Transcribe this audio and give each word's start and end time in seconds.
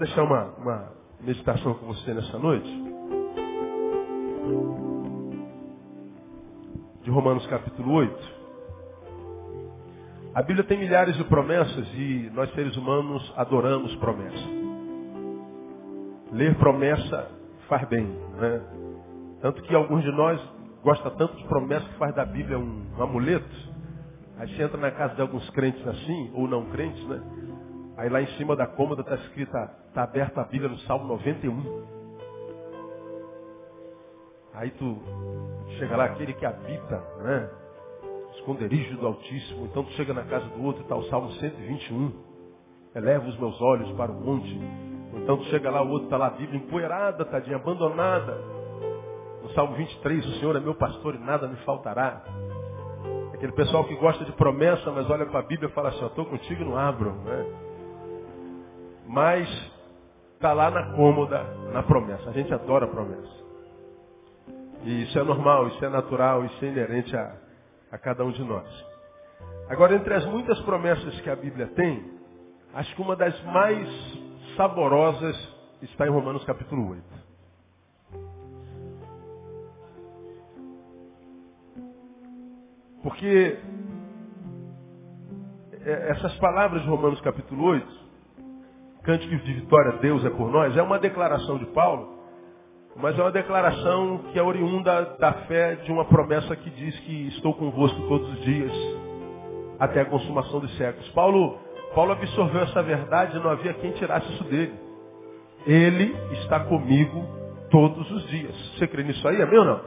deixar 0.00 0.22
uma, 0.22 0.44
uma 0.56 0.92
meditação 1.20 1.74
com 1.74 1.86
você 1.86 2.14
nessa 2.14 2.38
noite. 2.38 2.68
De 7.02 7.10
Romanos 7.10 7.46
capítulo 7.48 7.92
8. 7.92 8.40
A 10.34 10.42
Bíblia 10.42 10.64
tem 10.64 10.78
milhares 10.78 11.14
de 11.16 11.24
promessas 11.24 11.86
e 11.92 12.30
nós 12.32 12.50
seres 12.54 12.74
humanos 12.78 13.30
adoramos 13.36 13.94
promessa. 13.96 14.48
Ler 16.32 16.56
promessa 16.56 17.30
faz 17.68 17.86
bem, 17.88 18.06
né? 18.38 18.62
Tanto 19.42 19.60
que 19.62 19.74
alguns 19.74 20.02
de 20.02 20.12
nós 20.12 20.40
gosta 20.82 21.10
tanto 21.10 21.36
de 21.36 21.44
promessa 21.44 21.86
que 21.86 21.98
faz 21.98 22.14
da 22.14 22.24
Bíblia 22.24 22.58
um, 22.58 22.86
um 22.96 23.02
amuleto. 23.02 23.70
Aí 24.38 24.48
você 24.48 24.62
entra 24.62 24.78
na 24.78 24.90
casa 24.92 25.14
de 25.14 25.20
alguns 25.20 25.48
crentes 25.50 25.86
assim, 25.86 26.30
ou 26.32 26.48
não 26.48 26.70
crentes, 26.70 27.06
né? 27.06 27.20
Aí 28.00 28.08
lá 28.08 28.22
em 28.22 28.26
cima 28.38 28.56
da 28.56 28.66
cômoda 28.66 29.02
está 29.02 29.14
escrita, 29.14 29.70
está 29.88 30.04
aberta 30.04 30.40
a 30.40 30.44
Bíblia 30.44 30.70
no 30.70 30.78
Salmo 30.78 31.06
91. 31.06 31.84
Aí 34.54 34.70
tu 34.70 34.96
chega 35.78 35.98
lá, 35.98 36.06
aquele 36.06 36.32
que 36.32 36.46
habita, 36.46 36.96
né? 37.18 37.50
Esconderijo 38.36 38.96
do 38.96 39.06
Altíssimo. 39.06 39.66
Então 39.66 39.84
tu 39.84 39.90
chega 39.90 40.14
na 40.14 40.22
casa 40.22 40.46
do 40.46 40.64
outro 40.64 40.80
e 40.80 40.84
está 40.84 40.96
o 40.96 41.02
Salmo 41.10 41.30
121. 41.32 42.12
Eleva 42.94 43.28
os 43.28 43.38
meus 43.38 43.60
olhos 43.60 43.92
para 43.92 44.10
o 44.10 44.14
monte. 44.14 44.58
Então 45.16 45.36
tu 45.36 45.44
chega 45.50 45.70
lá, 45.70 45.82
o 45.82 45.90
outro 45.90 46.04
está 46.04 46.16
lá, 46.16 46.28
a 46.28 46.30
Bíblia 46.30 46.58
empoeirada, 46.58 47.22
tadinha, 47.26 47.56
abandonada. 47.56 48.34
No 49.42 49.50
Salmo 49.50 49.76
23, 49.76 50.24
o 50.24 50.32
Senhor 50.38 50.56
é 50.56 50.60
meu 50.60 50.74
pastor 50.74 51.16
e 51.16 51.18
nada 51.18 51.46
me 51.46 51.56
faltará. 51.66 52.24
Aquele 53.34 53.52
pessoal 53.52 53.84
que 53.84 53.94
gosta 53.96 54.24
de 54.24 54.32
promessa, 54.32 54.90
mas 54.90 55.08
olha 55.10 55.26
para 55.26 55.40
a 55.40 55.42
Bíblia 55.42 55.68
e 55.68 55.72
fala 55.72 55.90
assim, 55.90 56.06
estou 56.06 56.24
contigo 56.24 56.62
e 56.62 56.64
não 56.64 56.78
abro. 56.78 57.12
Né? 57.12 57.69
Mas 59.10 59.48
está 60.34 60.52
lá 60.52 60.70
na 60.70 60.92
cômoda, 60.94 61.42
na 61.72 61.82
promessa. 61.82 62.30
A 62.30 62.32
gente 62.32 62.54
adora 62.54 62.84
a 62.84 62.88
promessa. 62.88 63.40
E 64.84 65.02
isso 65.02 65.18
é 65.18 65.24
normal, 65.24 65.66
isso 65.66 65.84
é 65.84 65.88
natural, 65.88 66.44
isso 66.44 66.64
é 66.64 66.68
inerente 66.68 67.16
a, 67.16 67.34
a 67.90 67.98
cada 67.98 68.24
um 68.24 68.30
de 68.30 68.44
nós. 68.44 68.68
Agora, 69.68 69.96
entre 69.96 70.14
as 70.14 70.24
muitas 70.26 70.60
promessas 70.60 71.20
que 71.22 71.28
a 71.28 71.34
Bíblia 71.34 71.66
tem, 71.74 72.08
acho 72.72 72.94
que 72.94 73.02
uma 73.02 73.16
das 73.16 73.38
mais 73.46 73.88
saborosas 74.56 75.36
está 75.82 76.06
em 76.06 76.10
Romanos 76.10 76.44
capítulo 76.44 76.90
8. 76.90 77.04
Porque 83.02 83.58
é, 85.84 86.10
essas 86.10 86.32
palavras 86.36 86.82
de 86.82 86.88
Romanos 86.88 87.20
capítulo 87.22 87.64
8 87.64 87.99
cântico 89.02 89.34
de 89.36 89.52
vitória, 89.52 89.92
Deus 90.00 90.24
é 90.24 90.30
por 90.30 90.50
nós, 90.50 90.76
é 90.76 90.82
uma 90.82 90.98
declaração 90.98 91.58
de 91.58 91.66
Paulo, 91.66 92.18
mas 92.96 93.18
é 93.18 93.22
uma 93.22 93.32
declaração 93.32 94.18
que 94.32 94.38
é 94.38 94.42
oriunda 94.42 95.16
da 95.18 95.32
fé 95.32 95.76
de 95.76 95.92
uma 95.92 96.04
promessa 96.04 96.54
que 96.56 96.70
diz 96.70 96.98
que 97.00 97.28
estou 97.28 97.54
convosco 97.54 98.00
todos 98.08 98.28
os 98.32 98.40
dias, 98.42 98.72
até 99.78 100.02
a 100.02 100.04
consumação 100.04 100.60
dos 100.60 100.76
séculos. 100.76 101.08
Paulo, 101.10 101.58
Paulo 101.94 102.12
absorveu 102.12 102.62
essa 102.62 102.82
verdade 102.82 103.36
e 103.36 103.40
não 103.40 103.50
havia 103.50 103.72
quem 103.74 103.92
tirasse 103.92 104.30
isso 104.34 104.44
dele. 104.44 104.74
Ele 105.66 106.16
está 106.42 106.60
comigo 106.60 107.24
todos 107.70 108.10
os 108.10 108.28
dias. 108.28 108.54
Você 108.76 108.86
crê 108.86 109.02
nisso 109.02 109.26
aí? 109.26 109.40
Amém 109.40 109.58
ou 109.58 109.64
não? 109.64 109.80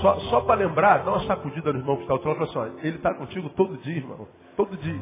Só, 0.00 0.18
só 0.30 0.40
para 0.40 0.56
lembrar, 0.56 1.04
dá 1.04 1.10
uma 1.12 1.26
sacudida 1.26 1.72
no 1.72 1.78
irmão 1.78 1.96
que 1.96 2.02
está 2.02 2.14
ao. 2.14 2.42
Assim, 2.42 2.78
ele 2.82 2.96
está 2.96 3.14
contigo 3.14 3.48
todo 3.50 3.76
dia, 3.78 3.96
irmão. 3.96 4.26
Todo 4.56 4.76
dia. 4.76 5.00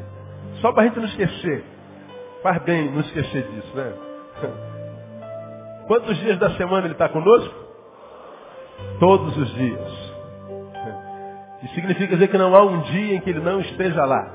Só 0.60 0.72
para 0.72 0.82
a 0.82 0.87
gente 0.87 0.99
não 0.99 1.06
esquecer. 1.06 1.64
Faz 2.42 2.62
bem 2.62 2.91
não 2.91 3.00
esquecer 3.00 3.47
disso, 3.48 3.76
né? 3.76 3.92
Quantos 5.86 6.16
dias 6.19 6.38
da 6.38 6.50
semana 6.56 6.86
ele 6.86 6.94
está 6.94 7.08
conosco? 7.08 7.54
Todos 8.98 9.36
os 9.36 9.54
dias. 9.54 10.12
E 11.62 11.69
significa 11.69 12.14
dizer 12.14 12.28
que 12.28 12.38
não 12.38 12.54
há 12.54 12.62
um 12.62 12.81
dia 12.82 13.14
em 13.14 13.20
que 13.20 13.31
ele 13.31 13.41
não 13.41 13.60
esteja 13.60 14.04
lá. 14.04 14.34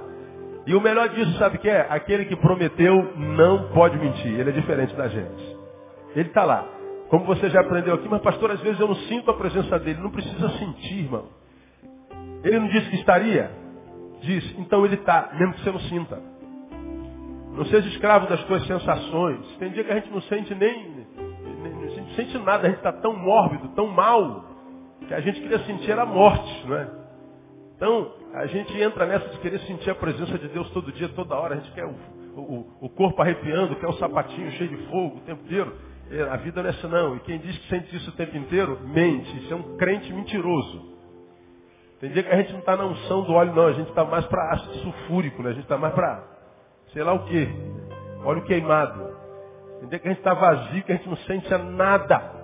E 0.65 0.73
o 0.73 0.81
melhor 0.81 1.09
disso, 1.09 1.37
sabe 1.37 1.57
o 1.57 1.59
que 1.59 1.69
é? 1.69 1.85
Aquele 1.89 2.25
que 2.25 2.35
prometeu 2.35 3.13
não 3.15 3.69
pode 3.69 3.97
mentir. 3.97 4.39
Ele 4.39 4.49
é 4.49 4.53
diferente 4.53 4.95
da 4.95 5.07
gente. 5.07 5.57
Ele 6.15 6.29
está 6.29 6.43
lá. 6.43 6.65
Como 7.09 7.25
você 7.25 7.49
já 7.49 7.61
aprendeu 7.61 7.95
aqui, 7.95 8.07
mas 8.09 8.21
pastor, 8.21 8.51
às 8.51 8.59
vezes 8.61 8.79
eu 8.79 8.87
não 8.87 8.95
sinto 8.95 9.31
a 9.31 9.33
presença 9.33 9.77
dele. 9.79 9.99
Não 10.01 10.11
precisa 10.11 10.49
sentir, 10.57 11.03
irmão. 11.03 11.25
Ele 12.43 12.59
não 12.59 12.67
disse 12.67 12.89
que 12.89 12.95
estaria? 12.97 13.51
Diz, 14.21 14.57
então 14.57 14.85
ele 14.85 14.95
está, 14.95 15.29
mesmo 15.33 15.53
que 15.53 15.61
você 15.61 15.71
não 15.71 15.79
sinta. 15.79 16.36
Não 17.57 17.65
seja 17.65 17.87
escravo 17.89 18.27
das 18.27 18.43
tuas 18.43 18.65
sensações. 18.67 19.57
Tem 19.57 19.71
dia 19.71 19.83
que 19.83 19.91
a 19.91 19.95
gente 19.95 20.11
não 20.11 20.21
sente 20.21 20.53
nem, 20.53 21.07
não 21.17 22.09
sente 22.15 22.37
nada, 22.37 22.67
a 22.67 22.69
gente 22.69 22.77
está 22.77 22.93
tão 22.93 23.15
mórbido, 23.15 23.69
tão 23.69 23.87
mal, 23.87 24.45
que 25.07 25.11
a 25.11 25.19
gente 25.19 25.41
queria 25.41 25.57
sentir 25.65 25.97
a 25.97 26.05
morte, 26.05 26.67
não 26.67 26.77
é? 26.77 26.87
Então, 27.75 28.11
a 28.35 28.45
gente 28.45 28.79
entra 28.79 29.07
nessa 29.07 29.27
de 29.29 29.39
querer 29.39 29.59
sentir 29.61 29.89
a 29.89 29.95
presença 29.95 30.37
de 30.37 30.47
Deus 30.49 30.69
todo 30.69 30.91
dia, 30.91 31.09
toda 31.09 31.35
hora. 31.35 31.55
A 31.55 31.57
gente 31.57 31.71
quer 31.71 31.85
o, 31.85 31.95
o, 32.35 32.67
o 32.81 32.89
corpo 32.89 33.19
arrepiando, 33.23 33.75
quer 33.75 33.87
o 33.87 33.93
sapatinho 33.93 34.51
cheio 34.51 34.69
de 34.69 34.77
fogo 34.87 35.17
o 35.17 35.21
tempo 35.21 35.43
inteiro. 35.43 35.75
É, 36.11 36.21
a 36.23 36.37
vida 36.37 36.61
não 36.61 36.69
é 36.69 36.73
assim 36.73 36.87
não. 36.87 37.15
E 37.15 37.19
quem 37.21 37.39
diz 37.39 37.57
que 37.57 37.69
sente 37.69 37.95
isso 37.95 38.09
o 38.11 38.13
tempo 38.13 38.37
inteiro, 38.37 38.79
mente. 38.83 39.35
Isso 39.37 39.51
é 39.51 39.55
um 39.55 39.77
crente 39.77 40.13
mentiroso. 40.13 40.95
Tem 41.99 42.11
dia 42.11 42.21
que 42.21 42.29
a 42.31 42.37
gente 42.37 42.51
não 42.51 42.59
está 42.59 42.77
na 42.77 42.85
unção 42.85 43.23
do 43.23 43.33
óleo, 43.33 43.53
não. 43.55 43.65
A 43.65 43.73
gente 43.73 43.89
está 43.89 44.05
mais 44.05 44.25
para 44.27 44.51
ácido 44.51 44.73
sulfúrico, 44.75 45.41
né? 45.41 45.49
A 45.49 45.53
gente 45.53 45.63
está 45.63 45.77
mais 45.77 45.93
para 45.93 46.36
sei 46.93 47.03
lá 47.03 47.13
o 47.13 47.25
que, 47.25 47.47
óleo 48.23 48.43
queimado. 48.43 49.07
Entender 49.77 49.99
que 49.99 50.07
a 50.07 50.11
gente 50.11 50.19
está 50.19 50.33
vazio, 50.33 50.83
que 50.83 50.91
a 50.91 50.95
gente 50.95 51.09
não 51.09 51.17
sente 51.17 51.49
nada. 51.57 52.37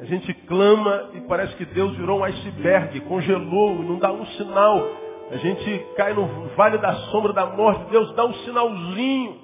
A 0.00 0.04
gente 0.04 0.34
clama 0.46 1.10
e 1.14 1.20
parece 1.22 1.54
que 1.56 1.64
Deus 1.64 1.96
virou 1.96 2.20
um 2.20 2.24
iceberg, 2.24 3.00
congelou, 3.02 3.76
não 3.76 3.98
dá 3.98 4.12
um 4.12 4.26
sinal. 4.26 4.86
A 5.30 5.36
gente 5.36 5.86
cai 5.96 6.12
no 6.12 6.26
vale 6.56 6.78
da 6.78 6.94
sombra 7.10 7.32
da 7.32 7.46
morte, 7.46 7.90
Deus 7.90 8.14
dá 8.14 8.26
um 8.26 8.34
sinalzinho. 8.34 9.40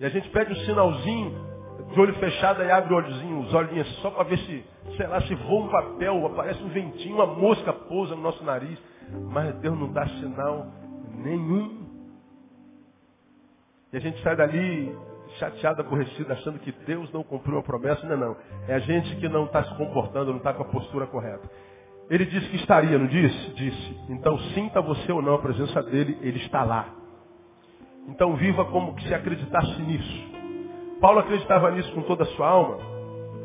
E 0.00 0.04
a 0.04 0.08
gente 0.08 0.28
pede 0.30 0.52
um 0.52 0.56
sinalzinho, 0.64 1.34
de 1.92 2.00
olho 2.00 2.14
fechado 2.14 2.62
e 2.62 2.70
abre 2.70 2.94
olhozinho, 2.94 3.40
os 3.40 3.52
olhinhos, 3.52 3.86
só 4.00 4.10
para 4.10 4.24
ver 4.24 4.38
se, 4.38 4.64
sei 4.96 5.06
lá, 5.06 5.20
se 5.22 5.34
voa 5.34 5.64
um 5.64 5.68
papel, 5.68 6.26
aparece 6.26 6.62
um 6.62 6.68
ventinho, 6.68 7.16
uma 7.16 7.26
mosca 7.26 7.72
pousa 7.72 8.16
no 8.16 8.22
nosso 8.22 8.42
nariz. 8.42 8.78
Mas 9.30 9.54
Deus 9.56 9.78
não 9.78 9.92
dá 9.92 10.06
sinal 10.08 10.66
nenhum. 11.14 11.79
E 13.92 13.96
a 13.96 14.00
gente 14.00 14.22
sai 14.22 14.36
dali 14.36 14.96
chateado, 15.38 15.80
aborrecido, 15.80 16.32
achando 16.32 16.58
que 16.58 16.72
Deus 16.86 17.12
não 17.12 17.22
cumpriu 17.22 17.58
a 17.58 17.62
promessa. 17.62 18.06
Não, 18.06 18.16
não. 18.16 18.36
É 18.68 18.74
a 18.74 18.78
gente 18.78 19.16
que 19.16 19.28
não 19.28 19.44
está 19.44 19.64
se 19.64 19.74
comportando, 19.76 20.30
não 20.30 20.38
está 20.38 20.52
com 20.52 20.62
a 20.62 20.66
postura 20.66 21.06
correta. 21.06 21.48
Ele 22.08 22.24
disse 22.24 22.48
que 22.48 22.56
estaria, 22.56 22.98
não 22.98 23.06
disse? 23.06 23.50
Disse. 23.54 24.00
Então 24.08 24.38
sinta 24.54 24.80
você 24.80 25.12
ou 25.12 25.22
não 25.22 25.34
a 25.34 25.38
presença 25.38 25.82
dele, 25.82 26.18
ele 26.22 26.38
está 26.38 26.64
lá. 26.64 26.88
Então 28.08 28.34
viva 28.34 28.64
como 28.64 28.98
se 29.00 29.14
acreditasse 29.14 29.80
nisso. 29.82 30.30
Paulo 31.00 31.20
acreditava 31.20 31.70
nisso 31.70 31.92
com 31.92 32.02
toda 32.02 32.24
a 32.24 32.26
sua 32.26 32.48
alma. 32.48 32.78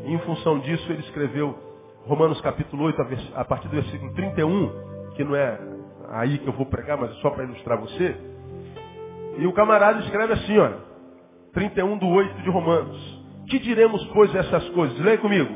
E 0.06 0.13
em 0.13 0.19
função 0.19 0.59
disso 0.59 0.92
ele 0.92 1.01
escreveu 1.01 1.57
Romanos 2.06 2.39
capítulo 2.42 2.86
8, 2.86 3.01
a 3.36 3.45
partir 3.45 3.68
do 3.68 3.75
versículo 3.75 4.13
31, 4.13 5.12
que 5.15 5.24
não 5.24 5.36
é 5.36 5.59
aí 6.09 6.38
que 6.38 6.47
eu 6.47 6.53
vou 6.53 6.65
pregar, 6.65 6.97
mas 6.97 7.12
é 7.12 7.21
só 7.21 7.30
para 7.31 7.44
ilustrar 7.44 7.80
você. 7.80 8.35
E 9.38 9.48
o 9.48 9.54
camarada 9.54 10.00
escreve 10.00 10.34
assim, 10.34 10.58
olha, 10.58 10.78
31 11.54 11.98
do 11.98 12.08
8 12.08 12.42
de 12.42 12.50
Romanos. 12.50 13.24
Que 13.50 13.60
diremos, 13.60 14.04
pois, 14.08 14.34
essas 14.34 14.68
coisas? 14.70 15.00
Leia 15.00 15.18
comigo. 15.18 15.54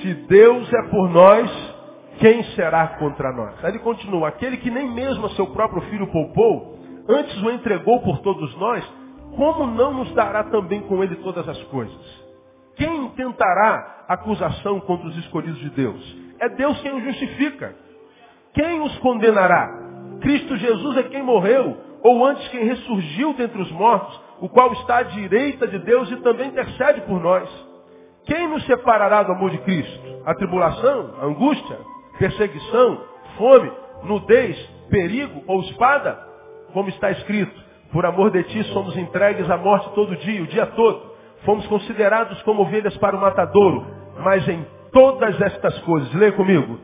Se 0.00 0.14
Deus 0.14 0.72
é 0.72 0.82
por 0.88 1.08
nós, 1.08 1.76
quem 2.18 2.42
será 2.54 2.86
contra 2.98 3.32
nós? 3.32 3.64
Aí 3.64 3.72
ele 3.72 3.78
continua, 3.78 4.28
aquele 4.28 4.56
que 4.56 4.70
nem 4.70 4.90
mesmo 4.90 5.26
a 5.26 5.30
seu 5.30 5.46
próprio 5.48 5.82
filho 5.82 6.06
poupou, 6.08 6.78
antes 7.08 7.42
o 7.42 7.50
entregou 7.50 8.00
por 8.00 8.18
todos 8.20 8.54
nós, 8.56 8.84
como 9.36 9.66
não 9.66 9.92
nos 9.94 10.12
dará 10.14 10.44
também 10.44 10.80
com 10.82 11.02
ele 11.02 11.16
todas 11.16 11.48
as 11.48 11.62
coisas? 11.64 12.26
Quem 12.76 13.06
intentará 13.06 14.04
acusação 14.08 14.80
contra 14.80 15.08
os 15.08 15.16
escolhidos 15.18 15.58
de 15.60 15.70
Deus? 15.70 16.16
É 16.38 16.48
Deus 16.50 16.80
quem 16.80 16.96
os 16.96 17.04
justifica. 17.04 17.74
Quem 18.52 18.80
os 18.80 18.96
condenará? 18.98 19.86
Cristo 20.20 20.56
Jesus 20.56 20.96
é 20.98 21.02
quem 21.04 21.22
morreu, 21.22 21.76
ou 22.06 22.24
antes 22.24 22.46
quem 22.50 22.64
ressurgiu 22.64 23.34
dentre 23.34 23.60
os 23.60 23.72
mortos, 23.72 24.20
o 24.40 24.48
qual 24.48 24.72
está 24.74 24.98
à 24.98 25.02
direita 25.02 25.66
de 25.66 25.80
Deus 25.80 26.08
e 26.12 26.16
também 26.18 26.50
intercede 26.50 27.00
por 27.00 27.20
nós. 27.20 27.48
Quem 28.26 28.46
nos 28.46 28.64
separará 28.64 29.24
do 29.24 29.32
amor 29.32 29.50
de 29.50 29.58
Cristo? 29.58 30.22
A 30.24 30.32
tribulação, 30.36 31.14
a 31.20 31.24
angústia, 31.24 31.76
perseguição, 32.16 33.00
fome, 33.36 33.72
nudez, 34.04 34.56
perigo 34.88 35.42
ou 35.48 35.60
espada? 35.62 36.16
Como 36.72 36.88
está 36.90 37.10
escrito, 37.10 37.60
por 37.90 38.06
amor 38.06 38.30
de 38.30 38.44
ti 38.44 38.62
somos 38.72 38.96
entregues 38.96 39.50
à 39.50 39.56
morte 39.56 39.90
todo 39.92 40.14
dia, 40.14 40.42
o 40.44 40.46
dia 40.46 40.66
todo. 40.66 41.10
Fomos 41.44 41.66
considerados 41.66 42.40
como 42.42 42.62
ovelhas 42.62 42.96
para 42.98 43.16
o 43.16 43.20
matadouro, 43.20 43.84
mas 44.22 44.46
em 44.48 44.64
todas 44.92 45.40
estas 45.40 45.76
coisas, 45.80 46.14
leia 46.14 46.30
comigo, 46.30 46.78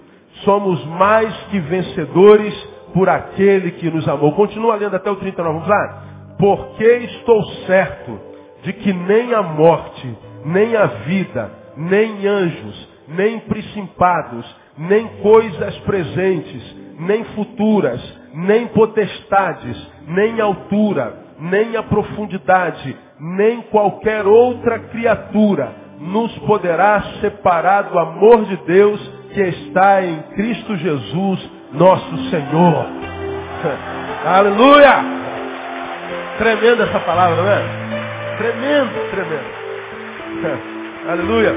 somos 0.45 0.85
mais 0.85 1.33
que 1.45 1.61
vencedores 1.61 2.72
por 2.93 3.09
aquele 3.09 3.73
que 3.73 3.91
nos 3.91 4.07
amou. 4.09 4.33
Continua 4.33 4.77
lendo 4.77 4.97
até 4.97 5.11
o 5.11 5.17
39, 5.17 5.53
vamos 5.53 5.69
lá. 5.69 6.05
Porque 6.39 6.85
estou 6.85 7.45
certo 7.67 8.19
de 8.63 8.73
que 8.73 8.93
nem 8.93 9.33
a 9.35 9.43
morte, 9.43 10.17
nem 10.45 10.77
a 10.77 10.87
vida, 10.87 11.51
nem 11.77 12.27
anjos, 12.27 12.89
nem 13.09 13.41
principados, 13.41 14.57
nem 14.79 15.07
coisas 15.23 15.77
presentes, 15.81 16.77
nem 16.99 17.25
futuras, 17.25 18.01
nem 18.35 18.69
potestades, 18.69 19.77
nem 20.07 20.41
altura, 20.41 21.15
nem 21.39 21.77
a 21.77 21.83
profundidade, 21.83 22.97
nem 23.19 23.63
qualquer 23.63 24.27
outra 24.27 24.79
criatura 24.79 25.83
nos 25.99 26.37
poderá 26.41 27.01
separar 27.21 27.83
do 27.83 27.99
amor 27.99 28.45
de 28.45 28.57
Deus 28.65 29.01
que 29.33 29.41
está 29.41 30.05
em 30.05 30.21
Cristo 30.35 30.77
Jesus, 30.77 31.51
nosso 31.73 32.31
Senhor. 32.31 32.87
Aleluia! 34.27 35.23
Tremenda 36.39 36.85
essa 36.85 37.01
palavra, 37.01 37.37
não 37.37 37.51
é? 37.51 38.37
Tremendo, 38.39 39.11
tremendo. 39.11 39.63
Aleluia! 41.09 41.55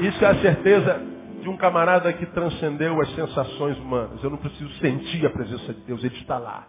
Isso 0.00 0.24
é 0.24 0.28
a 0.28 0.34
certeza 0.36 1.00
de 1.42 1.48
um 1.48 1.56
camarada 1.56 2.12
que 2.12 2.26
transcendeu 2.26 3.00
as 3.00 3.14
sensações 3.14 3.78
humanas. 3.78 4.22
Eu 4.22 4.30
não 4.30 4.38
preciso 4.38 4.70
sentir 4.74 5.26
a 5.26 5.30
presença 5.30 5.72
de 5.74 5.80
Deus, 5.82 6.02
Ele 6.04 6.16
está 6.16 6.38
lá. 6.38 6.66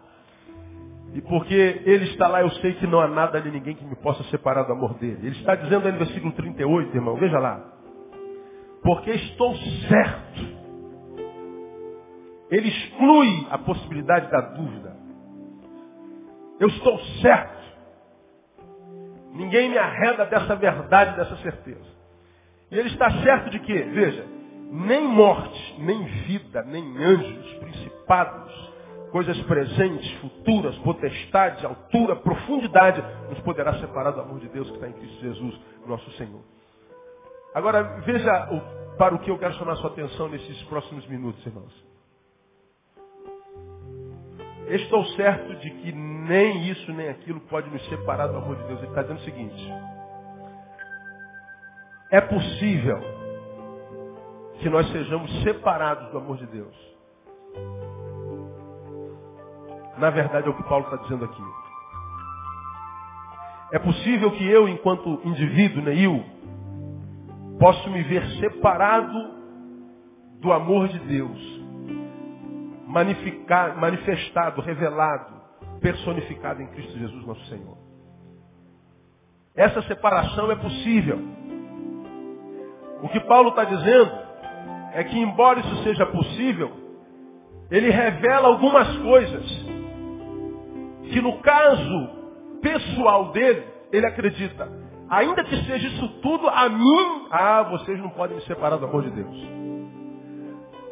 E 1.14 1.20
porque 1.22 1.82
Ele 1.84 2.04
está 2.06 2.26
lá, 2.26 2.42
eu 2.42 2.50
sei 2.50 2.72
que 2.74 2.86
não 2.86 3.00
há 3.00 3.06
nada 3.06 3.40
nem 3.40 3.52
ninguém 3.52 3.74
que 3.74 3.84
me 3.84 3.94
possa 3.96 4.22
separar 4.24 4.64
do 4.64 4.72
amor 4.72 4.94
dele. 4.94 5.18
Ele 5.22 5.36
está 5.36 5.54
dizendo 5.54 5.86
aí 5.86 5.92
no 5.92 5.98
versículo 5.98 6.32
38, 6.32 6.94
irmão, 6.94 7.16
veja 7.16 7.38
lá. 7.38 7.60
Porque 8.82 9.10
estou 9.10 9.54
certo. 9.88 10.63
Ele 12.54 12.68
exclui 12.68 13.48
a 13.50 13.58
possibilidade 13.58 14.30
da 14.30 14.40
dúvida. 14.40 14.96
Eu 16.60 16.68
estou 16.68 16.96
certo. 17.20 17.64
Ninguém 19.32 19.70
me 19.70 19.76
arreda 19.76 20.24
dessa 20.26 20.54
verdade, 20.54 21.16
dessa 21.16 21.36
certeza. 21.38 21.84
E 22.70 22.78
ele 22.78 22.90
está 22.90 23.10
certo 23.24 23.50
de 23.50 23.58
que, 23.58 23.72
veja, 23.72 24.24
nem 24.70 25.04
morte, 25.04 25.74
nem 25.80 26.04
vida, 26.04 26.62
nem 26.62 26.96
anjos, 26.96 27.54
principados, 27.54 28.72
coisas 29.10 29.36
presentes, 29.42 30.08
futuras, 30.20 30.78
potestades, 30.78 31.64
altura, 31.64 32.14
profundidade, 32.14 33.02
nos 33.30 33.40
poderá 33.40 33.80
separar 33.80 34.12
do 34.12 34.20
amor 34.20 34.38
de 34.38 34.48
Deus 34.48 34.68
que 34.68 34.76
está 34.76 34.88
em 34.88 34.92
Cristo 34.92 35.20
Jesus, 35.20 35.60
nosso 35.88 36.08
Senhor. 36.12 36.42
Agora, 37.52 37.82
veja 38.02 38.48
o, 38.52 38.96
para 38.96 39.12
o 39.12 39.18
que 39.18 39.30
eu 39.32 39.38
quero 39.38 39.54
chamar 39.54 39.74
sua 39.76 39.90
atenção 39.90 40.28
nesses 40.28 40.62
próximos 40.64 41.04
minutos, 41.08 41.44
irmãos. 41.44 41.93
Estou 44.68 45.04
certo 45.16 45.54
de 45.56 45.70
que 45.70 45.92
nem 45.92 46.68
isso 46.68 46.92
nem 46.92 47.08
aquilo 47.08 47.40
pode 47.42 47.68
nos 47.70 47.84
separar 47.88 48.28
do 48.28 48.38
amor 48.38 48.56
de 48.56 48.64
Deus. 48.64 48.78
Ele 48.80 48.88
está 48.88 49.02
dizendo 49.02 49.18
o 49.18 49.24
seguinte. 49.24 49.72
É 52.10 52.20
possível 52.20 53.00
que 54.60 54.70
nós 54.70 54.90
sejamos 54.92 55.30
separados 55.42 56.10
do 56.10 56.18
amor 56.18 56.36
de 56.36 56.46
Deus. 56.46 56.74
Na 59.98 60.10
verdade 60.10 60.46
é 60.46 60.50
o 60.50 60.56
que 60.56 60.62
Paulo 60.64 60.84
está 60.84 60.96
dizendo 60.96 61.24
aqui. 61.24 61.42
É 63.72 63.78
possível 63.78 64.30
que 64.30 64.48
eu, 64.48 64.68
enquanto 64.68 65.20
indivíduo, 65.24 65.82
Neil, 65.82 66.24
possa 67.58 67.88
me 67.90 68.02
ver 68.02 68.24
separado 68.38 69.34
do 70.40 70.52
amor 70.52 70.88
de 70.88 70.98
Deus, 71.00 71.53
manifestado, 72.94 74.60
revelado, 74.60 75.34
personificado 75.80 76.62
em 76.62 76.66
Cristo 76.68 76.96
Jesus, 76.96 77.26
nosso 77.26 77.44
Senhor. 77.46 77.76
Essa 79.56 79.82
separação 79.82 80.50
é 80.50 80.56
possível. 80.56 81.18
O 83.02 83.08
que 83.08 83.20
Paulo 83.20 83.50
está 83.50 83.64
dizendo 83.64 84.12
é 84.92 85.04
que, 85.04 85.18
embora 85.18 85.60
isso 85.60 85.82
seja 85.82 86.06
possível, 86.06 86.70
ele 87.70 87.90
revela 87.90 88.48
algumas 88.48 88.96
coisas 88.98 89.44
que, 91.10 91.20
no 91.20 91.38
caso 91.40 92.10
pessoal 92.62 93.32
dele, 93.32 93.66
ele 93.92 94.06
acredita. 94.06 94.70
Ainda 95.08 95.44
que 95.44 95.56
seja 95.64 95.88
isso 95.88 96.08
tudo, 96.20 96.48
a 96.48 96.68
mim, 96.68 97.26
ah, 97.30 97.62
vocês 97.64 97.98
não 97.98 98.10
podem 98.10 98.36
me 98.36 98.42
separar 98.44 98.76
do 98.76 98.86
amor 98.86 99.02
de 99.02 99.10
Deus. 99.10 99.63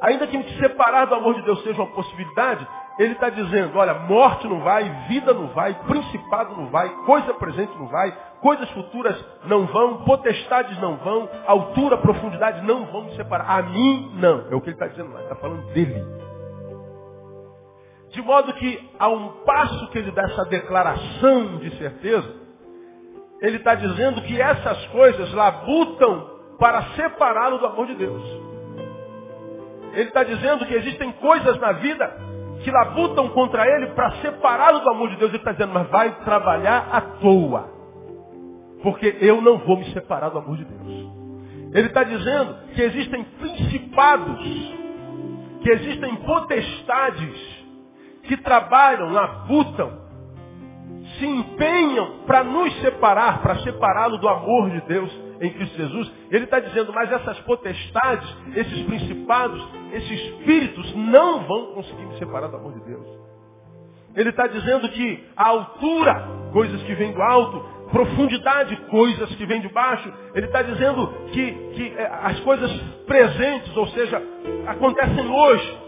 Ainda 0.02 0.26
que 0.26 0.36
me 0.36 0.44
separar 0.58 1.06
do 1.06 1.14
amor 1.14 1.34
de 1.34 1.42
Deus 1.42 1.62
seja 1.62 1.80
uma 1.80 1.92
possibilidade, 1.92 2.66
ele 2.98 3.12
está 3.12 3.30
dizendo, 3.30 3.78
olha, 3.78 3.94
morte 3.94 4.48
não 4.48 4.60
vai, 4.60 4.82
vida 5.08 5.32
não 5.32 5.46
vai, 5.48 5.74
principado 5.86 6.56
não 6.56 6.66
vai, 6.66 6.88
coisa 7.06 7.32
presente 7.34 7.72
não 7.78 7.86
vai, 7.86 8.12
coisas 8.40 8.68
futuras 8.70 9.16
não 9.44 9.66
vão, 9.66 10.02
potestades 10.04 10.76
não 10.80 10.96
vão, 10.96 11.28
altura, 11.46 11.96
profundidade 11.98 12.66
não 12.66 12.84
vão 12.86 13.04
me 13.04 13.14
separar. 13.14 13.48
A 13.58 13.62
mim, 13.62 14.10
não. 14.16 14.46
É 14.50 14.54
o 14.56 14.60
que 14.60 14.70
ele 14.70 14.76
está 14.76 14.88
dizendo 14.88 15.12
lá, 15.12 15.22
está 15.22 15.36
falando 15.36 15.72
dele. 15.72 16.04
De 18.10 18.20
modo 18.20 18.52
que, 18.54 18.90
a 18.98 19.08
um 19.08 19.28
passo 19.44 19.88
que 19.90 19.98
ele 19.98 20.10
dá 20.10 20.22
essa 20.22 20.44
declaração 20.46 21.58
de 21.58 21.78
certeza, 21.78 22.28
ele 23.40 23.56
está 23.56 23.76
dizendo 23.76 24.20
que 24.22 24.40
essas 24.40 24.84
coisas 24.88 25.32
labutam 25.32 26.28
para 26.58 26.82
separá-lo 26.96 27.58
do 27.58 27.66
amor 27.66 27.86
de 27.86 27.94
Deus. 27.94 28.51
Ele 29.92 30.08
está 30.08 30.24
dizendo 30.24 30.66
que 30.66 30.74
existem 30.74 31.12
coisas 31.12 31.58
na 31.58 31.72
vida 31.72 32.08
que 32.62 32.70
labutam 32.70 33.28
contra 33.30 33.66
ele 33.66 33.88
para 33.88 34.12
separá-lo 34.22 34.80
do 34.80 34.90
amor 34.90 35.10
de 35.10 35.16
Deus. 35.16 35.30
Ele 35.30 35.38
está 35.38 35.52
dizendo, 35.52 35.72
mas 35.72 35.88
vai 35.88 36.10
trabalhar 36.24 36.88
à 36.92 37.00
toa. 37.00 37.70
Porque 38.82 39.16
eu 39.20 39.40
não 39.40 39.58
vou 39.58 39.76
me 39.76 39.84
separar 39.92 40.30
do 40.30 40.38
amor 40.38 40.56
de 40.56 40.64
Deus. 40.64 41.12
Ele 41.74 41.86
está 41.88 42.04
dizendo 42.04 42.56
que 42.74 42.82
existem 42.82 43.24
principados, 43.24 44.74
que 45.62 45.70
existem 45.70 46.16
potestades, 46.16 47.64
que 48.24 48.36
trabalham, 48.38 49.12
labutam, 49.12 50.02
se 51.18 51.26
empenham 51.26 52.24
para 52.26 52.44
nos 52.44 52.72
separar, 52.80 53.40
para 53.42 53.56
separá-lo 53.60 54.18
do 54.18 54.28
amor 54.28 54.70
de 54.70 54.80
Deus 54.82 55.21
em 55.42 55.50
Cristo 55.50 55.76
Jesus. 55.76 56.10
Ele 56.30 56.44
está 56.44 56.60
dizendo, 56.60 56.92
mas 56.92 57.10
essas 57.10 57.38
potestades, 57.40 58.28
esses 58.54 58.82
principados, 58.84 59.62
esses 59.92 60.10
espíritos 60.10 60.94
não 60.94 61.40
vão 61.40 61.74
conseguir 61.74 62.06
me 62.06 62.18
separar 62.18 62.46
do 62.46 62.56
amor 62.56 62.72
de 62.72 62.84
Deus. 62.84 63.06
Ele 64.14 64.30
está 64.30 64.46
dizendo 64.46 64.88
que 64.90 65.24
a 65.36 65.48
altura, 65.48 66.28
coisas 66.52 66.82
que 66.82 66.94
vêm 66.94 67.12
do 67.12 67.20
alto, 67.20 67.64
profundidade, 67.90 68.76
coisas 68.88 69.34
que 69.34 69.46
vêm 69.46 69.60
de 69.60 69.68
baixo. 69.68 70.12
Ele 70.34 70.46
está 70.46 70.62
dizendo 70.62 71.08
que, 71.32 71.52
que 71.74 71.94
é, 71.96 72.06
as 72.22 72.40
coisas 72.40 72.70
presentes, 73.06 73.76
ou 73.76 73.86
seja, 73.88 74.22
acontecem 74.66 75.28
hoje, 75.28 75.78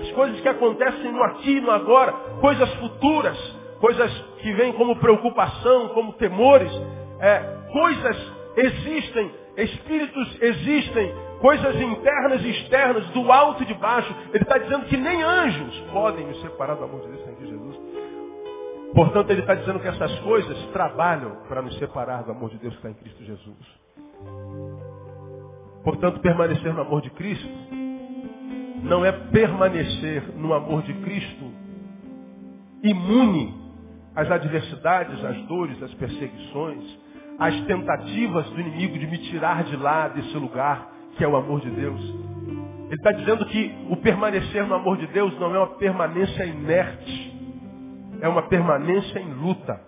as 0.00 0.10
coisas 0.12 0.40
que 0.40 0.48
acontecem 0.48 1.12
no 1.12 1.22
aqui 1.24 1.56
e 1.56 1.60
no 1.60 1.70
agora, 1.70 2.12
coisas 2.40 2.72
futuras, 2.74 3.36
coisas 3.80 4.10
que 4.40 4.52
vêm 4.52 4.72
como 4.72 4.96
preocupação, 4.96 5.88
como 5.88 6.12
temores, 6.14 6.72
é, 7.20 7.38
coisas 7.72 8.29
existem, 8.56 9.30
espíritos 9.56 10.42
existem, 10.42 11.12
coisas 11.40 11.74
internas 11.80 12.42
e 12.42 12.50
externas, 12.50 13.06
do 13.10 13.30
alto 13.30 13.62
e 13.62 13.66
de 13.66 13.74
baixo. 13.74 14.14
Ele 14.32 14.42
está 14.42 14.58
dizendo 14.58 14.86
que 14.86 14.96
nem 14.96 15.22
anjos 15.22 15.80
podem 15.92 16.26
nos 16.26 16.40
separar 16.40 16.74
do 16.74 16.84
amor 16.84 17.00
de 17.02 17.08
Deus 17.08 17.28
em 17.28 17.46
Jesus. 17.46 17.80
Portanto, 18.94 19.30
ele 19.30 19.40
está 19.40 19.54
dizendo 19.54 19.78
que 19.78 19.88
essas 19.88 20.18
coisas 20.20 20.58
trabalham 20.72 21.36
para 21.48 21.62
nos 21.62 21.76
separar 21.78 22.24
do 22.24 22.32
amor 22.32 22.50
de 22.50 22.58
Deus 22.58 22.74
que 22.74 22.86
está 22.86 22.90
em 22.90 22.94
Cristo 22.94 23.24
Jesus. 23.24 23.80
Portanto, 25.84 26.20
permanecer 26.20 26.74
no 26.74 26.82
amor 26.82 27.00
de 27.00 27.10
Cristo 27.10 27.48
não 28.82 29.04
é 29.04 29.12
permanecer 29.12 30.22
no 30.36 30.52
amor 30.52 30.82
de 30.82 30.92
Cristo 30.94 31.52
imune 32.82 33.54
às 34.14 34.30
adversidades, 34.30 35.24
às 35.24 35.36
dores, 35.46 35.82
às 35.82 35.94
perseguições, 35.94 36.98
às 37.40 37.58
tentativas 37.62 38.48
do 38.50 38.60
inimigo 38.60 38.98
de 38.98 39.06
me 39.06 39.16
tirar 39.16 39.64
de 39.64 39.74
lá, 39.74 40.08
desse 40.08 40.36
lugar, 40.36 40.90
que 41.16 41.24
é 41.24 41.28
o 41.28 41.34
amor 41.34 41.60
de 41.60 41.70
Deus. 41.70 42.00
Ele 42.86 42.96
está 42.96 43.12
dizendo 43.12 43.46
que 43.46 43.74
o 43.88 43.96
permanecer 43.96 44.66
no 44.66 44.74
amor 44.74 44.98
de 44.98 45.06
Deus 45.06 45.32
não 45.40 45.54
é 45.54 45.58
uma 45.58 45.74
permanência 45.78 46.44
inerte, 46.44 47.34
é 48.20 48.28
uma 48.28 48.42
permanência 48.42 49.18
em 49.18 49.32
luta, 49.32 49.80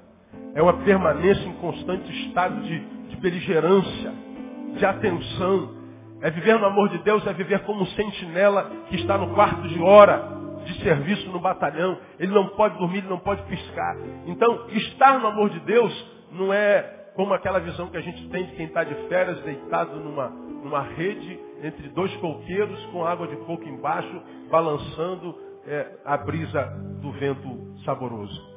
é 0.55 0.63
uma 0.63 0.73
permanência 0.79 1.47
em 1.47 1.53
constante 1.55 2.27
estado 2.27 2.63
de, 2.63 2.79
de 3.09 3.17
beligerância, 3.17 4.13
de 4.79 4.87
atenção. 4.87 5.83
É 6.23 6.31
viver 6.31 6.59
no 6.59 6.67
amor 6.67 6.89
de 6.89 6.99
Deus, 6.99 7.27
é 7.27 7.33
viver 7.35 7.61
como 7.65 7.83
um 7.83 7.87
sentinela 7.87 8.71
que 8.89 8.97
está 8.97 9.19
no 9.19 9.35
quarto 9.35 9.69
de 9.69 9.83
hora 9.83 10.41
de 10.65 10.81
serviço 10.83 11.29
no 11.31 11.41
batalhão. 11.41 11.99
Ele 12.19 12.33
não 12.33 12.49
pode 12.51 12.79
dormir, 12.79 12.99
ele 12.99 13.09
não 13.09 13.19
pode 13.19 13.43
piscar. 13.43 13.97
Então, 14.27 14.69
estar 14.69 15.19
no 15.19 15.27
amor 15.27 15.51
de 15.51 15.61
Deus 15.61 16.13
não 16.31 16.53
é 16.53 17.02
como 17.15 17.35
aquela 17.35 17.61
visão 17.61 17.89
que 17.89 17.97
a 17.97 18.01
gente 18.01 18.29
tem 18.29 18.47
de 18.47 18.57
quem 18.57 18.67
está 18.67 18.85
de 18.85 18.95
férias 19.09 19.41
deitado 19.43 19.97
numa, 20.01 20.29
numa 20.29 20.83
rede 20.83 21.39
entre 21.63 21.89
dois 21.91 22.15
coqueiros 22.17 22.85
com 22.87 23.05
água 23.05 23.27
de 23.27 23.37
coco 23.37 23.65
embaixo, 23.65 24.23
balançando 24.51 25.39
é, 25.67 25.99
a 26.05 26.17
brisa 26.17 26.65
do 27.01 27.13
vento 27.13 27.77
saboroso. 27.85 28.53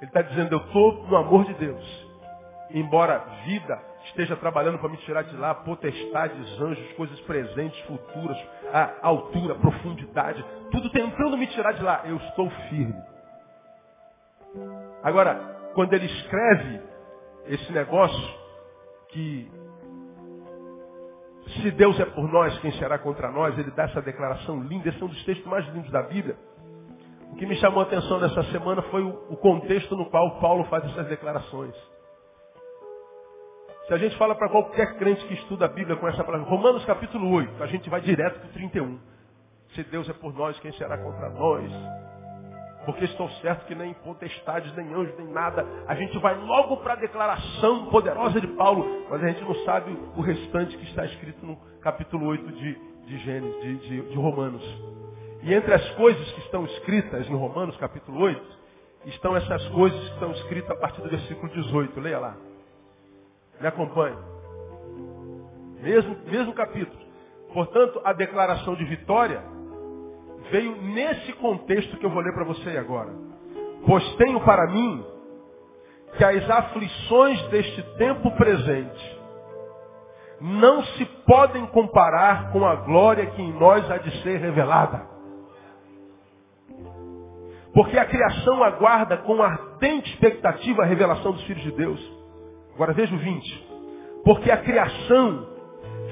Ele 0.00 0.10
está 0.10 0.22
dizendo, 0.22 0.54
eu 0.54 0.58
estou 0.58 1.06
no 1.06 1.16
amor 1.16 1.44
de 1.44 1.54
Deus. 1.54 2.08
Embora 2.70 3.18
vida 3.46 3.80
esteja 4.04 4.36
trabalhando 4.36 4.78
para 4.78 4.88
me 4.88 4.96
tirar 4.98 5.22
de 5.22 5.36
lá, 5.36 5.54
potestades, 5.54 6.60
anjos, 6.60 6.92
coisas 6.92 7.18
presentes, 7.20 7.78
futuras, 7.80 8.38
a 8.72 9.06
altura, 9.06 9.54
a 9.54 9.58
profundidade, 9.58 10.44
tudo 10.70 10.90
tentando 10.90 11.36
me 11.36 11.46
tirar 11.48 11.72
de 11.72 11.82
lá, 11.82 12.02
eu 12.04 12.16
estou 12.16 12.48
firme. 12.68 12.94
Agora, 15.02 15.57
quando 15.74 15.92
ele 15.92 16.06
escreve 16.06 16.80
esse 17.46 17.72
negócio, 17.72 18.38
que 19.08 19.50
se 21.62 21.70
Deus 21.70 21.98
é 21.98 22.04
por 22.04 22.30
nós, 22.30 22.58
quem 22.60 22.72
será 22.72 22.98
contra 22.98 23.30
nós? 23.30 23.58
Ele 23.58 23.70
dá 23.70 23.84
essa 23.84 24.02
declaração 24.02 24.62
linda. 24.62 24.88
Esse 24.88 25.00
é 25.00 25.04
um 25.04 25.08
dos 25.08 25.24
textos 25.24 25.46
mais 25.46 25.66
lindos 25.68 25.90
da 25.90 26.02
Bíblia. 26.02 26.36
O 27.32 27.36
que 27.36 27.46
me 27.46 27.56
chamou 27.56 27.80
a 27.80 27.82
atenção 27.84 28.20
nessa 28.20 28.42
semana 28.44 28.82
foi 28.82 29.02
o 29.02 29.36
contexto 29.36 29.96
no 29.96 30.06
qual 30.06 30.38
Paulo 30.40 30.64
faz 30.64 30.84
essas 30.84 31.06
declarações. 31.08 31.74
Se 33.86 33.94
a 33.94 33.98
gente 33.98 34.16
fala 34.18 34.34
para 34.34 34.50
qualquer 34.50 34.98
crente 34.98 35.24
que 35.26 35.34
estuda 35.34 35.64
a 35.64 35.68
Bíblia 35.68 35.96
com 35.96 36.06
essa 36.06 36.22
palavra, 36.22 36.46
Romanos 36.46 36.84
capítulo 36.84 37.30
8, 37.30 37.62
a 37.62 37.66
gente 37.66 37.88
vai 37.88 38.02
direto 38.02 38.38
para 38.40 38.48
o 38.48 38.52
31. 38.52 38.98
Se 39.74 39.82
Deus 39.84 40.08
é 40.08 40.12
por 40.12 40.34
nós, 40.34 40.58
quem 40.60 40.72
será 40.72 40.98
contra 40.98 41.30
nós? 41.30 41.70
Porque 42.88 43.04
estou 43.04 43.28
certo 43.42 43.66
que 43.66 43.74
nem 43.74 43.92
potestades, 43.92 44.74
nem 44.74 44.94
anjos, 44.94 45.14
nem 45.18 45.28
nada. 45.28 45.62
A 45.86 45.94
gente 45.94 46.16
vai 46.20 46.34
logo 46.34 46.78
para 46.78 46.94
a 46.94 46.96
declaração 46.96 47.84
poderosa 47.90 48.40
de 48.40 48.46
Paulo, 48.46 49.04
mas 49.10 49.22
a 49.22 49.28
gente 49.28 49.44
não 49.44 49.54
sabe 49.56 49.94
o 50.16 50.22
restante 50.22 50.74
que 50.74 50.84
está 50.84 51.04
escrito 51.04 51.44
no 51.44 51.54
capítulo 51.82 52.24
8 52.28 52.50
de, 52.50 52.80
de 53.04 53.18
Gênesis, 53.18 53.60
de, 53.60 53.76
de, 53.76 54.08
de 54.08 54.16
Romanos. 54.16 54.64
E 55.42 55.52
entre 55.52 55.74
as 55.74 55.86
coisas 55.96 56.32
que 56.32 56.40
estão 56.40 56.64
escritas 56.64 57.28
no 57.28 57.36
Romanos, 57.36 57.76
capítulo 57.76 58.22
8, 58.22 58.58
estão 59.04 59.36
essas 59.36 59.68
coisas 59.68 60.00
que 60.08 60.14
estão 60.14 60.32
escritas 60.32 60.70
a 60.70 60.76
partir 60.76 61.02
do 61.02 61.10
versículo 61.10 61.52
18. 61.52 62.00
Leia 62.00 62.18
lá. 62.18 62.36
Me 63.60 63.66
acompanhe. 63.66 64.16
Mesmo, 65.82 66.16
mesmo 66.24 66.54
capítulo. 66.54 66.98
Portanto, 67.52 68.00
a 68.02 68.14
declaração 68.14 68.74
de 68.74 68.86
vitória 68.86 69.57
veio 70.50 70.76
nesse 70.82 71.32
contexto 71.34 71.96
que 71.96 72.06
eu 72.06 72.10
vou 72.10 72.22
ler 72.22 72.32
para 72.32 72.44
você 72.44 72.76
agora. 72.76 73.12
Pois 73.86 74.16
tenho 74.16 74.40
para 74.40 74.66
mim 74.68 75.04
que 76.16 76.24
as 76.24 76.50
aflições 76.50 77.42
deste 77.48 77.82
tempo 77.96 78.30
presente 78.32 79.18
não 80.40 80.82
se 80.84 81.04
podem 81.26 81.66
comparar 81.66 82.52
com 82.52 82.64
a 82.64 82.76
glória 82.76 83.26
que 83.26 83.42
em 83.42 83.52
nós 83.52 83.90
há 83.90 83.98
de 83.98 84.22
ser 84.22 84.38
revelada. 84.38 85.06
Porque 87.74 87.98
a 87.98 88.04
criação 88.06 88.62
aguarda 88.62 89.18
com 89.18 89.42
ardente 89.42 90.10
expectativa 90.12 90.82
a 90.82 90.86
revelação 90.86 91.32
dos 91.32 91.42
filhos 91.44 91.62
de 91.62 91.72
Deus. 91.72 92.12
Agora 92.74 92.92
veja 92.92 93.14
o 93.14 93.18
20. 93.18 93.68
Porque 94.24 94.50
a 94.50 94.56
criação 94.56 95.46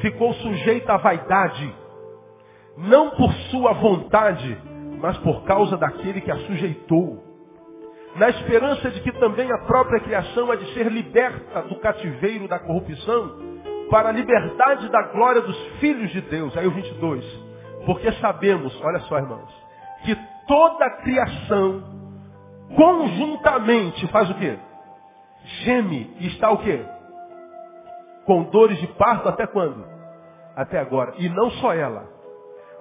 ficou 0.00 0.32
sujeita 0.34 0.94
à 0.94 0.96
vaidade 0.96 1.74
não 2.76 3.10
por 3.10 3.32
sua 3.50 3.72
vontade, 3.74 4.56
mas 5.00 5.16
por 5.18 5.44
causa 5.44 5.76
daquele 5.76 6.20
que 6.20 6.30
a 6.30 6.36
sujeitou. 6.46 7.24
Na 8.16 8.30
esperança 8.30 8.90
de 8.90 9.00
que 9.00 9.12
também 9.12 9.50
a 9.50 9.58
própria 9.58 10.00
criação 10.00 10.50
há 10.50 10.56
de 10.56 10.72
ser 10.72 10.90
liberta 10.90 11.62
do 11.62 11.76
cativeiro 11.76 12.48
da 12.48 12.58
corrupção 12.58 13.56
para 13.90 14.08
a 14.08 14.12
liberdade 14.12 14.88
da 14.88 15.02
glória 15.08 15.42
dos 15.42 15.56
filhos 15.78 16.10
de 16.10 16.20
Deus. 16.22 16.56
Aí 16.56 16.66
o 16.66 16.70
22. 16.70 17.24
Porque 17.84 18.10
sabemos, 18.12 18.78
olha 18.82 19.00
só 19.00 19.18
irmãos, 19.18 19.48
que 20.04 20.16
toda 20.48 20.84
a 20.84 21.02
criação 21.02 21.84
conjuntamente 22.74 24.06
faz 24.08 24.30
o 24.30 24.34
quê? 24.34 24.58
Geme 25.62 26.16
e 26.18 26.26
está 26.28 26.50
o 26.50 26.58
quê? 26.58 26.84
Com 28.24 28.44
dores 28.44 28.78
de 28.78 28.86
parto 28.88 29.28
até 29.28 29.46
quando? 29.46 29.86
Até 30.56 30.78
agora. 30.80 31.14
E 31.18 31.28
não 31.28 31.50
só 31.52 31.72
ela, 31.72 32.15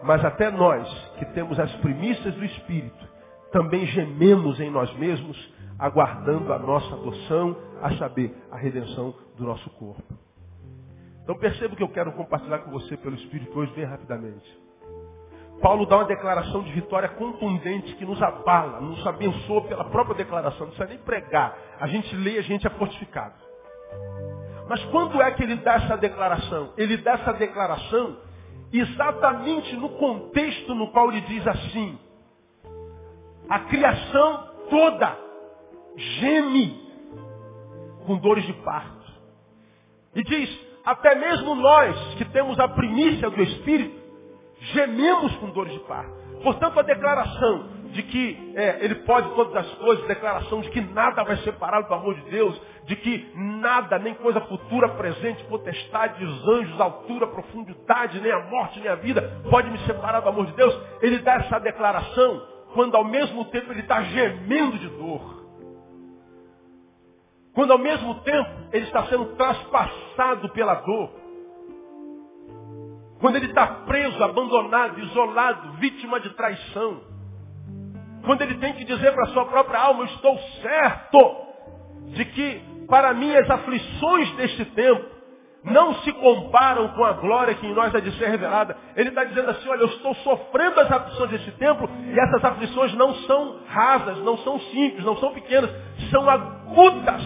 mas 0.06 0.24
até 0.24 0.52
nós, 0.52 0.88
que 1.18 1.26
temos 1.34 1.60
as 1.60 1.72
primícias 1.78 2.34
do 2.36 2.46
Espírito, 2.46 3.10
também 3.52 3.86
gememos 3.88 4.60
em 4.60 4.70
nós 4.70 4.94
mesmos, 4.98 5.54
aguardando 5.80 6.54
a 6.54 6.60
nossa 6.60 6.94
adoção, 6.94 7.58
a 7.82 7.92
saber, 7.98 8.36
a 8.52 8.58
redenção 8.58 9.16
do 9.36 9.44
nosso 9.44 9.68
corpo. 9.72 10.04
Então 11.24 11.36
perceba 11.40 11.74
o 11.74 11.78
que 11.78 11.82
eu 11.82 11.90
quero 11.90 12.12
compartilhar 12.12 12.60
com 12.60 12.72
você 12.72 12.96
pelo 12.98 13.16
Espírito 13.16 13.58
hoje, 13.58 13.74
bem 13.74 13.86
rapidamente. 13.86 14.66
Paulo 15.60 15.88
dá 15.88 15.96
uma 15.96 16.06
declaração 16.06 16.62
de 16.62 16.72
vitória 16.74 17.10
contundente 17.10 17.96
que 17.96 18.06
nos 18.06 18.22
abala, 18.22 18.82
nos 18.82 19.06
abençoa 19.08 19.64
pela 19.64 19.86
própria 19.86 20.18
declaração. 20.18 20.68
Não 20.68 20.68
precisa 20.68 20.88
nem 20.88 21.00
pregar. 21.00 21.58
A 21.80 21.88
gente 21.88 22.16
lê, 22.16 22.38
a 22.38 22.44
gente 22.44 22.68
é 22.68 22.70
fortificado. 22.72 23.34
Mas 24.70 24.84
quando 24.86 25.20
é 25.20 25.32
que 25.32 25.42
ele 25.42 25.56
dá 25.56 25.76
essa 25.76 25.98
declaração? 25.98 26.74
Ele 26.78 26.98
dá 26.98 27.14
essa 27.14 27.34
declaração 27.34 28.18
exatamente 28.80 29.76
no 29.76 29.90
contexto 29.90 30.74
no 30.74 30.92
qual 30.92 31.12
ele 31.12 31.22
diz 31.22 31.46
assim: 31.48 31.98
a 33.50 33.60
criação 33.60 34.50
toda 34.70 35.18
geme 35.96 36.86
com 38.06 38.18
dores 38.18 38.46
de 38.46 38.54
parto. 38.54 38.96
E 40.16 40.24
diz, 40.24 40.60
até 40.86 41.16
mesmo 41.16 41.56
nós 41.56 42.16
que 42.16 42.26
temos 42.26 42.60
a 42.60 42.68
primícia 42.68 43.30
do 43.30 43.42
Espírito, 43.42 44.00
gememos 44.74 45.36
com 45.38 45.50
dores 45.50 45.74
de 45.74 45.80
parto. 45.80 46.14
Portanto, 46.42 46.80
a 46.80 46.84
declaração 46.84 47.70
de 47.96 48.04
que 48.04 48.54
é, 48.56 48.84
ele 48.84 48.96
pode 48.96 49.34
todas 49.36 49.56
as 49.56 49.72
coisas, 49.76 50.06
declaração 50.06 50.60
de 50.60 50.70
que 50.70 50.82
nada 50.82 51.24
vai 51.24 51.38
separá-lo 51.38 51.88
do 51.88 51.94
amor 51.94 52.14
de 52.14 52.30
Deus, 52.30 52.62
de 52.84 52.96
que 52.98 53.32
nada, 53.34 53.98
nem 53.98 54.14
coisa 54.16 54.42
futura, 54.42 54.90
presente, 54.90 55.46
potestade, 55.46 56.24
os 56.26 56.48
anjos, 56.50 56.82
altura, 56.82 57.26
profundidade, 57.28 58.20
nem 58.20 58.34
a 58.34 58.40
morte, 58.50 58.82
nem 58.82 58.90
a 58.90 58.96
vida, 58.96 59.42
pode 59.50 59.70
me 59.70 59.78
separar 59.86 60.20
do 60.20 60.28
amor 60.28 60.46
de 60.46 60.52
Deus. 60.52 60.78
Ele 61.02 61.20
dá 61.20 61.36
essa 61.36 61.58
declaração 61.60 62.46
quando 62.74 62.96
ao 62.98 63.06
mesmo 63.06 63.46
tempo 63.46 63.72
ele 63.72 63.80
está 63.80 64.04
gemendo 64.04 64.78
de 64.78 64.90
dor. 64.90 65.46
Quando 67.54 67.72
ao 67.72 67.80
mesmo 67.80 68.16
tempo 68.16 68.50
ele 68.74 68.88
está 68.88 69.06
sendo 69.06 69.38
traspassado 69.38 70.50
pela 70.50 70.76
dor. 70.76 71.12
Quando 73.22 73.38
ele 73.38 73.46
está 73.46 73.66
preso, 73.86 74.22
abandonado, 74.22 75.00
isolado, 75.00 75.78
vítima 75.78 76.20
de 76.20 76.32
traição. 76.32 77.15
Quando 78.26 78.42
ele 78.42 78.56
tem 78.56 78.74
que 78.74 78.84
dizer 78.84 79.14
para 79.14 79.24
a 79.24 79.28
sua 79.28 79.46
própria 79.46 79.80
alma, 79.80 80.02
eu 80.02 80.06
estou 80.06 80.38
certo 80.62 81.36
de 82.08 82.26
que 82.26 82.62
para 82.88 83.14
mim 83.14 83.36
as 83.36 83.50
aflições 83.50 84.32
deste 84.36 84.66
tempo 84.66 85.16
não 85.64 85.96
se 85.96 86.12
comparam 86.14 86.90
com 86.90 87.04
a 87.04 87.14
glória 87.14 87.56
que 87.56 87.66
em 87.66 87.74
nós 87.74 87.94
é 87.94 88.00
de 88.00 88.12
ser 88.18 88.30
revelada. 88.30 88.78
Ele 88.96 89.10
está 89.10 89.24
dizendo 89.24 89.50
assim, 89.50 89.68
olha, 89.68 89.82
eu 89.82 89.88
estou 89.88 90.14
sofrendo 90.16 90.80
as 90.80 90.92
aflições 90.92 91.32
deste 91.32 91.52
tempo 91.54 91.90
e 92.06 92.20
essas 92.20 92.46
aflições 92.46 92.94
não 92.94 93.16
são 93.16 93.62
rasas, 93.68 94.18
não 94.20 94.38
são 94.40 94.60
simples, 94.60 95.04
não 95.04 95.18
são 95.18 95.34
pequenas, 95.34 95.72
são 96.12 96.30
agudas. 96.30 97.24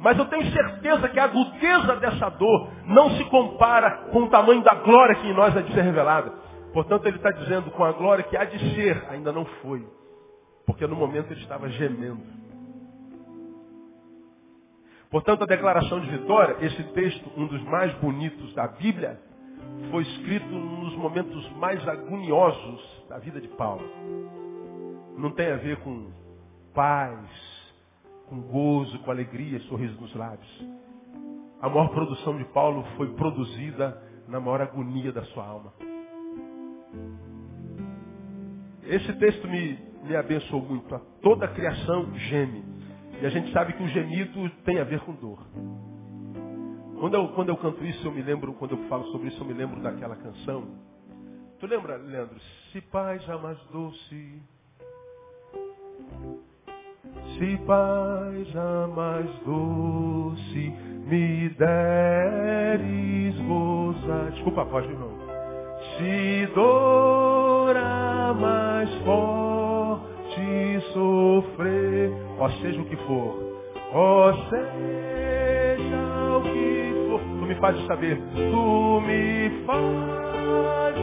Mas 0.00 0.18
eu 0.18 0.24
tenho 0.24 0.50
certeza 0.50 1.08
que 1.10 1.20
a 1.20 1.24
agudeza 1.24 1.96
dessa 1.96 2.28
dor 2.30 2.70
não 2.86 3.10
se 3.10 3.24
compara 3.26 4.08
com 4.10 4.22
o 4.22 4.30
tamanho 4.30 4.62
da 4.62 4.74
glória 4.76 5.14
que 5.16 5.28
em 5.28 5.34
nós 5.34 5.54
é 5.54 5.62
de 5.62 5.72
ser 5.72 5.82
revelada. 5.82 6.32
Portanto, 6.72 7.06
ele 7.06 7.16
está 7.16 7.30
dizendo 7.30 7.70
com 7.70 7.84
a 7.84 7.92
glória 7.92 8.24
que 8.24 8.36
há 8.36 8.44
de 8.44 8.58
ser, 8.74 9.04
ainda 9.10 9.30
não 9.30 9.44
foi. 9.44 9.84
Porque 10.70 10.86
no 10.86 10.94
momento 10.94 11.32
ele 11.32 11.40
estava 11.40 11.68
gemendo. 11.68 12.22
Portanto, 15.10 15.42
a 15.42 15.46
declaração 15.46 15.98
de 15.98 16.08
vitória, 16.08 16.64
esse 16.64 16.84
texto, 16.92 17.28
um 17.36 17.48
dos 17.48 17.60
mais 17.64 17.92
bonitos 17.94 18.54
da 18.54 18.68
Bíblia, 18.68 19.20
foi 19.90 20.04
escrito 20.04 20.46
nos 20.46 20.94
momentos 20.94 21.50
mais 21.56 21.86
agoniosos 21.88 23.04
da 23.08 23.18
vida 23.18 23.40
de 23.40 23.48
Paulo. 23.48 23.82
Não 25.18 25.32
tem 25.32 25.50
a 25.50 25.56
ver 25.56 25.78
com 25.78 26.12
paz, 26.72 27.18
com 28.28 28.40
gozo, 28.40 28.96
com 29.00 29.10
alegria, 29.10 29.58
sorriso 29.62 30.00
nos 30.00 30.14
lábios. 30.14 30.66
A 31.60 31.68
maior 31.68 31.88
produção 31.88 32.38
de 32.38 32.44
Paulo 32.44 32.84
foi 32.96 33.12
produzida 33.14 34.00
na 34.28 34.38
maior 34.38 34.60
agonia 34.60 35.10
da 35.10 35.24
sua 35.24 35.44
alma. 35.44 35.72
Esse 38.84 39.12
texto 39.14 39.48
me 39.48 39.89
me 40.02 40.16
abençoou 40.16 40.62
muito. 40.62 40.98
Toda 41.22 41.44
a 41.44 41.48
criação 41.48 42.12
geme. 42.14 42.64
E 43.20 43.26
a 43.26 43.28
gente 43.28 43.52
sabe 43.52 43.72
que 43.74 43.82
o 43.82 43.88
gemido 43.88 44.48
tem 44.64 44.78
a 44.78 44.84
ver 44.84 45.00
com 45.00 45.12
dor. 45.12 45.38
Quando 46.98 47.14
eu, 47.14 47.28
quando 47.28 47.48
eu 47.48 47.56
canto 47.56 47.84
isso, 47.84 48.06
eu 48.06 48.12
me 48.12 48.22
lembro, 48.22 48.52
quando 48.54 48.72
eu 48.72 48.88
falo 48.88 49.04
sobre 49.06 49.28
isso, 49.28 49.42
eu 49.42 49.46
me 49.46 49.54
lembro 49.54 49.80
daquela 49.80 50.16
canção. 50.16 50.68
Tu 51.58 51.66
lembra, 51.66 51.96
Leandro? 51.96 52.36
Se 52.72 52.80
paz 52.80 53.22
jamais 53.24 53.58
doce, 53.72 54.42
se 57.38 57.56
paz 57.66 58.48
jamais 58.48 59.30
doce 59.44 60.72
me 61.06 61.48
deres 61.50 63.36
gozar. 63.46 64.30
Desculpa 64.32 64.62
a 64.62 64.64
voz, 64.64 64.84
irmão. 64.86 65.18
Se 65.98 66.46
dor 66.54 67.74
mais 68.34 68.94
forte 69.04 69.49
sofrer, 70.92 72.12
ó 72.38 72.48
seja 72.62 72.80
o 72.80 72.84
que 72.84 72.96
for, 72.96 73.60
ó 73.92 74.32
seja 74.48 76.36
o 76.36 76.42
que 76.42 76.92
for, 77.08 77.20
tu 77.20 77.46
me 77.46 77.54
fazes 77.56 77.86
saber, 77.86 78.20
tu 78.34 79.00
me 79.06 79.64
fazes 79.66 81.00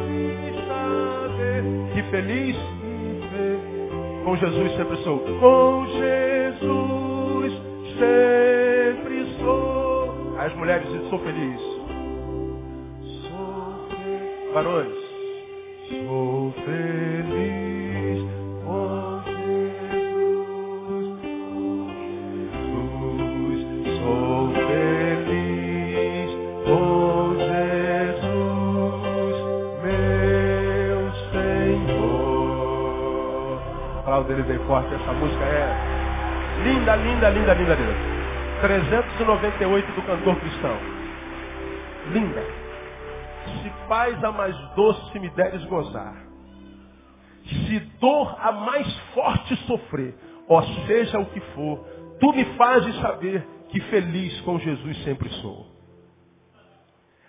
saber 0.67 1.63
que 1.93 2.03
feliz 2.11 2.57
com 4.27 4.35
Jesus 4.35 4.75
sempre 4.75 4.97
sou. 5.03 5.19
Com 5.19 5.85
Jesus 5.87 7.53
sempre 7.97 9.25
sou. 9.39 10.35
As 10.37 10.53
mulheres 10.55 10.85
dizem, 10.85 11.09
sou 11.09 11.19
feliz. 11.19 11.61
Sou 13.21 13.87
feliz. 13.89 14.53
Varões, 14.53 14.93
sou 15.89 16.51
feliz 16.65 17.46
Aplauda 34.17 34.33
ele 34.33 34.43
bem 34.43 34.57
forte, 34.65 34.91
essa 34.95 35.13
música 35.13 35.43
é 35.43 36.63
linda, 36.63 36.95
linda, 36.95 37.29
linda, 37.29 37.53
linda, 37.53 37.75
linda. 37.75 37.93
398 38.61 39.91
do 39.91 40.01
cantor 40.01 40.35
cristão. 40.39 40.77
Linda. 42.11 42.43
Se 43.45 43.69
paz 43.87 44.23
a 44.23 44.31
mais 44.31 44.57
doce 44.75 45.19
me 45.19 45.29
deres 45.29 45.63
gozar. 45.65 46.15
Se 47.45 47.79
dor 47.99 48.35
a 48.41 48.51
mais 48.51 48.91
forte 49.13 49.55
sofrer, 49.67 50.15
ó 50.49 50.63
seja 50.87 51.19
o 51.19 51.25
que 51.27 51.39
for, 51.53 51.85
tu 52.19 52.33
me 52.33 52.43
fazes 52.55 52.95
saber 52.99 53.47
que 53.69 53.79
feliz 53.81 54.41
com 54.41 54.57
Jesus 54.57 55.03
sempre 55.03 55.29
sou. 55.41 55.67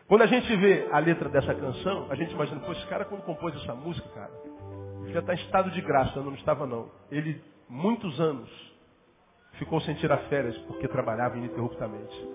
Quando 0.07 0.22
a 0.22 0.27
gente 0.27 0.57
vê 0.57 0.88
a 0.90 0.98
letra 1.01 1.29
dessa 1.29 1.55
canção, 1.55 2.07
a 2.09 2.14
gente 2.14 2.33
imagina, 2.33 2.61
pô, 2.61 2.72
esse 2.72 2.87
cara 2.87 3.05
quando 3.05 3.20
compôs 3.24 3.55
essa 3.57 3.74
música, 3.74 4.09
cara, 4.14 4.47
já 5.12 5.21
está 5.21 5.35
em 5.35 5.38
estado 5.38 5.71
de 5.71 5.81
graça, 5.81 6.21
não 6.21 6.35
estava 6.35 6.66
não. 6.66 6.90
Ele, 7.11 7.42
muitos 7.68 8.21
anos, 8.21 8.51
ficou 9.53 9.81
sem 9.81 9.94
tirar 9.97 10.18
férias 10.29 10.57
porque 10.59 10.88
trabalhava 10.88 11.37
ininterruptamente. 11.37 12.29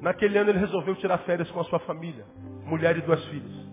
Naquele 0.00 0.38
ano 0.38 0.50
ele 0.50 0.58
resolveu 0.58 0.94
tirar 0.96 1.18
férias 1.18 1.50
com 1.50 1.60
a 1.60 1.64
sua 1.64 1.80
família, 1.80 2.24
mulher 2.64 2.96
e 2.96 3.02
duas 3.02 3.24
filhas. 3.26 3.68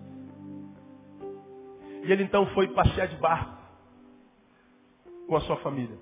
E 2.04 2.12
ele 2.12 2.24
então 2.24 2.46
foi 2.48 2.68
passear 2.68 3.08
de 3.08 3.16
barco 3.16 3.56
com 5.26 5.36
a 5.36 5.40
sua 5.40 5.56
família. 5.56 5.96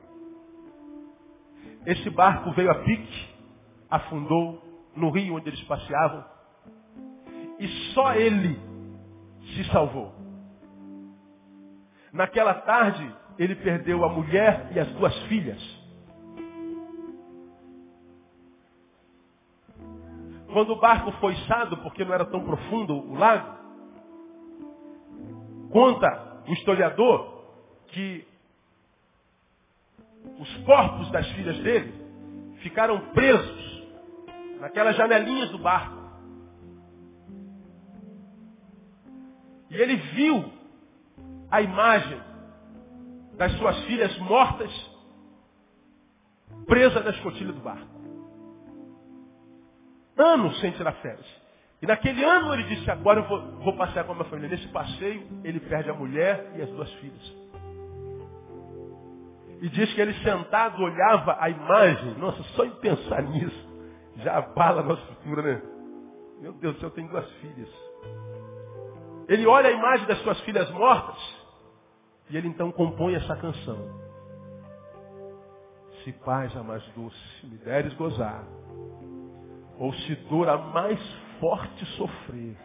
Esse 1.86 2.08
barco 2.10 2.52
veio 2.52 2.70
a 2.70 2.76
pique, 2.76 3.28
afundou 3.90 4.62
no 4.96 5.10
rio 5.10 5.36
onde 5.36 5.48
eles 5.48 5.62
passeavam, 5.64 6.24
e 7.58 7.68
só 7.92 8.14
ele 8.14 8.58
se 9.54 9.64
salvou. 9.70 10.23
Naquela 12.14 12.54
tarde, 12.54 13.12
ele 13.36 13.56
perdeu 13.56 14.04
a 14.04 14.08
mulher 14.08 14.70
e 14.72 14.78
as 14.78 14.88
duas 14.92 15.12
filhas. 15.24 15.60
Quando 20.52 20.70
o 20.70 20.80
barco 20.80 21.10
foi 21.18 21.32
içado, 21.32 21.76
porque 21.78 22.04
não 22.04 22.14
era 22.14 22.24
tão 22.24 22.44
profundo 22.44 22.94
o 22.94 23.16
lago, 23.16 23.58
conta 25.72 26.44
o 26.46 26.52
historiador 26.52 27.44
que 27.88 28.24
os 30.38 30.56
corpos 30.58 31.10
das 31.10 31.28
filhas 31.32 31.58
dele 31.64 31.92
ficaram 32.62 33.10
presos 33.10 33.88
naquelas 34.60 34.94
janelinhas 34.94 35.50
do 35.50 35.58
barco. 35.58 35.98
E 39.68 39.74
ele 39.74 39.96
viu 39.96 40.63
a 41.54 41.62
imagem 41.62 42.20
das 43.36 43.52
suas 43.58 43.78
filhas 43.84 44.16
mortas 44.18 44.70
presas 46.66 47.04
na 47.04 47.10
escotilha 47.10 47.52
do 47.52 47.60
barco 47.60 47.94
anos 50.16 50.58
sem 50.60 50.70
tirar 50.72 50.92
férias. 50.94 51.26
E 51.82 51.86
naquele 51.86 52.24
ano 52.24 52.54
ele 52.54 52.62
disse, 52.64 52.90
agora 52.90 53.20
eu 53.20 53.28
vou, 53.28 53.40
vou 53.62 53.76
passear 53.76 54.04
com 54.04 54.12
a 54.12 54.14
minha 54.14 54.28
família. 54.28 54.50
Nesse 54.50 54.68
passeio, 54.68 55.26
ele 55.42 55.60
perde 55.60 55.90
a 55.90 55.94
mulher 55.94 56.52
e 56.56 56.62
as 56.62 56.70
duas 56.70 56.90
filhas. 56.94 57.36
E 59.60 59.68
diz 59.68 59.92
que 59.92 60.00
ele 60.00 60.14
sentado 60.22 60.82
olhava 60.82 61.36
a 61.40 61.50
imagem. 61.50 62.14
Nossa, 62.14 62.42
só 62.54 62.64
em 62.64 62.70
pensar 62.76 63.22
nisso, 63.22 63.68
já 64.16 64.38
abala 64.38 64.80
a 64.80 64.84
nossa 64.84 65.02
estrutura, 65.02 65.42
né? 65.42 65.62
Meu 66.40 66.52
Deus 66.52 66.74
do 66.74 66.80
céu, 66.80 66.88
eu 66.88 66.94
tenho 66.94 67.08
duas 67.08 67.28
filhas. 67.32 67.68
Ele 69.28 69.46
olha 69.46 69.68
a 69.68 69.72
imagem 69.72 70.06
das 70.06 70.18
suas 70.22 70.38
filhas 70.40 70.70
mortas. 70.70 71.43
E 72.30 72.36
ele 72.36 72.48
então 72.48 72.72
compõe 72.72 73.14
essa 73.14 73.36
canção. 73.36 73.78
Se 76.02 76.12
paz 76.12 76.54
a 76.56 76.62
mais 76.62 76.82
doce 76.94 77.46
me 77.46 77.56
deres 77.58 77.92
gozar, 77.94 78.44
ou 79.78 79.92
se 79.92 80.14
dor 80.28 80.48
a 80.48 80.58
mais 80.58 81.00
forte 81.40 81.84
sofrer, 81.96 82.56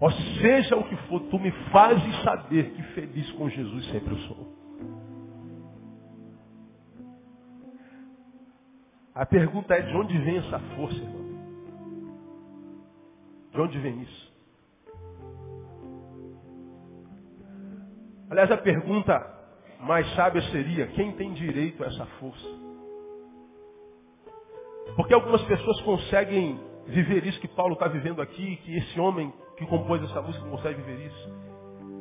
ou 0.00 0.10
seja 0.10 0.76
o 0.76 0.84
que 0.84 0.96
for, 1.08 1.20
tu 1.30 1.38
me 1.38 1.50
fazes 1.70 2.22
saber 2.22 2.70
que 2.72 2.82
feliz 2.94 3.30
com 3.32 3.48
Jesus 3.48 3.86
sempre 3.90 4.12
eu 4.12 4.18
sou. 4.20 4.54
A 9.14 9.24
pergunta 9.24 9.74
é 9.74 9.80
de 9.80 9.96
onde 9.96 10.18
vem 10.18 10.38
essa 10.38 10.58
força, 10.76 10.96
irmão? 10.96 11.24
De 13.52 13.60
onde 13.60 13.78
vem 13.78 14.02
isso? 14.02 14.23
Aliás, 18.30 18.50
a 18.50 18.56
pergunta 18.56 19.34
mais 19.80 20.08
sábia 20.14 20.42
seria, 20.50 20.86
quem 20.88 21.12
tem 21.12 21.32
direito 21.34 21.82
a 21.84 21.86
essa 21.86 22.06
força? 22.18 22.48
Porque 24.96 25.14
algumas 25.14 25.42
pessoas 25.42 25.80
conseguem 25.82 26.60
viver 26.86 27.26
isso 27.26 27.40
que 27.40 27.48
Paulo 27.48 27.74
está 27.74 27.88
vivendo 27.88 28.20
aqui, 28.20 28.56
que 28.56 28.76
esse 28.76 29.00
homem 29.00 29.32
que 29.56 29.66
compôs 29.66 30.02
essa 30.02 30.20
música 30.20 30.46
consegue 30.48 30.80
viver 30.82 31.06
isso. 31.06 31.44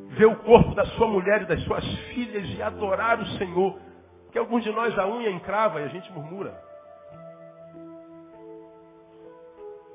Ver 0.09 0.25
o 0.25 0.36
corpo 0.38 0.75
da 0.75 0.86
sua 0.86 1.07
mulher 1.07 1.43
e 1.43 1.45
das 1.45 1.62
suas 1.63 1.86
filhas 2.13 2.47
e 2.49 2.62
adorar 2.62 3.19
o 3.19 3.25
Senhor. 3.38 3.79
Porque 4.23 4.38
alguns 4.38 4.63
de 4.63 4.71
nós 4.71 4.97
a 4.97 5.07
unha 5.07 5.29
encrava 5.29 5.81
e 5.81 5.86
a 5.86 5.88
gente 5.88 6.12
murmura. 6.12 6.59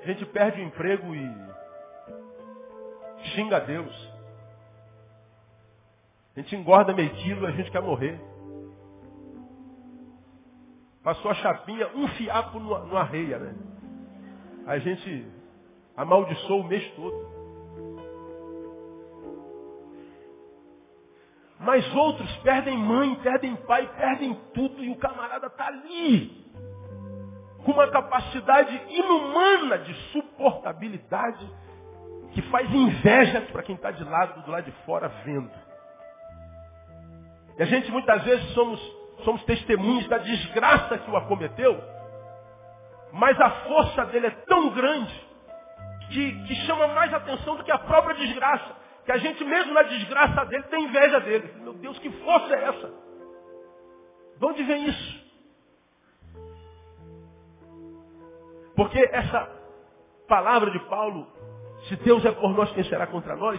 A 0.02 0.06
gente 0.06 0.24
perde 0.26 0.60
o 0.60 0.64
emprego 0.64 1.14
e 1.14 1.36
xinga 3.34 3.56
a 3.56 3.60
Deus. 3.60 4.07
A 6.38 6.40
gente 6.40 6.54
engorda 6.54 6.94
meio 6.94 7.10
quilo 7.16 7.44
a 7.44 7.50
gente 7.50 7.68
quer 7.68 7.82
morrer. 7.82 8.16
Passou 11.02 11.32
a 11.32 11.34
chapinha, 11.34 11.88
um 11.96 12.06
fiapo 12.10 12.60
no, 12.60 12.86
no 12.86 12.96
arreia, 12.96 13.40
né? 13.40 13.56
A 14.64 14.78
gente 14.78 15.26
amaldiçoou 15.96 16.60
o 16.60 16.64
mês 16.64 16.88
todo. 16.94 17.28
Mas 21.58 21.92
outros 21.92 22.32
perdem 22.36 22.78
mãe, 22.78 23.16
perdem 23.16 23.56
pai, 23.56 23.90
perdem 23.96 24.40
tudo 24.54 24.84
e 24.84 24.90
o 24.90 24.96
camarada 24.96 25.48
está 25.48 25.66
ali. 25.66 26.46
Com 27.64 27.72
uma 27.72 27.90
capacidade 27.90 28.80
inumana 28.90 29.78
de 29.78 29.92
suportabilidade 30.12 31.50
que 32.30 32.42
faz 32.42 32.72
inveja 32.72 33.40
para 33.50 33.64
quem 33.64 33.74
está 33.74 33.90
de 33.90 34.04
lado, 34.04 34.44
do 34.44 34.52
lado 34.52 34.66
de 34.66 34.72
fora, 34.84 35.08
vendo. 35.24 35.67
E 37.58 37.62
a 37.62 37.66
gente 37.66 37.90
muitas 37.90 38.22
vezes 38.22 38.48
somos 38.54 38.98
somos 39.24 39.42
testemunhos 39.44 40.06
da 40.08 40.18
desgraça 40.18 40.98
que 40.98 41.10
o 41.10 41.16
acometeu, 41.16 41.76
mas 43.12 43.38
a 43.40 43.50
força 43.50 44.06
dele 44.06 44.28
é 44.28 44.30
tão 44.30 44.70
grande 44.70 45.28
que, 46.10 46.44
que 46.44 46.54
chama 46.66 46.88
mais 46.88 47.12
atenção 47.12 47.56
do 47.56 47.64
que 47.64 47.72
a 47.72 47.78
própria 47.78 48.14
desgraça. 48.14 48.76
Que 49.04 49.12
a 49.12 49.18
gente 49.18 49.42
mesmo 49.44 49.72
na 49.72 49.82
desgraça 49.82 50.44
dele 50.46 50.64
tem 50.64 50.84
inveja 50.84 51.20
dele. 51.20 51.52
Meu 51.60 51.72
Deus, 51.74 51.98
que 51.98 52.10
força 52.10 52.54
é 52.54 52.64
essa? 52.64 52.92
De 54.38 54.44
onde 54.44 54.62
vem 54.62 54.86
isso? 54.86 55.28
Porque 58.76 58.98
essa 59.12 59.50
palavra 60.28 60.70
de 60.70 60.78
Paulo, 60.80 61.26
se 61.88 61.96
Deus 61.96 62.24
é 62.24 62.30
por 62.30 62.54
nós, 62.54 62.70
quem 62.72 62.84
será 62.84 63.06
contra 63.06 63.34
nós? 63.34 63.58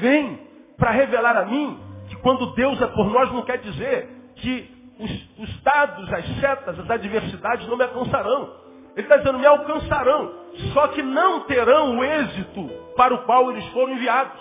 Vem 0.00 0.46
para 0.76 0.90
revelar 0.90 1.36
a 1.36 1.46
mim 1.46 1.80
que 2.16 2.22
quando 2.22 2.54
Deus 2.54 2.80
é 2.80 2.86
por 2.86 3.06
nós 3.06 3.32
não 3.32 3.42
quer 3.42 3.58
dizer 3.58 4.08
que 4.36 4.76
os, 4.98 5.38
os 5.38 5.62
dados, 5.62 6.12
as 6.12 6.26
setas, 6.40 6.78
as 6.78 6.90
adversidades 6.90 7.66
não 7.68 7.76
me 7.76 7.84
alcançarão. 7.84 8.66
Ele 8.96 9.02
está 9.02 9.18
dizendo, 9.18 9.38
me 9.38 9.46
alcançarão, 9.46 10.32
só 10.72 10.88
que 10.88 11.02
não 11.02 11.40
terão 11.40 11.98
o 11.98 12.04
êxito 12.04 12.70
para 12.96 13.14
o 13.14 13.24
qual 13.24 13.50
eles 13.50 13.66
foram 13.68 13.92
enviados. 13.92 14.40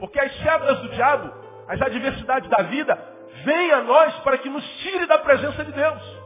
Porque 0.00 0.18
as 0.18 0.36
setas 0.38 0.80
do 0.80 0.88
diabo 0.88 1.46
as 1.68 1.82
adversidades 1.82 2.48
da 2.48 2.62
vida 2.62 2.96
vêm 3.44 3.72
a 3.72 3.82
nós 3.82 4.14
para 4.20 4.38
que 4.38 4.48
nos 4.48 4.64
tire 4.78 5.06
da 5.06 5.18
presença 5.18 5.64
de 5.64 5.72
Deus. 5.72 6.16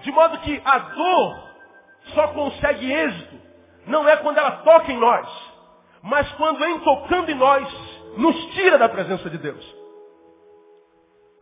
De 0.00 0.10
modo 0.10 0.38
que 0.38 0.62
a 0.64 0.78
dor 0.78 1.48
só 2.14 2.28
consegue 2.28 2.90
êxito, 2.90 3.38
não 3.86 4.08
é 4.08 4.16
quando 4.16 4.38
ela 4.38 4.52
toca 4.62 4.90
em 4.90 4.98
nós, 4.98 5.28
mas 6.02 6.30
quando 6.32 6.64
em 6.64 6.80
tocando 6.80 7.30
em 7.30 7.34
nós, 7.34 7.68
nos 8.16 8.36
tira 8.54 8.78
da 8.78 8.88
presença 8.88 9.28
de 9.30 9.38
Deus. 9.38 9.76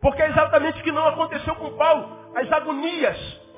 Porque 0.01 0.21
é 0.21 0.29
exatamente 0.29 0.79
o 0.79 0.83
que 0.83 0.91
não 0.91 1.07
aconteceu 1.07 1.55
com 1.55 1.71
Paulo. 1.71 2.07
As 2.35 2.51
agonias 2.51 3.17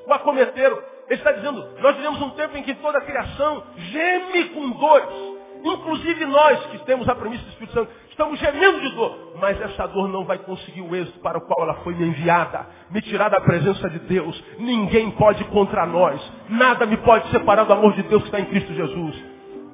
o 0.09 0.13
acometeram. 0.13 0.77
Ele 1.07 1.19
está 1.19 1.31
dizendo, 1.31 1.65
nós 1.79 1.95
vivemos 1.95 2.21
um 2.21 2.29
tempo 2.31 2.57
em 2.57 2.63
que 2.63 2.73
toda 2.75 2.97
a 2.97 3.01
criação 3.01 3.63
geme 3.77 4.49
com 4.49 4.69
dores. 4.71 5.39
Inclusive 5.63 6.25
nós 6.25 6.65
que 6.67 6.77
temos 6.85 7.07
a 7.09 7.15
premissa 7.15 7.43
do 7.43 7.49
Espírito 7.49 7.73
Santo, 7.73 7.91
estamos 8.09 8.39
gemendo 8.39 8.79
de 8.79 8.95
dor. 8.95 9.33
Mas 9.39 9.59
essa 9.59 9.87
dor 9.87 10.07
não 10.07 10.23
vai 10.23 10.37
conseguir 10.39 10.81
o 10.81 10.95
êxito 10.95 11.19
para 11.19 11.37
o 11.37 11.41
qual 11.41 11.63
ela 11.63 11.75
foi 11.83 11.93
me 11.95 12.05
enviada. 12.07 12.65
Me 12.91 13.01
tirar 13.01 13.29
da 13.29 13.41
presença 13.41 13.89
de 13.89 13.99
Deus. 13.99 14.41
Ninguém 14.59 15.11
pode 15.11 15.43
contra 15.45 15.85
nós. 15.85 16.21
Nada 16.47 16.85
me 16.85 16.97
pode 16.97 17.29
separar 17.31 17.65
do 17.65 17.73
amor 17.73 17.93
de 17.93 18.03
Deus 18.03 18.21
que 18.21 18.29
está 18.29 18.39
em 18.39 18.45
Cristo 18.45 18.73
Jesus. 18.73 19.23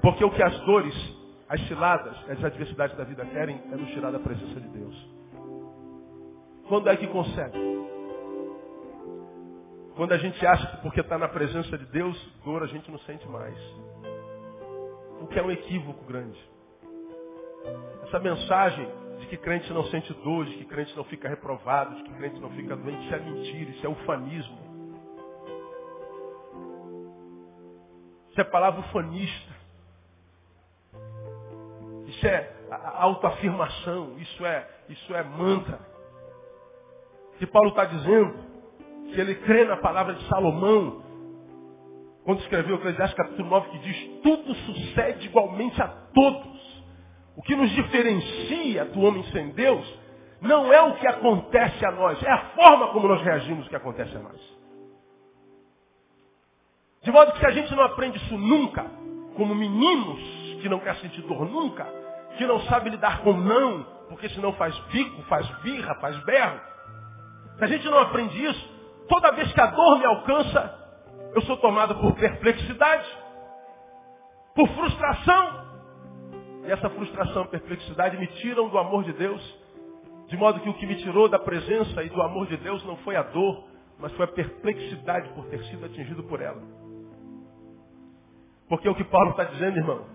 Porque 0.01 0.23
o 0.23 0.31
que 0.31 0.41
as 0.41 0.57
dores, 0.61 0.95
as 1.47 1.61
ciladas, 1.67 2.15
as 2.29 2.43
adversidades 2.43 2.97
da 2.97 3.03
vida 3.03 3.25
querem 3.25 3.61
é 3.71 3.75
nos 3.75 3.89
tirar 3.91 4.11
da 4.11 4.19
presença 4.19 4.59
de 4.59 4.67
Deus. 4.69 5.09
Quando 6.67 6.89
é 6.89 6.97
que 6.97 7.07
consegue? 7.07 7.57
Quando 9.95 10.11
a 10.11 10.17
gente 10.17 10.45
acha 10.45 10.67
que 10.67 10.81
porque 10.81 10.99
está 10.99 11.17
na 11.17 11.27
presença 11.27 11.77
de 11.77 11.85
Deus, 11.85 12.17
dor 12.43 12.63
a 12.63 12.67
gente 12.67 12.89
não 12.91 12.99
sente 12.99 13.27
mais. 13.27 13.57
O 15.21 15.27
que 15.27 15.39
é 15.39 15.43
um 15.43 15.51
equívoco 15.51 16.03
grande. 16.05 16.37
Essa 18.03 18.19
mensagem 18.19 18.87
de 19.19 19.27
que 19.27 19.37
crente 19.37 19.71
não 19.71 19.85
sente 19.85 20.13
dor, 20.15 20.45
de 20.45 20.55
que 20.57 20.65
crente 20.65 20.95
não 20.97 21.03
fica 21.05 21.29
reprovado, 21.29 21.95
de 21.95 22.03
que 22.03 22.13
crente 22.13 22.39
não 22.39 22.49
fica 22.51 22.75
doente, 22.75 23.05
isso 23.05 23.15
é 23.15 23.19
mentira, 23.19 23.71
isso 23.71 23.85
é 23.85 23.89
ufanismo. 23.89 24.57
Isso 28.31 28.41
é 28.41 28.43
palavra 28.43 28.81
ufanista. 28.81 29.54
Isso 32.25 32.33
é 32.33 32.49
autoafirmação, 32.97 34.17
isso 34.17 34.45
é, 34.45 34.67
isso 34.89 35.15
é 35.15 35.23
mantra. 35.23 35.79
Que 37.37 37.45
Paulo 37.45 37.69
está 37.69 37.85
dizendo 37.85 38.33
que 39.13 39.21
ele 39.21 39.35
crê 39.35 39.65
na 39.65 39.77
palavra 39.77 40.15
de 40.15 40.27
Salomão, 40.27 41.03
quando 42.23 42.39
escreveu 42.39 42.77
Eclesiastes 42.77 43.15
capítulo 43.15 43.47
9, 43.47 43.69
que 43.69 43.77
diz, 43.79 44.21
tudo 44.23 44.55
sucede 44.55 45.27
igualmente 45.27 45.79
a 45.79 45.87
todos. 45.87 46.83
O 47.37 47.43
que 47.43 47.55
nos 47.55 47.69
diferencia 47.69 48.85
do 48.85 49.01
homem 49.01 49.23
sem 49.25 49.49
Deus 49.49 49.99
não 50.41 50.73
é 50.73 50.81
o 50.81 50.95
que 50.95 51.07
acontece 51.07 51.85
a 51.85 51.91
nós, 51.91 52.21
é 52.23 52.31
a 52.31 52.49
forma 52.55 52.87
como 52.87 53.07
nós 53.07 53.21
reagimos 53.21 53.67
que 53.67 53.75
acontece 53.75 54.15
a 54.15 54.19
nós. 54.19 54.57
De 57.03 57.11
modo 57.11 57.33
que 57.33 57.39
se 57.39 57.45
a 57.45 57.51
gente 57.51 57.75
não 57.75 57.83
aprende 57.83 58.17
isso 58.17 58.35
nunca, 58.35 58.83
como 59.35 59.53
meninos 59.53 60.19
que 60.59 60.67
não 60.67 60.79
quer 60.79 60.95
sentir 60.95 61.21
dor 61.21 61.47
nunca, 61.47 62.04
que 62.35 62.45
não 62.45 62.61
sabe 62.61 62.89
lidar 62.89 63.21
com 63.21 63.33
não, 63.33 63.83
porque 64.09 64.29
senão 64.29 64.53
faz 64.53 64.77
bico, 64.91 65.21
faz 65.23 65.47
birra, 65.61 65.95
faz 65.95 66.17
berro. 66.23 66.59
Se 67.57 67.63
a 67.63 67.67
gente 67.67 67.85
não 67.85 67.99
aprende 67.99 68.43
isso, 68.45 68.75
Toda 69.07 69.31
vez 69.33 69.51
que 69.53 69.61
a 69.61 69.67
dor 69.67 69.99
me 69.99 70.05
alcança, 70.05 70.79
eu 71.33 71.41
sou 71.43 71.57
tomado 71.57 71.95
por 71.95 72.15
perplexidade, 72.15 73.05
por 74.55 74.67
frustração. 74.69 75.65
E 76.65 76.71
essa 76.71 76.89
frustração 76.89 77.45
perplexidade 77.45 78.17
me 78.17 78.27
tiram 78.27 78.67
do 78.69 78.77
amor 78.77 79.03
de 79.03 79.13
Deus, 79.13 79.59
de 80.27 80.35
modo 80.37 80.59
que 80.59 80.69
o 80.69 80.73
que 80.73 80.87
me 80.87 80.95
tirou 80.95 81.29
da 81.29 81.37
presença 81.37 82.03
e 82.03 82.09
do 82.09 82.21
amor 82.21 82.47
de 82.47 82.57
Deus 82.57 82.83
não 82.85 82.97
foi 82.97 83.15
a 83.15 83.21
dor, 83.21 83.63
mas 83.99 84.11
foi 84.13 84.25
a 84.25 84.29
perplexidade 84.29 85.29
por 85.29 85.45
ter 85.47 85.63
sido 85.65 85.85
atingido 85.85 86.23
por 86.23 86.41
ela. 86.41 86.61
Porque 88.67 88.89
o 88.89 88.95
que 88.95 89.03
Paulo 89.03 89.31
está 89.31 89.43
dizendo, 89.43 89.77
irmão, 89.77 90.05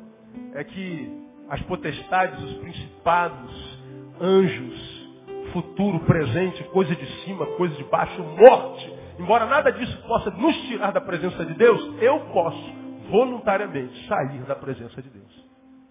é 0.54 0.64
que 0.64 1.30
as 1.51 1.61
potestades, 1.63 2.43
os 2.43 2.53
principados, 2.59 3.79
anjos, 4.21 5.11
futuro, 5.53 5.99
presente, 6.01 6.63
coisa 6.65 6.95
de 6.95 7.07
cima, 7.25 7.45
coisa 7.57 7.75
de 7.75 7.85
baixo, 7.85 8.23
morte. 8.23 8.95
Embora 9.19 9.45
nada 9.47 9.73
disso 9.73 10.01
possa 10.07 10.31
nos 10.31 10.57
tirar 10.69 10.93
da 10.93 11.01
presença 11.01 11.45
de 11.45 11.55
Deus, 11.55 12.01
eu 12.01 12.21
posso 12.33 12.73
voluntariamente 13.11 14.07
sair 14.07 14.43
da 14.45 14.55
presença 14.55 15.03
de 15.03 15.11
Deus. 15.11 15.51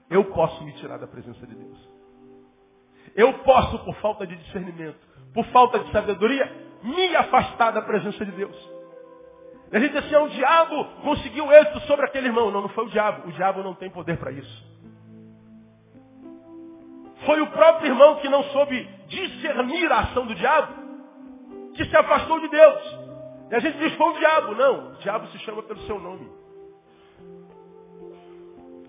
Eu 0.10 0.24
posso 0.26 0.64
me 0.64 0.72
tirar 0.74 0.98
da 0.98 1.06
presença 1.06 1.46
de 1.46 1.54
Deus. 1.54 1.90
Eu 3.16 3.34
posso, 3.40 3.80
por 3.80 3.96
falta 3.96 4.26
de 4.26 4.36
discernimento, 4.38 4.98
por 5.34 5.46
falta 5.48 5.80
de 5.80 5.92
sabedoria, 5.92 6.50
me 6.82 7.16
afastar 7.18 7.72
da 7.72 7.82
presença 7.82 8.26
de 8.26 8.32
Deus. 8.32 8.56
E 9.72 9.78
a 9.78 9.80
gente 9.80 9.92
diz 9.92 10.06
assim, 10.06 10.16
ah, 10.16 10.24
o 10.24 10.30
diabo 10.30 10.86
conseguiu 11.04 11.52
êxito 11.52 11.82
sobre 11.82 12.06
aquele 12.06 12.28
irmão. 12.28 12.50
Não, 12.50 12.62
não 12.62 12.70
foi 12.70 12.86
o 12.86 12.90
diabo. 12.90 13.28
O 13.28 13.32
diabo 13.34 13.62
não 13.62 13.76
tem 13.76 13.90
poder 13.90 14.18
para 14.18 14.32
isso. 14.32 14.79
Foi 17.26 17.42
o 17.42 17.48
próprio 17.48 17.92
irmão 17.92 18.16
que 18.18 18.30
não 18.30 18.44
soube 18.46 18.88
discernir 19.08 19.92
a 19.92 20.00
ação 20.00 20.26
do 20.26 20.36
diabo, 20.36 20.74
que 21.76 21.86
se 21.86 21.96
afastou 21.96 22.40
de 22.40 22.48
Deus. 22.48 23.00
E 23.52 23.56
a 23.56 23.60
gente 23.60 23.78
diz, 23.78 23.94
foi 23.96 24.10
o 24.10 24.20
diabo. 24.20 24.56
Não, 24.56 24.92
o 24.92 24.96
diabo 24.98 25.28
se 25.28 25.40
chama 25.40 25.64
pelo 25.64 25.82
seu 25.82 26.00
nome. 26.00 26.30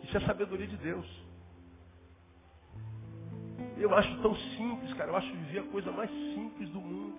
Isso 0.05 0.16
é 0.16 0.21
sabedoria 0.21 0.66
de 0.66 0.77
Deus. 0.77 1.07
Eu 3.77 3.95
acho 3.95 4.21
tão 4.21 4.35
simples, 4.35 4.93
cara. 4.95 5.11
Eu 5.11 5.16
acho 5.16 5.31
viver 5.31 5.61
a 5.61 5.64
coisa 5.64 5.90
mais 5.90 6.11
simples 6.11 6.69
do 6.71 6.81
mundo. 6.81 7.19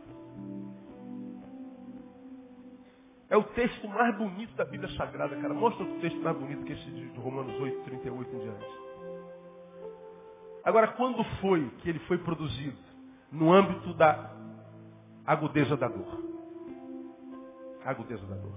É 3.30 3.38
o 3.38 3.44
texto 3.44 3.88
mais 3.88 4.16
bonito 4.18 4.54
da 4.56 4.66
Bíblia 4.66 4.90
Sagrada, 4.98 5.36
cara. 5.38 5.54
Mostra 5.54 5.84
o 5.84 6.00
texto 6.02 6.20
mais 6.20 6.38
bonito 6.38 6.66
que 6.66 6.74
esse 6.74 6.92
de 6.92 7.18
Romanos 7.18 7.60
8, 7.60 7.84
38 7.86 8.36
em 8.36 8.40
diante. 8.40 8.91
Agora, 10.64 10.90
quando 10.90 11.24
foi 11.40 11.70
que 11.80 11.90
ele 11.90 12.00
foi 12.00 12.18
produzido? 12.20 12.78
No 13.32 13.52
âmbito 13.52 13.94
da 13.94 14.32
agudeza 15.26 15.76
da 15.78 15.88
dor. 15.88 16.24
Agudeza 17.86 18.26
da 18.28 18.36
dor. 18.36 18.54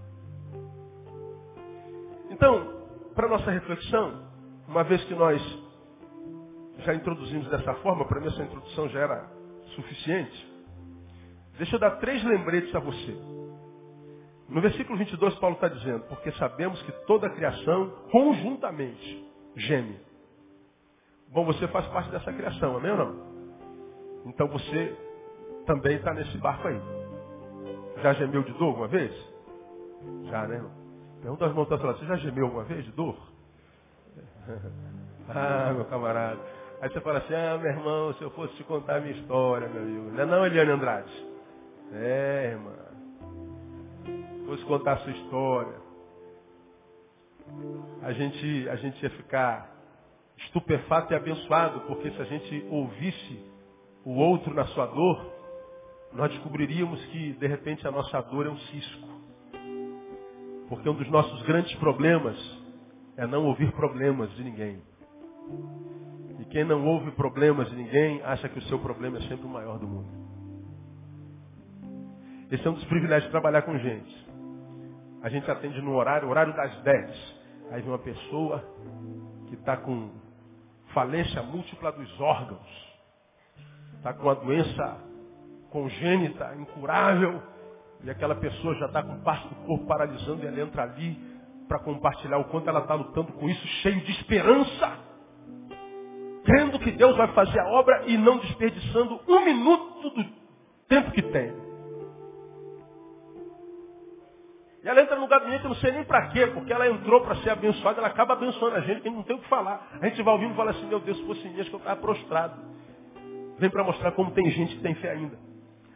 Então, 2.30 2.84
para 3.14 3.28
nossa 3.28 3.50
reflexão, 3.50 4.26
uma 4.66 4.82
vez 4.84 5.02
que 5.04 5.14
nós 5.14 5.40
já 6.78 6.94
introduzimos 6.94 7.48
dessa 7.48 7.74
forma, 7.74 8.04
para 8.06 8.20
mim 8.20 8.26
essa 8.26 8.42
introdução 8.42 8.88
já 8.88 9.00
era 9.00 9.30
suficiente, 9.74 10.52
deixa 11.56 11.76
eu 11.76 11.80
dar 11.80 11.92
três 11.92 12.22
lembretes 12.24 12.74
a 12.74 12.80
você. 12.80 13.16
No 14.48 14.60
versículo 14.60 14.98
22, 14.98 15.34
Paulo 15.36 15.54
está 15.54 15.68
dizendo, 15.68 16.04
porque 16.04 16.30
sabemos 16.32 16.82
que 16.82 16.92
toda 17.06 17.28
a 17.28 17.30
criação 17.30 17.90
conjuntamente 18.10 19.24
geme 19.56 19.98
Bom, 21.28 21.44
você 21.44 21.66
faz 21.68 21.86
parte 21.88 22.10
dessa 22.10 22.32
criação, 22.32 22.76
amém 22.76 22.92
ou 22.92 22.96
não? 22.96 23.34
Então 24.26 24.48
você 24.48 24.96
também 25.66 25.96
está 25.96 26.12
nesse 26.14 26.36
barco 26.38 26.68
aí. 26.68 26.80
Já 28.02 28.12
gemeu 28.14 28.42
de 28.42 28.52
dor 28.52 28.68
alguma 28.68 28.88
vez? 28.88 29.12
Já, 30.24 30.46
né? 30.46 30.64
Pergunta 31.20 31.44
aos 31.44 31.52
irmãos 31.52 31.68
que 31.68 31.76
você 31.76 32.06
já 32.06 32.16
gemeu 32.16 32.44
alguma 32.46 32.64
vez 32.64 32.84
de 32.84 32.92
dor? 32.92 33.16
ah, 35.28 35.72
meu 35.74 35.84
camarada. 35.86 36.38
Aí 36.80 36.90
você 36.90 37.00
fala 37.00 37.18
assim, 37.18 37.34
ah, 37.34 37.56
meu 37.56 37.70
irmão, 37.70 38.12
se 38.14 38.22
eu 38.22 38.30
fosse 38.32 38.54
te 38.56 38.64
contar 38.64 38.96
a 38.96 39.00
minha 39.00 39.14
história, 39.14 39.68
meu 39.68 39.82
amigo. 39.82 40.10
Não 40.10 40.22
é 40.22 40.26
não, 40.26 40.46
Eliane 40.46 40.70
Andrade? 40.70 41.26
É, 41.92 42.50
irmã. 42.52 42.72
Se 44.04 44.46
fosse 44.46 44.64
contar 44.66 44.92
a 44.92 44.96
sua 44.98 45.12
história, 45.12 45.84
a 48.02 48.12
gente, 48.12 48.68
a 48.68 48.76
gente 48.76 49.02
ia 49.02 49.10
ficar 49.10 49.73
estupefato 50.54 51.12
e 51.12 51.16
abençoado, 51.16 51.80
porque 51.80 52.12
se 52.12 52.22
a 52.22 52.24
gente 52.24 52.66
ouvisse 52.70 53.44
o 54.04 54.14
outro 54.14 54.54
na 54.54 54.64
sua 54.66 54.86
dor, 54.86 55.34
nós 56.12 56.30
descobriríamos 56.30 57.04
que, 57.06 57.32
de 57.32 57.46
repente, 57.48 57.86
a 57.88 57.90
nossa 57.90 58.20
dor 58.22 58.46
é 58.46 58.50
um 58.50 58.58
cisco. 58.58 59.08
Porque 60.68 60.88
um 60.88 60.94
dos 60.94 61.10
nossos 61.10 61.42
grandes 61.42 61.74
problemas 61.76 62.36
é 63.16 63.26
não 63.26 63.44
ouvir 63.46 63.72
problemas 63.72 64.30
de 64.36 64.44
ninguém. 64.44 64.80
E 66.38 66.44
quem 66.46 66.64
não 66.64 66.86
ouve 66.86 67.10
problemas 67.12 67.68
de 67.68 67.76
ninguém, 67.76 68.22
acha 68.22 68.48
que 68.48 68.58
o 68.58 68.62
seu 68.62 68.78
problema 68.78 69.18
é 69.18 69.22
sempre 69.22 69.46
o 69.46 69.48
maior 69.48 69.78
do 69.78 69.88
mundo. 69.88 70.24
Esse 72.50 72.64
é 72.64 72.70
um 72.70 72.74
dos 72.74 72.84
privilégios 72.84 73.24
de 73.24 73.30
trabalhar 73.30 73.62
com 73.62 73.76
gente. 73.76 74.24
A 75.20 75.28
gente 75.28 75.50
atende 75.50 75.80
no 75.82 75.96
horário, 75.96 76.28
horário 76.28 76.54
das 76.54 76.80
10. 76.82 77.44
Aí 77.72 77.82
vem 77.82 77.90
uma 77.90 77.98
pessoa 77.98 78.64
que 79.48 79.54
está 79.54 79.76
com 79.76 80.23
falência 80.94 81.42
múltipla 81.42 81.92
dos 81.92 82.20
órgãos. 82.20 82.94
Está 83.96 84.14
com 84.14 84.22
uma 84.22 84.34
doença 84.36 84.96
congênita, 85.70 86.54
incurável, 86.56 87.42
e 88.02 88.10
aquela 88.10 88.36
pessoa 88.36 88.74
já 88.76 88.86
está 88.86 89.02
com 89.02 89.20
parte 89.22 89.48
do 89.48 89.54
corpo 89.66 89.86
paralisando 89.86 90.42
e 90.44 90.46
ela 90.46 90.60
entra 90.60 90.84
ali 90.84 91.18
para 91.66 91.80
compartilhar 91.80 92.38
o 92.38 92.44
quanto 92.44 92.68
ela 92.68 92.80
está 92.80 92.94
lutando 92.94 93.32
com 93.32 93.48
isso, 93.48 93.66
cheio 93.82 94.00
de 94.02 94.12
esperança. 94.12 94.98
crendo 96.44 96.78
que 96.78 96.92
Deus 96.92 97.16
vai 97.16 97.28
fazer 97.28 97.58
a 97.58 97.68
obra 97.70 98.04
e 98.06 98.18
não 98.18 98.38
desperdiçando 98.38 99.20
um 99.26 99.44
minuto 99.44 100.10
do 100.10 100.24
tempo 100.88 101.10
que 101.10 101.22
tem. 101.22 101.63
E 104.84 104.88
ela 104.88 105.00
entra 105.00 105.16
no 105.16 105.26
gabinete, 105.26 105.64
eu 105.64 105.70
não 105.70 105.76
sei 105.76 105.92
nem 105.92 106.04
para 106.04 106.28
quê, 106.28 106.46
porque 106.48 106.70
ela 106.70 106.86
entrou 106.86 107.22
para 107.22 107.36
ser 107.36 107.48
abençoada, 107.48 108.00
ela 108.00 108.08
acaba 108.08 108.34
abençoando 108.34 108.76
a 108.76 108.80
gente, 108.80 109.00
que 109.00 109.08
não 109.08 109.22
tem 109.22 109.34
o 109.34 109.38
que 109.38 109.48
falar. 109.48 109.88
A 109.98 110.06
gente 110.06 110.22
vai 110.22 110.34
ouvindo 110.34 110.52
e 110.52 110.56
fala 110.56 110.72
assim, 110.72 110.86
meu 110.86 111.00
Deus, 111.00 111.16
se 111.16 111.24
fosse 111.24 111.48
nisso 111.48 111.70
que 111.70 111.76
eu 111.76 111.78
estava 111.78 111.98
prostrado. 111.98 112.60
Vem 113.58 113.70
para 113.70 113.82
mostrar 113.82 114.12
como 114.12 114.32
tem 114.32 114.50
gente 114.50 114.76
que 114.76 114.82
tem 114.82 114.94
fé 114.96 115.12
ainda. 115.12 115.38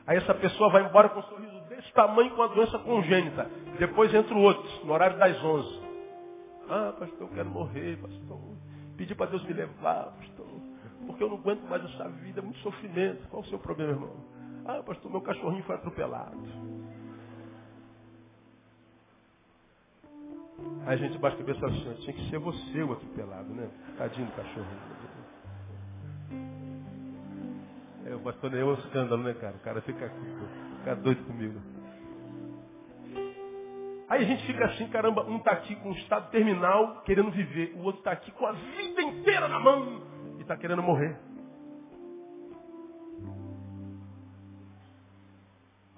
Aí 0.06 0.16
essa 0.16 0.32
pessoa 0.34 0.70
vai 0.70 0.86
embora 0.86 1.10
com 1.10 1.20
um 1.20 1.22
sorriso 1.24 1.60
desse 1.68 1.92
tamanho 1.92 2.30
com 2.30 2.42
a 2.42 2.46
doença 2.46 2.78
congênita. 2.78 3.50
Depois 3.78 4.14
entra 4.14 4.34
o 4.34 4.40
outro, 4.40 4.86
no 4.86 4.92
horário 4.94 5.18
das 5.18 5.44
11. 5.44 5.82
Ah, 6.70 6.94
pastor, 6.98 7.20
eu 7.20 7.28
quero 7.28 7.50
morrer, 7.50 7.98
pastor. 7.98 8.40
Pedi 8.96 9.14
para 9.14 9.26
Deus 9.26 9.44
me 9.44 9.52
levar, 9.52 10.14
pastor. 10.18 10.46
Porque 11.06 11.22
eu 11.22 11.28
não 11.28 11.36
aguento 11.36 11.60
mais 11.68 11.84
essa 11.84 12.08
vida, 12.08 12.40
é 12.40 12.42
muito 12.42 12.58
sofrimento. 12.60 13.28
Qual 13.28 13.42
o 13.42 13.46
seu 13.46 13.58
problema, 13.58 13.92
irmão? 13.92 14.16
Ah, 14.64 14.82
pastor, 14.82 15.10
meu 15.10 15.20
cachorrinho 15.20 15.62
foi 15.64 15.74
atropelado. 15.74 16.38
Aí 20.86 20.94
a 20.94 20.96
gente 20.96 21.18
baixa 21.18 21.36
a 21.36 21.38
cabeça 21.38 21.66
assim, 21.66 21.94
tinha 22.00 22.12
que 22.14 22.30
ser 22.30 22.38
você 22.38 22.82
o 22.82 22.92
atropelado, 22.92 23.48
né? 23.54 23.68
Tadinho 23.96 24.26
do 24.26 24.32
cachorrinho. 24.32 24.98
É, 28.06 28.14
o 28.14 28.20
pastor 28.20 28.54
é 28.54 28.64
um 28.64 28.74
escândalo, 28.74 29.22
né, 29.22 29.34
cara? 29.34 29.54
O 29.56 29.60
cara 29.60 29.82
fica, 29.82 30.10
fica 30.78 30.96
doido 30.96 31.24
comigo. 31.26 31.60
Aí 34.08 34.24
a 34.24 34.26
gente 34.26 34.46
fica 34.46 34.64
assim, 34.64 34.88
caramba, 34.88 35.24
um 35.24 35.36
está 35.36 35.50
aqui 35.50 35.76
com 35.76 35.90
um 35.90 35.92
estado 35.92 36.30
terminal, 36.30 37.02
querendo 37.02 37.30
viver. 37.30 37.74
O 37.76 37.82
outro 37.82 38.00
está 38.00 38.12
aqui 38.12 38.30
com 38.32 38.46
a 38.46 38.52
vida 38.52 39.02
inteira 39.02 39.46
na 39.48 39.60
mão 39.60 40.00
e 40.38 40.40
está 40.40 40.56
querendo 40.56 40.82
morrer. 40.82 41.18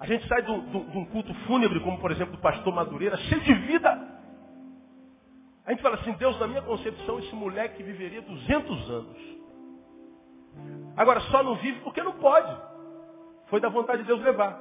A 0.01 0.07
gente 0.07 0.27
sai 0.27 0.42
de 0.42 0.51
um 0.51 1.05
culto 1.12 1.33
fúnebre, 1.46 1.79
como 1.81 2.01
por 2.01 2.11
exemplo 2.11 2.35
do 2.35 2.40
pastor 2.40 2.75
Madureira, 2.75 3.16
cheio 3.18 3.40
de 3.42 3.55
vida. 3.55 4.00
A 5.70 5.72
gente 5.72 5.83
fala 5.83 5.94
assim, 5.94 6.11
Deus, 6.14 6.37
na 6.40 6.48
minha 6.48 6.62
concepção, 6.62 7.20
esse 7.20 7.33
moleque 7.33 7.80
viveria 7.80 8.20
200 8.22 8.90
anos. 8.90 9.16
Agora, 10.96 11.20
só 11.20 11.44
não 11.44 11.54
vive 11.54 11.78
porque 11.83 12.02
não 12.02 12.14
pode. 12.14 12.61
Foi 13.46 13.61
da 13.61 13.68
vontade 13.68 14.02
de 14.02 14.09
Deus 14.09 14.20
levar. 14.20 14.61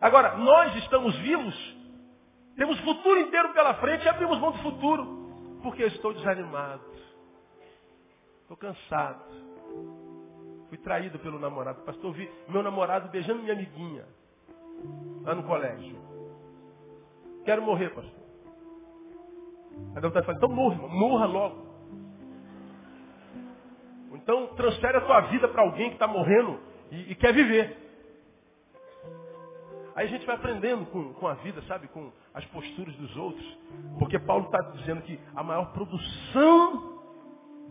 Agora, 0.00 0.36
nós 0.36 0.76
estamos 0.76 1.18
vivos, 1.18 1.76
temos 2.54 2.78
futuro 2.82 3.18
inteiro 3.18 3.52
pela 3.52 3.74
frente 3.74 4.04
e 4.04 4.08
abrimos 4.08 4.38
mão 4.38 4.52
do 4.52 4.58
futuro. 4.58 5.58
Porque 5.60 5.82
eu 5.82 5.88
estou 5.88 6.14
desanimado. 6.14 6.84
Estou 8.42 8.56
cansado. 8.56 9.24
Fui 10.68 10.78
traído 10.78 11.18
pelo 11.18 11.40
namorado. 11.40 11.82
Pastor, 11.82 12.12
vi 12.12 12.30
meu 12.46 12.62
namorado 12.62 13.08
beijando 13.08 13.42
minha 13.42 13.54
amiguinha. 13.54 14.04
Lá 15.22 15.34
no 15.34 15.42
colégio. 15.42 15.98
Quero 17.44 17.60
morrer, 17.62 17.92
pastor. 17.92 18.23
A 19.96 20.00
Deus 20.00 20.12
está 20.14 20.22
falando, 20.22 20.38
então 20.38 20.48
morra, 20.48 20.74
irmão, 20.74 20.88
morra 20.90 21.26
logo. 21.26 21.64
Então 24.14 24.46
transfere 24.56 24.96
a 24.96 25.00
tua 25.02 25.20
vida 25.22 25.48
para 25.48 25.62
alguém 25.62 25.88
que 25.88 25.94
está 25.94 26.06
morrendo 26.06 26.58
e, 26.90 27.12
e, 27.12 27.14
quer 27.14 27.32
viver. 27.32 27.76
Aí 29.94 30.06
a 30.06 30.08
gente 30.08 30.26
vai 30.26 30.34
aprendendo 30.34 30.86
com, 30.86 31.12
com 31.14 31.28
a 31.28 31.34
vida, 31.34 31.62
sabe, 31.68 31.86
com 31.88 32.10
as 32.32 32.44
posturas 32.46 32.94
dos 32.96 33.16
outros. 33.16 33.58
Porque 33.98 34.18
Paulo 34.18 34.46
está 34.46 34.58
dizendo 34.76 35.02
que 35.02 35.20
a 35.36 35.42
maior 35.42 35.72
produção 35.72 37.00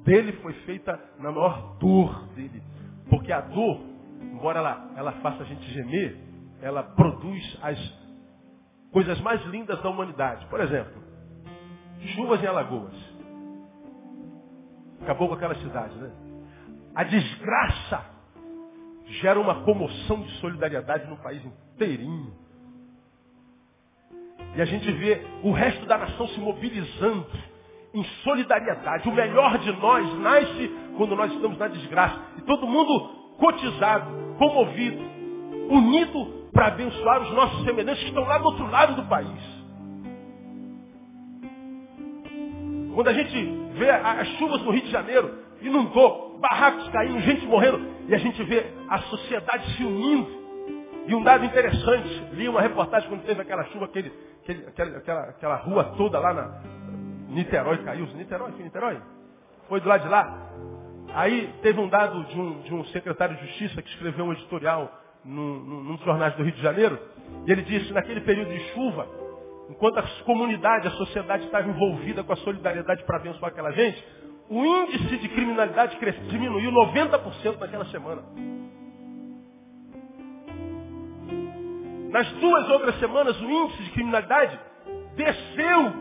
dele 0.06 0.34
foi 0.42 0.54
feita 0.66 1.00
na 1.20 1.32
maior 1.32 1.78
dor 1.80 2.28
dele. 2.30 2.62
Porque 3.10 3.32
a 3.32 3.42
dor, 3.42 3.82
embora 4.22 4.60
ela, 4.60 4.92
ela 4.96 5.12
faça 5.14 5.44
a 5.44 5.46
gente 5.46 5.64
gemer, 5.72 6.18
ela 6.62 6.84
produz 6.84 7.60
as 7.62 7.78
coisas 8.92 9.20
mais 9.22 9.44
lindas 9.48 9.82
da 9.82 9.90
humanidade. 9.90 10.46
Por 10.48 10.62
exemplo, 10.62 11.04
chuvas 12.10 12.42
em 12.44 12.48
Alagoas. 12.48 12.94
Acabou 15.02 15.28
com 15.28 15.34
aquela 15.34 15.56
cidade, 15.56 15.96
né? 15.96 16.12
A 16.96 17.04
desgraça 17.04 18.06
gera 19.22 19.40
uma 19.40 19.64
comoção 19.64 20.22
de 20.22 20.32
solidariedade 20.40 21.10
no 21.10 21.18
país 21.18 21.44
inteirinho. 21.44 22.34
E 24.56 24.62
a 24.62 24.66
gente 24.66 24.90
vê 24.92 25.26
o 25.44 25.52
resto 25.52 25.86
da 25.86 25.98
nação 25.98 26.28
se 26.28 26.40
mobilizando 26.40 27.28
em 27.94 28.04
solidariedade. 28.24 29.10
O 29.10 29.14
melhor 29.14 29.58
de 29.58 29.72
nós 29.74 30.20
nasce 30.20 30.72
quando 30.98 31.16
nós 31.16 31.32
estamos 31.32 31.58
na 31.58 31.68
desgraça. 31.68 32.20
E 32.38 32.42
todo 32.42 32.68
mundo 32.68 33.36
cotizado, 33.38 34.36
comovido, 34.38 35.02
unido 35.70 36.50
para 36.52 36.68
abençoar 36.68 37.24
os 37.24 37.32
nossos 37.32 37.64
semelhantes 37.64 38.04
que 38.04 38.10
estão 38.10 38.24
lá 38.24 38.38
do 38.38 38.46
outro 38.46 38.70
lado 38.70 38.96
do 38.96 39.04
país. 39.10 39.63
Quando 42.94 43.08
a 43.08 43.14
gente 43.14 43.36
vê 43.74 43.90
as 43.90 44.28
chuvas 44.38 44.62
no 44.62 44.72
Rio 44.72 44.84
de 44.84 44.92
Janeiro, 44.92 45.34
inundou, 45.62 46.38
barracos 46.40 46.88
caindo, 46.90 47.20
gente 47.22 47.46
morrendo, 47.48 47.82
e 48.08 48.14
a 48.14 48.18
gente 48.18 48.42
vê 48.44 48.66
a 48.88 49.00
sociedade 49.00 49.76
se 49.76 49.84
unindo. 49.84 50.44
E 51.08 51.16
um 51.16 51.24
dado 51.24 51.44
interessante, 51.44 52.28
li 52.34 52.48
uma 52.48 52.62
reportagem 52.62 53.10
quando 53.10 53.24
teve 53.24 53.42
aquela 53.42 53.64
chuva, 53.66 53.86
aquele, 53.86 54.12
aquele, 54.42 54.68
aquela, 54.68 54.98
aquela, 54.98 55.22
aquela 55.24 55.56
rua 55.56 55.84
toda 55.98 56.20
lá 56.20 56.34
na 56.34 56.62
Niterói 57.30 57.78
caiu. 57.84 58.06
Niterói, 58.16 58.52
foi 58.52 58.64
Niterói? 58.64 59.02
Foi 59.68 59.82
do 59.82 59.90
lado 59.90 60.04
de 60.04 60.10
lá. 60.10 60.50
Aí 61.14 61.54
teve 61.62 61.80
um 61.80 61.90
dado 61.90 62.24
de 62.26 62.40
um, 62.40 62.62
de 62.62 62.74
um 62.74 62.86
secretário 62.86 63.36
de 63.36 63.48
justiça 63.48 63.82
que 63.82 63.90
escreveu 63.90 64.26
um 64.26 64.34
editorial 64.34 64.92
num, 65.26 65.60
num, 65.60 65.84
num 65.84 65.96
dos 65.96 66.06
jornais 66.06 66.36
do 66.36 66.44
Rio 66.44 66.54
de 66.54 66.62
Janeiro, 66.62 67.00
e 67.46 67.52
ele 67.52 67.64
disse, 67.64 67.92
naquele 67.94 68.22
período 68.22 68.50
de 68.50 68.60
chuva, 68.74 69.08
enquanto 69.70 69.98
a 69.98 70.04
comunidade, 70.24 70.88
a 70.88 70.92
sociedade 70.92 71.46
estava 71.46 71.68
envolvida 71.68 72.24
com 72.24 72.34
a 72.34 72.38
solidariedade 72.38 73.04
para 73.04 73.18
abençoar 73.18 73.52
aquela 73.52 73.72
gente, 73.72 74.04
o 74.50 74.66
índice 74.66 75.18
de 75.18 75.30
criminalidade 75.30 75.98
diminuiu 76.28 76.72
90% 76.72 77.60
naquela 77.60 77.86
semana. 77.86 78.24
Nas 82.10 82.30
duas 82.34 82.70
outras 82.70 83.00
semanas, 83.00 83.40
o 83.42 83.50
índice 83.50 83.84
de 83.84 83.92
criminalidade 83.92 84.60
desceu 85.16 85.94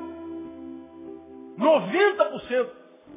90%. 1.59 2.69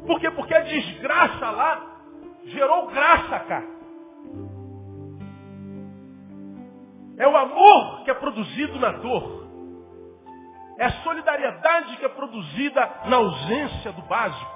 Por 0.07 0.19
quê? 0.19 0.31
Porque 0.31 0.53
a 0.53 0.61
desgraça 0.61 1.49
lá 1.51 1.97
gerou 2.45 2.87
graça 2.87 3.39
cá. 3.39 3.63
É 7.17 7.27
o 7.27 7.35
amor 7.35 8.03
que 8.03 8.11
é 8.11 8.13
produzido 8.13 8.79
na 8.79 8.91
dor. 8.91 9.44
É 10.77 10.89
solidariedade 11.03 11.97
que 11.97 12.05
é 12.05 12.09
produzida 12.09 12.89
na 13.05 13.17
ausência 13.17 13.91
do 13.91 14.01
básico. 14.03 14.55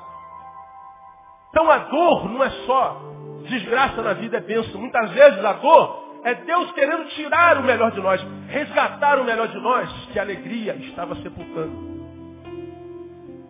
Então 1.49 1.69
a 1.69 1.77
dor 1.79 2.29
não 2.29 2.43
é 2.43 2.49
só 2.65 3.01
desgraça 3.47 4.01
na 4.01 4.13
vida, 4.13 4.37
é 4.37 4.41
bênção. 4.41 4.79
Muitas 4.79 5.09
vezes 5.11 5.43
a 5.43 5.53
dor 5.53 6.09
é 6.23 6.35
Deus 6.35 6.71
querendo 6.73 7.07
tirar 7.09 7.57
o 7.57 7.63
melhor 7.63 7.91
de 7.91 8.01
nós, 8.01 8.21
resgatar 8.47 9.19
o 9.19 9.23
melhor 9.23 9.47
de 9.47 9.57
nós, 9.59 9.89
que 10.11 10.19
a 10.19 10.21
alegria 10.21 10.75
estava 10.75 11.15
sepultando. 11.15 11.89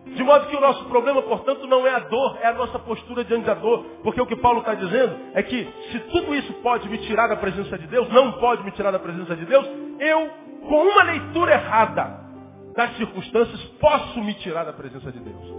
De 0.06 0.24
modo 0.24 0.46
que 0.46 0.56
o 0.56 0.60
nosso 0.60 0.84
problema, 0.86 1.22
portanto, 1.22 1.66
não 1.68 1.86
é 1.86 1.94
a 1.94 2.00
dor, 2.00 2.38
é 2.42 2.48
a 2.48 2.52
nossa 2.52 2.78
postura 2.80 3.22
diante 3.24 3.46
da 3.46 3.54
dor. 3.54 3.84
Porque 4.02 4.20
o 4.20 4.26
que 4.26 4.36
Paulo 4.36 4.58
está 4.60 4.74
dizendo 4.74 5.16
é 5.34 5.42
que 5.42 5.72
se 5.92 6.00
tudo 6.10 6.34
isso 6.34 6.52
pode 6.54 6.88
me 6.88 6.98
tirar 6.98 7.28
da 7.28 7.36
presença 7.36 7.78
de 7.78 7.86
Deus, 7.86 8.08
não 8.10 8.32
pode 8.32 8.64
me 8.64 8.72
tirar 8.72 8.90
da 8.90 8.98
presença 8.98 9.36
de 9.36 9.44
Deus, 9.44 9.66
eu, 10.00 10.30
com 10.68 10.82
uma 10.82 11.04
leitura 11.04 11.52
errada, 11.52 12.29
das 12.74 12.96
circunstâncias, 12.96 13.62
posso 13.80 14.22
me 14.22 14.34
tirar 14.34 14.64
da 14.64 14.72
presença 14.72 15.10
de 15.10 15.20
Deus. 15.20 15.54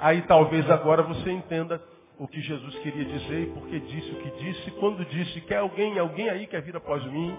Aí 0.00 0.22
talvez 0.22 0.68
agora 0.70 1.02
você 1.02 1.30
entenda 1.30 1.80
o 2.18 2.26
que 2.26 2.40
Jesus 2.40 2.74
queria 2.78 3.04
dizer 3.04 3.42
e 3.42 3.46
por 3.46 3.66
que 3.66 3.78
disse 3.80 4.10
o 4.10 4.16
que 4.16 4.30
disse, 4.42 4.70
quando 4.72 5.04
disse, 5.04 5.40
quer 5.42 5.58
alguém, 5.58 5.98
alguém 5.98 6.28
aí 6.28 6.46
quer 6.46 6.62
vir 6.62 6.76
após 6.76 7.04
mim, 7.04 7.36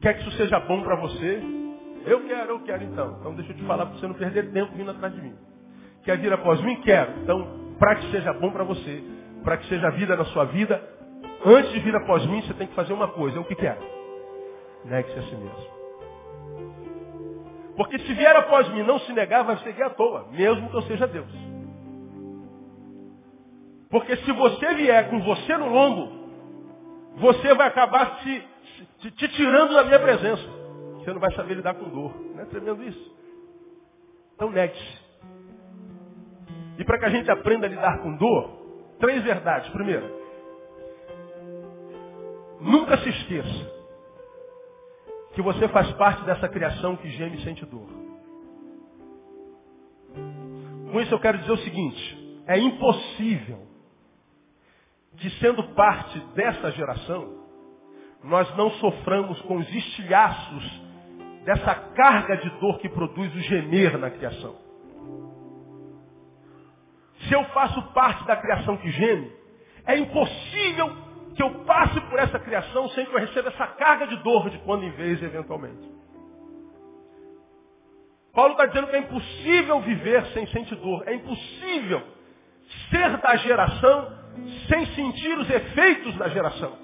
quer 0.00 0.14
que 0.14 0.22
isso 0.22 0.36
seja 0.36 0.58
bom 0.60 0.82
para 0.82 0.96
você? 0.96 1.42
Eu 2.06 2.26
quero, 2.26 2.50
eu 2.52 2.60
quero 2.60 2.84
então. 2.84 3.16
Então 3.20 3.34
deixa 3.34 3.52
eu 3.52 3.56
te 3.56 3.64
falar 3.64 3.86
para 3.86 3.98
você 3.98 4.06
não 4.06 4.14
perder 4.14 4.50
tempo 4.52 4.72
vindo 4.74 4.90
atrás 4.90 5.14
de 5.14 5.20
mim. 5.20 5.34
Quer 6.04 6.16
vir 6.18 6.32
após 6.32 6.60
mim? 6.62 6.80
Quero. 6.82 7.20
Então, 7.22 7.74
para 7.78 7.96
que 7.96 8.10
seja 8.10 8.32
bom 8.32 8.50
para 8.50 8.64
você, 8.64 9.02
para 9.44 9.56
que 9.56 9.66
seja 9.68 9.90
vida 9.90 10.16
na 10.16 10.24
sua 10.26 10.44
vida, 10.46 10.82
antes 11.44 11.72
de 11.72 11.80
vir 11.80 11.94
após 11.94 12.24
mim, 12.26 12.40
você 12.42 12.54
tem 12.54 12.66
que 12.66 12.74
fazer 12.74 12.92
uma 12.92 13.08
coisa. 13.08 13.36
É 13.36 13.40
o 13.40 13.44
que 13.44 13.54
quer? 13.54 13.78
Negue-se 14.84 15.18
a 15.18 15.22
si 15.22 15.34
mesmo. 15.34 15.78
Porque 17.78 17.96
se 17.96 18.12
vier 18.12 18.34
após 18.34 18.68
mim 18.70 18.82
não 18.82 18.98
se 18.98 19.12
negar, 19.12 19.44
vai 19.44 19.56
seguir 19.58 19.84
à 19.84 19.90
toa, 19.90 20.26
mesmo 20.32 20.68
que 20.68 20.76
eu 20.76 20.82
seja 20.82 21.06
Deus. 21.06 21.30
Porque 23.88 24.16
se 24.16 24.32
você 24.32 24.74
vier 24.74 25.08
com 25.08 25.20
você 25.22 25.56
no 25.56 25.68
lombo, 25.68 26.28
você 27.18 27.54
vai 27.54 27.68
acabar 27.68 28.18
se, 28.18 28.42
te 29.12 29.28
tirando 29.28 29.74
da 29.74 29.84
minha 29.84 30.00
presença. 30.00 30.42
Você 30.94 31.12
não 31.12 31.20
vai 31.20 31.32
saber 31.36 31.54
lidar 31.54 31.74
com 31.74 31.88
dor. 31.88 32.12
Não 32.34 32.42
é 32.42 32.46
tremendo 32.46 32.82
isso? 32.82 33.16
Então 34.34 34.50
negue-se. 34.50 34.98
E 36.78 36.84
para 36.84 36.98
que 36.98 37.04
a 37.04 37.10
gente 37.10 37.30
aprenda 37.30 37.68
a 37.68 37.70
lidar 37.70 37.98
com 37.98 38.16
dor, 38.16 38.58
três 38.98 39.22
verdades. 39.22 39.70
Primeiro, 39.70 40.04
nunca 42.60 42.98
se 42.98 43.08
esqueça 43.08 43.77
que 45.34 45.42
você 45.42 45.68
faz 45.68 45.90
parte 45.92 46.24
dessa 46.24 46.48
criação 46.48 46.96
que 46.96 47.08
geme 47.10 47.36
e 47.36 47.44
sente 47.44 47.64
dor. 47.66 47.88
Com 50.90 51.00
isso 51.00 51.14
eu 51.14 51.20
quero 51.20 51.38
dizer 51.38 51.52
o 51.52 51.58
seguinte, 51.58 52.42
é 52.46 52.58
impossível 52.58 53.66
que 55.18 55.30
sendo 55.38 55.62
parte 55.74 56.18
dessa 56.34 56.70
geração, 56.72 57.38
nós 58.24 58.54
não 58.56 58.70
soframos 58.72 59.40
com 59.42 59.56
os 59.56 59.68
estilhaços 59.74 60.82
dessa 61.44 61.74
carga 61.74 62.36
de 62.36 62.50
dor 62.58 62.78
que 62.78 62.88
produz 62.88 63.34
o 63.34 63.40
gemer 63.40 63.98
na 63.98 64.10
criação. 64.10 64.56
Se 67.26 67.34
eu 67.34 67.44
faço 67.46 67.82
parte 67.92 68.24
da 68.26 68.36
criação 68.36 68.76
que 68.76 68.90
geme, 68.90 69.32
é 69.86 69.98
impossível 69.98 71.07
que 71.38 71.42
eu 71.44 71.50
passe 71.64 72.00
por 72.00 72.18
essa 72.18 72.36
criação 72.40 72.88
sem 72.88 73.06
que 73.06 73.14
eu 73.14 73.20
receba 73.20 73.48
essa 73.48 73.64
carga 73.68 74.08
de 74.08 74.16
dor 74.24 74.50
de 74.50 74.58
quando 74.58 74.82
em 74.82 74.90
vez, 74.90 75.22
eventualmente. 75.22 75.88
Paulo 78.34 78.52
está 78.52 78.66
dizendo 78.66 78.88
que 78.88 78.96
é 78.96 78.98
impossível 78.98 79.80
viver 79.82 80.26
sem 80.32 80.48
sentir 80.48 80.74
dor. 80.74 81.04
É 81.06 81.14
impossível 81.14 82.02
ser 82.90 83.18
da 83.18 83.36
geração 83.36 84.18
sem 84.68 84.84
sentir 84.86 85.38
os 85.38 85.48
efeitos 85.48 86.16
da 86.16 86.28
geração. 86.28 86.76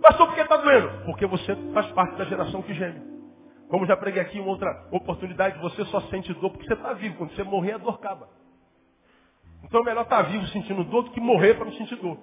Pastor, 0.00 0.28
por 0.28 0.36
que 0.36 0.42
está 0.42 0.56
doendo? 0.56 1.04
Porque 1.04 1.26
você 1.26 1.56
faz 1.72 1.90
parte 1.90 2.14
da 2.16 2.26
geração 2.26 2.62
que 2.62 2.74
geme. 2.74 3.02
Como 3.68 3.86
já 3.86 3.96
preguei 3.96 4.22
aqui 4.22 4.38
em 4.38 4.46
outra 4.46 4.86
oportunidade, 4.92 5.58
você 5.58 5.84
só 5.86 6.00
sente 6.02 6.32
dor 6.34 6.50
porque 6.50 6.68
você 6.68 6.74
está 6.74 6.92
vivo. 6.92 7.16
Quando 7.16 7.34
você 7.34 7.42
morrer, 7.42 7.72
a 7.72 7.78
dor 7.78 7.94
acaba. 7.94 8.28
Então 9.64 9.80
é 9.80 9.84
melhor 9.84 10.02
estar 10.02 10.22
tá 10.22 10.30
vivo 10.30 10.46
sentindo 10.48 10.84
dor 10.84 11.02
do 11.02 11.10
que 11.10 11.20
morrer 11.20 11.54
para 11.54 11.64
não 11.64 11.72
sentir 11.72 11.96
dor. 11.96 12.16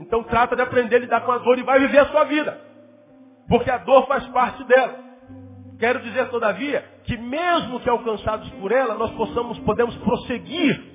Então 0.00 0.22
trata 0.24 0.56
de 0.56 0.62
aprender 0.62 0.96
a 0.96 0.98
lidar 1.00 1.20
com 1.22 1.32
a 1.32 1.38
dor 1.38 1.58
e 1.58 1.62
vai 1.62 1.78
viver 1.80 1.98
a 1.98 2.06
sua 2.06 2.24
vida. 2.24 2.58
Porque 3.48 3.70
a 3.70 3.78
dor 3.78 4.06
faz 4.06 4.26
parte 4.28 4.64
dela. 4.64 4.98
Quero 5.78 6.00
dizer, 6.00 6.28
todavia, 6.30 6.84
que 7.04 7.16
mesmo 7.16 7.80
que 7.80 7.88
alcançados 7.88 8.48
por 8.50 8.70
ela, 8.70 8.94
nós 8.94 9.10
possamos, 9.12 9.58
podemos 9.60 9.96
prosseguir. 9.96 10.92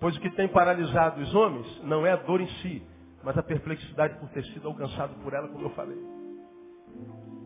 Pois 0.00 0.16
o 0.16 0.20
que 0.20 0.30
tem 0.30 0.48
paralisado 0.48 1.20
os 1.20 1.34
homens 1.34 1.82
não 1.84 2.06
é 2.06 2.12
a 2.12 2.16
dor 2.16 2.40
em 2.40 2.48
si, 2.62 2.82
mas 3.22 3.36
a 3.36 3.42
perplexidade 3.42 4.18
por 4.18 4.28
ter 4.30 4.44
sido 4.46 4.68
alcançado 4.68 5.14
por 5.22 5.32
ela, 5.32 5.48
como 5.48 5.64
eu 5.64 5.70
falei. 5.70 5.98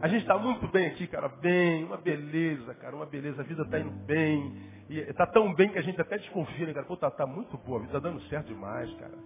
A 0.01 0.07
gente 0.07 0.23
está 0.23 0.39
muito 0.39 0.69
bem 0.69 0.87
aqui, 0.87 1.09
cara, 1.09 1.29
bem, 1.29 1.85
uma 1.85 1.97
beleza, 1.97 2.73
cara, 2.75 2.95
uma 2.95 3.07
beleza, 3.07 3.43
a 3.43 3.45
vida 3.45 3.63
está 3.63 3.81
indo 3.81 3.91
bem, 4.07 4.57
e 4.89 4.99
está 4.99 5.27
tão 5.27 5.53
bem 5.55 5.71
que 5.71 5.79
a 5.79 5.83
gente 5.83 6.01
até 6.01 6.17
desconfia, 6.19 6.67
né, 6.67 6.73
cara, 6.73 6.87
pô, 6.87 6.97
tá, 6.97 7.11
tá 7.11 7.27
muito 7.27 7.57
boa, 7.59 7.79
a 7.79 7.83
vida 7.83 7.97
está 7.97 8.09
dando 8.09 8.21
certo 8.29 8.47
demais, 8.47 8.93
cara. 8.95 9.19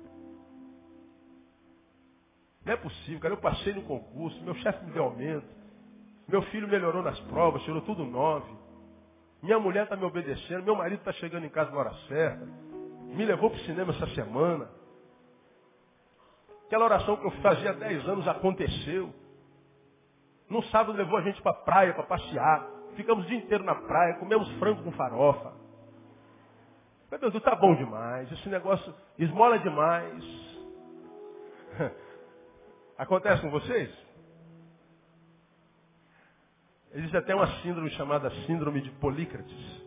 Não 2.65 2.73
é 2.73 2.77
possível, 2.77 3.21
cara, 3.21 3.35
eu 3.35 3.41
passei 3.41 3.73
no 3.73 3.83
concurso, 3.83 4.41
meu 4.43 4.55
chefe 4.57 4.85
me 4.85 4.93
deu 4.93 5.05
aumento, 5.05 5.47
meu 6.29 6.43
filho 6.43 6.69
melhorou 6.69 7.03
nas 7.03 7.19
provas, 7.21 7.63
tirou 7.63 7.81
tudo 7.83 8.05
nove, 8.05 8.51
minha 9.43 9.59
mulher 9.59 9.85
está 9.85 9.97
me 9.97 10.05
obedecendo, 10.05 10.63
meu 10.63 10.77
marido 10.77 11.01
está 11.01 11.13
chegando 11.15 11.45
em 11.45 11.51
casa 11.51 11.71
na 11.73 11.79
hora 11.79 11.95
certa, 12.09 12.45
me 12.45 13.25
levou 13.25 13.51
para 13.51 13.59
o 13.59 13.63
cinema 13.65 13.93
essa 13.93 14.07
semana, 14.15 14.69
Aquela 16.73 16.87
oração 16.87 17.19
que 17.19 17.27
eu 17.27 17.31
fazia 17.43 17.69
há 17.69 17.75
10 17.75 18.09
anos 18.09 18.27
aconteceu. 18.27 19.13
No 20.49 20.63
sábado 20.65 20.97
levou 20.97 21.19
a 21.19 21.21
gente 21.21 21.43
para 21.43 21.53
a 21.53 21.57
praia 21.57 21.93
para 21.93 22.05
passear. 22.05 22.67
Ficamos 22.97 23.27
o 23.27 23.29
dia 23.29 23.37
inteiro 23.37 23.63
na 23.63 23.75
praia, 23.75 24.15
comemos 24.15 24.51
frango 24.53 24.83
com 24.83 24.91
farofa. 24.93 25.53
Meu 27.11 27.21
Deus, 27.21 27.35
está 27.35 27.55
bom 27.55 27.75
demais. 27.75 28.33
Esse 28.33 28.49
negócio 28.49 28.95
esmola 29.19 29.59
demais. 29.59 30.25
Acontece 33.03 33.43
com 33.43 33.51
vocês? 33.51 33.91
Existe 36.95 37.17
até 37.17 37.35
uma 37.35 37.49
síndrome 37.61 37.91
chamada 37.91 38.31
síndrome 38.47 38.81
de 38.81 38.91
Polícrates, 38.93 39.83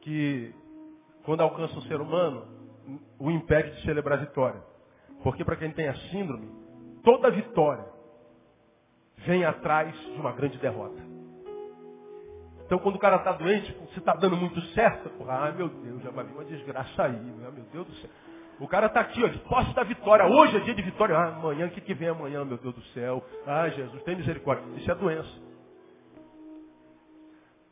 que 0.00 0.52
quando 1.22 1.40
alcança 1.40 1.78
o 1.78 1.82
ser 1.82 2.00
humano, 2.00 2.48
o 3.16 3.30
impede 3.30 3.76
de 3.76 3.82
celebrar 3.82 4.18
a 4.18 4.22
vitória. 4.22 4.60
Porque 5.22 5.44
para 5.44 5.54
quem 5.54 5.70
tem 5.70 5.86
a 5.86 5.94
síndrome, 6.10 6.50
toda 7.04 7.30
vitória 7.30 7.86
vem 9.18 9.44
atrás 9.44 9.96
de 9.96 10.20
uma 10.20 10.32
grande 10.32 10.58
derrota. 10.58 11.00
Então 12.66 12.80
quando 12.80 12.96
o 12.96 12.98
cara 12.98 13.18
está 13.18 13.30
doente, 13.34 13.72
você 13.88 14.00
está 14.00 14.16
dando 14.16 14.36
muito 14.36 14.60
certo, 14.72 15.12
ah 15.28 15.52
meu 15.52 15.68
Deus, 15.68 16.02
já 16.02 16.10
vai 16.10 16.24
vir 16.24 16.32
uma 16.32 16.44
desgraça 16.44 17.04
aí, 17.04 17.20
meu 17.20 17.52
Deus 17.52 17.86
do 17.86 17.94
céu. 17.94 18.10
O 18.60 18.66
cara 18.66 18.86
está 18.86 19.00
aqui, 19.00 19.22
ó, 19.22 19.28
de 19.28 19.38
posse 19.40 19.72
da 19.74 19.84
vitória. 19.84 20.26
Hoje 20.26 20.56
é 20.56 20.60
dia 20.60 20.74
de 20.74 20.82
vitória. 20.82 21.16
Ah, 21.16 21.36
amanhã, 21.36 21.66
o 21.66 21.70
que, 21.70 21.80
que 21.80 21.94
vem 21.94 22.08
amanhã, 22.08 22.44
meu 22.44 22.58
Deus 22.58 22.74
do 22.74 22.82
céu? 22.86 23.24
Ah, 23.46 23.68
Jesus, 23.68 24.02
tem 24.02 24.16
misericórdia. 24.16 24.64
Isso 24.76 24.90
é 24.90 24.94
doença. 24.94 25.48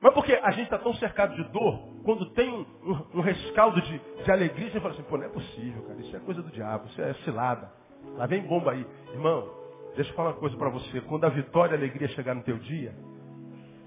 Mas 0.01 0.15
porque 0.15 0.33
a 0.35 0.51
gente 0.53 0.65
está 0.65 0.79
tão 0.79 0.95
cercado 0.95 1.35
de 1.35 1.43
dor, 1.51 1.81
quando 2.05 2.27
tem 2.31 2.49
um, 2.49 2.65
um, 2.85 3.19
um 3.19 3.21
rescaldo 3.21 3.81
de, 3.81 3.99
de 4.23 4.31
alegria, 4.31 4.71
você 4.71 4.79
fala 4.79 4.95
assim, 4.95 5.03
pô, 5.03 5.17
não 5.17 5.25
é 5.25 5.29
possível, 5.29 5.83
cara, 5.83 5.99
isso 6.01 6.15
é 6.15 6.21
coisa 6.21 6.43
do 6.43 6.51
diabo, 6.51 6.87
isso 6.87 7.01
é 7.01 7.15
cilada. 7.25 7.73
Lá 8.15 8.27
vem 8.27 8.43
bomba 8.43 8.73
aí. 8.73 8.87
Irmão, 9.13 9.51
deixa 9.97 10.11
eu 10.11 10.15
falar 10.15 10.31
uma 10.31 10.37
coisa 10.37 10.57
para 10.57 10.69
você. 10.69 11.01
Quando 11.01 11.25
a 11.25 11.31
vitória 11.31 11.73
e 11.73 11.75
a 11.75 11.79
alegria 11.79 12.07
chegar 12.09 12.35
no 12.35 12.43
teu 12.43 12.59
dia, 12.59 12.95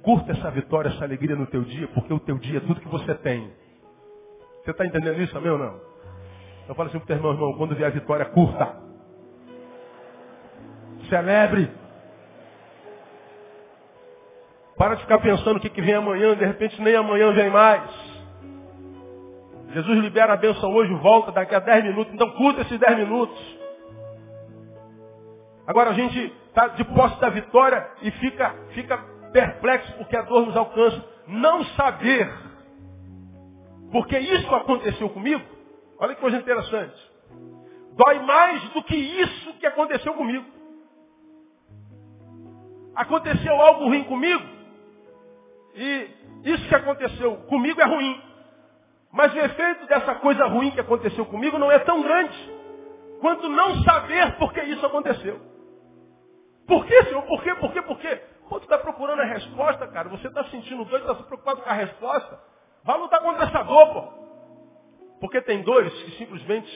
curta 0.03 0.31
essa 0.31 0.51
vitória, 0.51 0.89
essa 0.89 1.05
alegria 1.05 1.35
no 1.35 1.47
teu 1.47 1.63
dia, 1.63 1.87
porque 1.89 2.13
o 2.13 2.19
teu 2.19 2.37
dia 2.37 2.57
é 2.57 2.61
tudo 2.61 2.81
que 2.81 2.89
você 2.89 3.15
tem. 3.15 3.53
Você 4.63 4.71
está 4.71 4.85
entendendo 4.85 5.21
isso, 5.21 5.37
amém 5.37 5.51
ou 5.51 5.57
não? 5.57 5.88
Eu 6.69 6.75
falo 6.75 6.87
assim 6.87 6.99
para 6.99 7.03
o 7.03 7.07
teu 7.07 7.15
irmão, 7.15 7.31
irmão, 7.33 7.53
quando 7.53 7.75
vier 7.75 7.87
a 7.87 7.91
vitória, 7.91 8.25
curta. 8.25 8.75
Celebre. 11.09 11.67
Para 14.77 14.93
de 14.93 15.01
ficar 15.01 15.17
pensando 15.17 15.57
o 15.57 15.59
que, 15.59 15.67
que 15.67 15.81
vem 15.81 15.95
amanhã, 15.95 16.35
de 16.35 16.45
repente 16.45 16.79
nem 16.79 16.95
amanhã 16.95 17.33
vem 17.33 17.49
mais. 17.49 17.89
Jesus 19.73 19.97
libera 19.97 20.33
a 20.33 20.37
bênção 20.37 20.71
hoje, 20.71 20.93
volta 20.93 21.31
daqui 21.31 21.55
a 21.55 21.59
10 21.59 21.85
minutos, 21.85 22.13
então 22.13 22.29
curta 22.33 22.61
esses 22.61 22.79
10 22.79 22.97
minutos. 22.99 23.59
Agora 25.65 25.89
a 25.89 25.93
gente 25.93 26.19
está 26.49 26.67
de 26.67 26.83
posse 26.83 27.19
da 27.19 27.29
vitória 27.29 27.89
e 28.03 28.11
fica, 28.11 28.55
fica 28.75 28.95
perplexo 29.33 29.91
porque 29.97 30.15
a 30.15 30.21
dor 30.21 30.45
nos 30.45 30.55
alcança. 30.55 31.03
Não 31.25 31.63
saber 31.65 32.31
porque 33.91 34.19
isso 34.19 34.53
aconteceu 34.53 35.09
comigo, 35.09 35.41
olha 35.99 36.15
que 36.15 36.21
coisa 36.21 36.37
interessante. 36.37 37.11
Dói 37.93 38.19
mais 38.19 38.63
do 38.69 38.83
que 38.83 38.95
isso 38.95 39.53
que 39.53 39.65
aconteceu 39.65 40.13
comigo. 40.13 40.45
Aconteceu 42.95 43.61
algo 43.61 43.85
ruim 43.85 44.03
comigo, 44.03 44.43
e 45.75 46.09
isso 46.43 46.67
que 46.67 46.75
aconteceu 46.75 47.37
comigo 47.47 47.79
é 47.81 47.85
ruim. 47.85 48.21
Mas 49.11 49.33
o 49.33 49.39
efeito 49.39 49.85
dessa 49.87 50.15
coisa 50.15 50.45
ruim 50.45 50.71
que 50.71 50.79
aconteceu 50.79 51.25
comigo 51.25 51.57
não 51.57 51.71
é 51.71 51.79
tão 51.79 52.01
grande 52.01 52.59
quanto 53.19 53.49
não 53.49 53.75
saber 53.83 54.37
por 54.37 54.53
que 54.53 54.61
isso 54.61 54.85
aconteceu. 54.85 55.39
Por 56.67 56.85
que, 56.85 57.03
Senhor? 57.05 57.23
Por 57.23 57.41
quê? 57.41 57.55
Por 57.55 57.73
quê? 57.73 57.81
Por 57.81 57.99
quê? 57.99 58.21
Pô, 58.47 58.59
tu 58.59 58.63
está 58.63 58.77
procurando 58.77 59.21
a 59.21 59.25
resposta, 59.25 59.87
cara. 59.87 60.09
Você 60.09 60.27
está 60.27 60.43
sentindo 60.45 60.85
doido, 60.85 61.01
está 61.01 61.15
se 61.15 61.23
preocupado 61.23 61.61
com 61.61 61.69
a 61.69 61.73
resposta. 61.73 62.39
Vai 62.83 62.97
lutar 62.99 63.21
contra 63.21 63.45
essa 63.45 63.63
dor, 63.63 63.93
pô. 63.93 64.28
Porque 65.19 65.41
tem 65.41 65.61
dores 65.63 65.93
que 66.03 66.11
simplesmente 66.17 66.69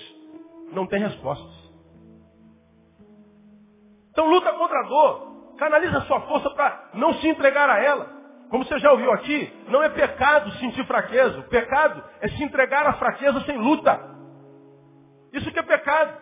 não 0.72 0.86
têm 0.88 1.00
respostas. 1.00 1.64
Então 4.12 4.30
luta 4.30 4.52
contra 4.54 4.80
a 4.80 4.84
dor. 4.84 5.34
Canaliza 5.58 6.02
sua 6.02 6.22
força 6.22 6.50
para 6.52 6.90
não 6.94 7.14
se 7.14 7.28
entregar 7.28 7.70
a 7.70 7.80
ela. 7.80 8.24
Como 8.50 8.66
você 8.66 8.78
já 8.80 8.92
ouviu 8.92 9.12
aqui, 9.12 9.52
não 9.68 9.82
é 9.82 9.90
pecado 9.90 10.52
sentir 10.54 10.86
fraqueza. 10.86 11.40
O 11.40 11.50
pecado 11.50 12.04
é 12.22 12.28
se 12.28 12.44
entregar 12.44 12.86
à 12.86 12.94
fraqueza 12.94 13.42
sem 13.42 13.58
luta. 13.58 14.00
Isso 15.32 15.52
que 15.52 15.60
é 15.60 15.64
pecado. 15.64 16.22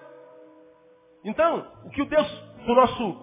Então, 1.25 1.67
o 1.85 1.89
que 1.89 2.01
o 2.01 2.05
Deus 2.05 2.27
do 2.65 2.73
nosso, 2.73 3.13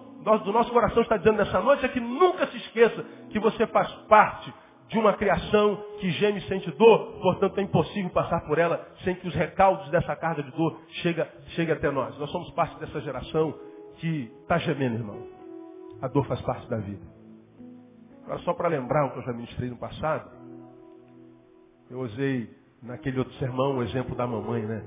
do 0.45 0.53
nosso 0.53 0.71
coração 0.71 1.01
está 1.01 1.17
dizendo 1.17 1.37
nessa 1.37 1.59
noite 1.59 1.85
é 1.85 1.89
que 1.89 1.99
nunca 1.99 2.47
se 2.47 2.57
esqueça 2.57 3.03
que 3.31 3.39
você 3.39 3.65
faz 3.67 3.91
parte 4.07 4.53
de 4.89 4.97
uma 4.97 5.13
criação 5.13 5.75
que 5.99 6.09
geme 6.11 6.39
e 6.39 6.47
sente 6.47 6.69
dor, 6.71 7.19
portanto 7.21 7.59
é 7.59 7.61
impossível 7.61 8.09
passar 8.09 8.41
por 8.41 8.57
ela 8.57 8.85
sem 9.03 9.15
que 9.15 9.27
os 9.27 9.35
recaldos 9.35 9.89
dessa 9.91 10.15
carga 10.15 10.41
de 10.41 10.51
dor 10.51 10.81
chegue, 11.01 11.23
chegue 11.49 11.71
até 11.71 11.91
nós. 11.91 12.17
Nós 12.17 12.29
somos 12.31 12.49
parte 12.51 12.79
dessa 12.79 12.99
geração 13.01 13.53
que 13.97 14.31
está 14.41 14.57
gemendo, 14.57 14.95
irmão. 14.95 15.27
A 16.01 16.07
dor 16.07 16.25
faz 16.25 16.41
parte 16.41 16.67
da 16.67 16.77
vida. 16.77 17.05
Agora, 18.23 18.39
só 18.39 18.53
para 18.53 18.67
lembrar 18.67 19.05
o 19.05 19.11
que 19.11 19.19
eu 19.19 19.23
já 19.23 19.33
ministrei 19.33 19.69
no 19.69 19.77
passado, 19.77 20.29
eu 21.91 21.99
usei 21.99 22.49
naquele 22.81 23.19
outro 23.19 23.33
sermão 23.35 23.77
o 23.77 23.83
exemplo 23.83 24.15
da 24.15 24.25
mamãe, 24.25 24.65
né? 24.65 24.83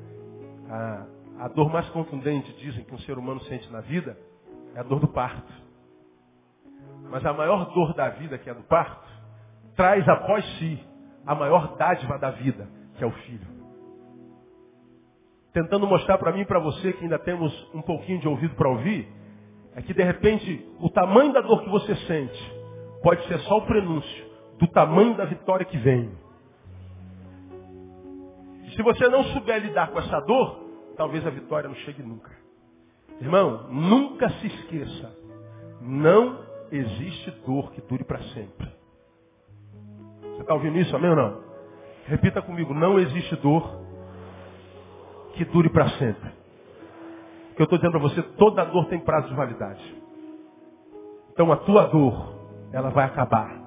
A, 0.68 1.44
a 1.44 1.48
dor 1.48 1.70
mais 1.70 1.88
contundente, 1.90 2.52
dizem, 2.54 2.84
que 2.84 2.94
um 2.94 2.98
ser 3.00 3.18
humano 3.18 3.40
sente 3.42 3.70
na 3.70 3.80
vida 3.80 4.16
é 4.74 4.80
a 4.80 4.82
dor 4.82 4.98
do 4.98 5.08
parto. 5.08 5.52
Mas 7.08 7.24
a 7.24 7.32
maior 7.32 7.66
dor 7.72 7.94
da 7.94 8.08
vida, 8.10 8.38
que 8.38 8.48
é 8.48 8.52
a 8.52 8.54
do 8.54 8.62
parto, 8.62 9.11
traz 9.76 10.08
após 10.08 10.44
si 10.58 10.78
a 11.26 11.34
maior 11.34 11.76
dádiva 11.76 12.18
da 12.18 12.30
vida, 12.30 12.68
que 12.96 13.04
é 13.04 13.06
o 13.06 13.12
Filho. 13.12 13.46
Tentando 15.52 15.86
mostrar 15.86 16.18
para 16.18 16.32
mim 16.32 16.40
e 16.40 16.46
para 16.46 16.58
você 16.58 16.92
que 16.94 17.04
ainda 17.04 17.18
temos 17.18 17.52
um 17.74 17.82
pouquinho 17.82 18.20
de 18.20 18.28
ouvido 18.28 18.54
para 18.54 18.70
ouvir, 18.70 19.06
é 19.74 19.82
que 19.82 19.92
de 19.92 20.02
repente 20.02 20.66
o 20.80 20.88
tamanho 20.88 21.32
da 21.32 21.40
dor 21.40 21.62
que 21.62 21.70
você 21.70 21.94
sente 22.06 22.52
pode 23.02 23.26
ser 23.26 23.38
só 23.40 23.58
o 23.58 23.66
prenúncio 23.66 24.32
do 24.58 24.66
tamanho 24.68 25.16
da 25.16 25.24
vitória 25.24 25.66
que 25.66 25.76
vem. 25.76 26.10
E 28.64 28.70
se 28.76 28.82
você 28.82 29.08
não 29.08 29.24
souber 29.24 29.60
lidar 29.60 29.90
com 29.90 29.98
essa 29.98 30.20
dor, 30.20 30.64
talvez 30.96 31.26
a 31.26 31.30
vitória 31.30 31.68
não 31.68 31.76
chegue 31.76 32.02
nunca. 32.02 32.30
Irmão, 33.20 33.68
nunca 33.70 34.28
se 34.30 34.46
esqueça. 34.46 35.16
Não 35.80 36.44
existe 36.70 37.30
dor 37.44 37.72
que 37.72 37.80
dure 37.82 38.04
para 38.04 38.22
sempre. 38.34 38.81
Está 40.42 40.54
ouvindo 40.54 40.76
isso, 40.76 40.94
amém 40.94 41.10
ou 41.10 41.16
não? 41.16 41.40
Repita 42.06 42.42
comigo, 42.42 42.74
não 42.74 42.98
existe 42.98 43.36
dor 43.36 43.80
que 45.34 45.44
dure 45.44 45.70
para 45.70 45.88
sempre. 45.90 46.30
O 47.52 47.54
que 47.54 47.62
eu 47.62 47.64
estou 47.64 47.78
dizendo 47.78 47.92
para 47.92 48.00
você, 48.00 48.22
toda 48.36 48.64
dor 48.64 48.86
tem 48.86 48.98
prazo 48.98 49.28
de 49.28 49.34
validade. 49.34 50.02
Então 51.32 51.52
a 51.52 51.56
tua 51.58 51.86
dor, 51.86 52.34
ela 52.72 52.90
vai 52.90 53.04
acabar. 53.04 53.62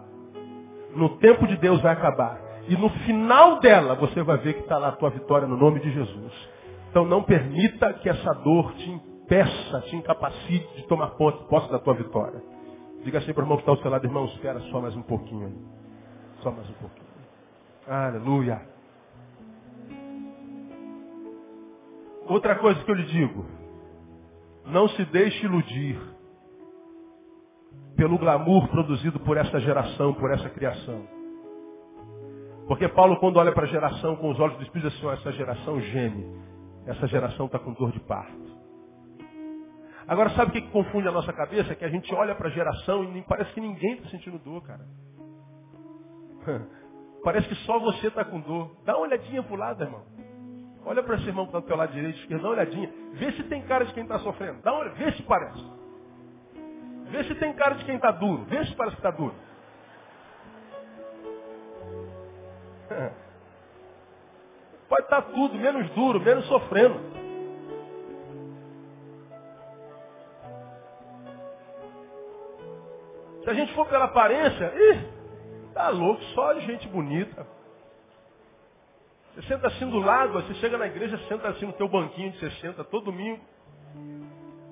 No 0.94 1.18
tempo 1.18 1.48
de 1.48 1.56
Deus 1.58 1.82
vai 1.82 1.94
acabar. 1.94 2.42
E 2.68 2.76
no 2.76 2.90
final 2.90 3.60
dela 3.60 3.96
você 3.96 4.22
vai 4.22 4.38
ver 4.38 4.56
que 4.56 4.62
está 4.62 4.78
lá 4.78 4.90
a 4.90 4.94
tua 4.94 5.12
vitória 5.12 5.48
no 5.48 5.56
nome 5.56 5.80
de 5.80 5.92
Jesus. 5.92 6.50
Então 6.90 7.06
não 7.06 7.24
permita 7.24 7.94
que 7.94 8.10
essa 8.10 8.34
dor 8.34 8.74
te 8.74 8.90
impeça, 8.90 9.82
te 9.82 9.96
incapacite 9.96 10.76
de 10.76 10.88
tomar 10.88 11.12
posse 11.12 11.72
da 11.72 11.80
tua 11.80 11.94
vitória. 11.94 12.44
Diga 13.04 13.20
assim 13.20 13.34
para 13.34 13.44
o 13.44 13.46
irmão 13.46 13.58
que 13.58 13.62
está 13.62 13.72
ao 13.72 13.78
seu 13.78 13.90
lado, 13.90 14.06
irmão, 14.06 14.26
espera 14.26 14.60
só 14.72 14.82
mais 14.82 14.96
um 14.96 15.04
pouquinho 15.04 15.48
aí. 15.48 15.75
Só 16.46 16.52
mais 16.52 16.70
um 16.70 16.74
pouquinho. 16.74 17.08
Aleluia. 17.88 18.62
Outra 22.28 22.56
coisa 22.60 22.84
que 22.84 22.92
eu 22.92 22.94
lhe 22.94 23.06
digo. 23.06 23.44
Não 24.68 24.88
se 24.90 25.04
deixe 25.06 25.44
iludir 25.44 26.00
pelo 27.96 28.20
glamour 28.20 28.68
produzido 28.68 29.20
por 29.22 29.38
essa 29.38 29.60
geração, 29.60 30.14
por 30.14 30.32
essa 30.32 30.48
criação. 30.52 31.08
Porque 32.68 32.88
Paulo, 32.90 33.20
quando 33.20 33.38
olha 33.38 33.52
para 33.52 33.64
a 33.64 33.70
geração 33.70 34.16
com 34.18 34.30
os 34.30 34.40
olhos 34.40 34.58
do 34.58 34.64
Espírito, 34.66 34.92
diz 34.92 35.00
assim, 35.00 35.20
essa 35.20 35.32
geração 35.32 35.82
geme. 35.82 36.28
Essa 36.86 37.08
geração 37.08 37.48
está 37.48 37.58
com 37.58 37.74
dor 37.74 37.92
de 37.92 38.02
parto. 38.02 38.56
Agora, 40.08 40.30
sabe 40.36 40.52
o 40.52 40.54
que, 40.54 40.62
que 40.62 40.72
confunde 40.72 41.08
a 41.08 41.12
nossa 41.12 41.34
cabeça? 41.34 41.72
É 41.72 41.76
que 41.76 41.86
a 41.86 41.90
gente 41.90 42.14
olha 42.14 42.36
para 42.36 42.50
a 42.50 42.52
geração 42.52 43.04
e 43.04 43.22
parece 43.24 43.52
que 43.52 43.62
ninguém 43.62 43.94
está 43.94 44.10
sentindo 44.10 44.38
dor, 44.38 44.62
cara. 44.62 44.86
Parece 47.24 47.48
que 47.48 47.56
só 47.66 47.80
você 47.80 48.08
está 48.08 48.24
com 48.24 48.40
dor. 48.40 48.76
Dá 48.86 48.96
uma 48.96 49.08
olhadinha 49.08 49.42
para 49.42 49.54
o 49.54 49.58
lado, 49.58 49.84
irmão. 49.84 50.04
Olha 50.86 51.02
para 51.02 51.16
esse 51.16 51.26
irmão 51.28 51.46
que 51.46 51.50
está 51.50 51.60
do 51.60 51.66
teu 51.66 51.76
lado 51.76 51.92
direito, 51.92 52.20
esquerdo, 52.20 52.44
dá 52.44 52.48
uma 52.50 52.54
olhadinha. 52.54 52.94
Vê 53.14 53.32
se 53.32 53.44
tem 53.46 53.64
cara 53.64 53.86
de 53.86 53.94
quem 53.94 54.04
está 54.04 54.20
sofrendo. 54.20 54.62
Dá 54.62 54.72
uma 54.72 54.90
vê 54.90 55.12
se 55.14 55.24
parece. 55.24 55.66
Vê 57.06 57.24
se 57.24 57.34
tem 57.36 57.54
cara 57.54 57.74
de 57.76 57.86
quem 57.86 57.96
está 57.96 58.12
duro. 58.12 58.44
Vê 58.46 58.64
se 58.66 58.76
parece 58.76 58.96
que 58.96 59.00
está 59.00 59.10
duro. 59.10 59.34
Pode 64.88 65.02
estar 65.02 65.24
tá 65.24 65.32
tudo, 65.32 65.56
menos 65.56 65.90
duro, 65.92 66.22
menos 66.22 66.46
sofrendo. 66.46 67.00
Se 73.44 73.50
a 73.50 73.54
gente 73.56 73.74
for 73.74 73.88
pela 73.88 74.06
aparência, 74.06 74.72
ih, 74.76 75.15
tá 75.76 75.90
louco, 75.90 76.24
só 76.34 76.58
gente 76.62 76.88
bonita. 76.88 77.46
Você 79.36 79.42
senta 79.44 79.68
assim 79.68 79.90
do 79.90 80.00
lado, 80.00 80.32
você 80.32 80.54
chega 80.56 80.78
na 80.78 80.88
igreja, 80.88 81.20
senta 81.28 81.50
assim 81.50 81.66
no 81.66 81.74
teu 81.74 81.90
banquinho 81.90 82.32
de 82.32 82.40
60, 82.40 82.82
todo 82.86 83.06
domingo. 83.06 83.44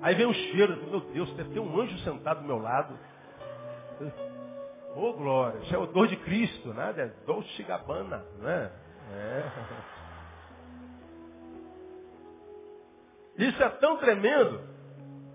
Aí 0.00 0.14
vem 0.14 0.26
um 0.26 0.32
cheiro, 0.32 0.82
meu 0.88 1.00
Deus, 1.00 1.30
deve 1.34 1.50
ter 1.50 1.60
um 1.60 1.78
anjo 1.78 1.96
sentado 1.98 2.40
do 2.40 2.46
meu 2.46 2.58
lado. 2.58 2.98
Ô 4.96 5.10
oh, 5.10 5.12
glória, 5.12 5.58
isso 5.58 5.74
é 5.74 5.78
o 5.78 5.82
odor 5.82 6.08
de 6.08 6.16
Cristo, 6.16 6.72
né? 6.72 6.94
É 6.96 7.06
Dolce 7.26 7.62
Gabbana, 7.64 8.24
né? 8.38 8.72
É. 9.12 9.44
Isso 13.36 13.62
é 13.62 13.68
tão 13.68 13.98
tremendo 13.98 14.62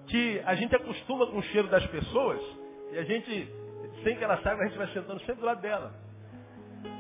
que 0.08 0.42
a 0.46 0.56
gente 0.56 0.76
acostuma 0.76 1.28
com 1.28 1.38
o 1.38 1.44
cheiro 1.44 1.68
das 1.68 1.86
pessoas 1.88 2.42
e 2.92 2.98
a 2.98 3.04
gente, 3.04 3.54
sem 4.04 4.16
que 4.18 4.24
ela 4.24 4.42
saiba, 4.42 4.62
a 4.62 4.66
gente 4.68 4.78
vai 4.78 4.88
sentando 4.88 5.20
sempre 5.22 5.42
do 5.42 5.46
lado 5.46 5.62
dela. 5.62 5.94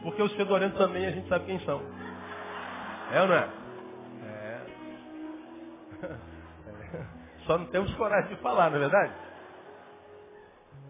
Porque 0.03 0.21
os 0.21 0.33
fedorentos 0.33 0.77
também 0.77 1.05
a 1.05 1.11
gente 1.11 1.27
sabe 1.27 1.45
quem 1.45 1.59
são. 1.61 1.81
É 3.11 3.21
ou 3.21 3.27
não 3.27 3.35
é? 3.35 3.49
É. 4.23 4.61
é. 6.05 7.05
Só 7.45 7.57
não 7.57 7.65
temos 7.67 7.93
coragem 7.95 8.35
de 8.35 8.41
falar, 8.41 8.69
não 8.69 8.77
é 8.77 8.79
verdade? 8.79 9.13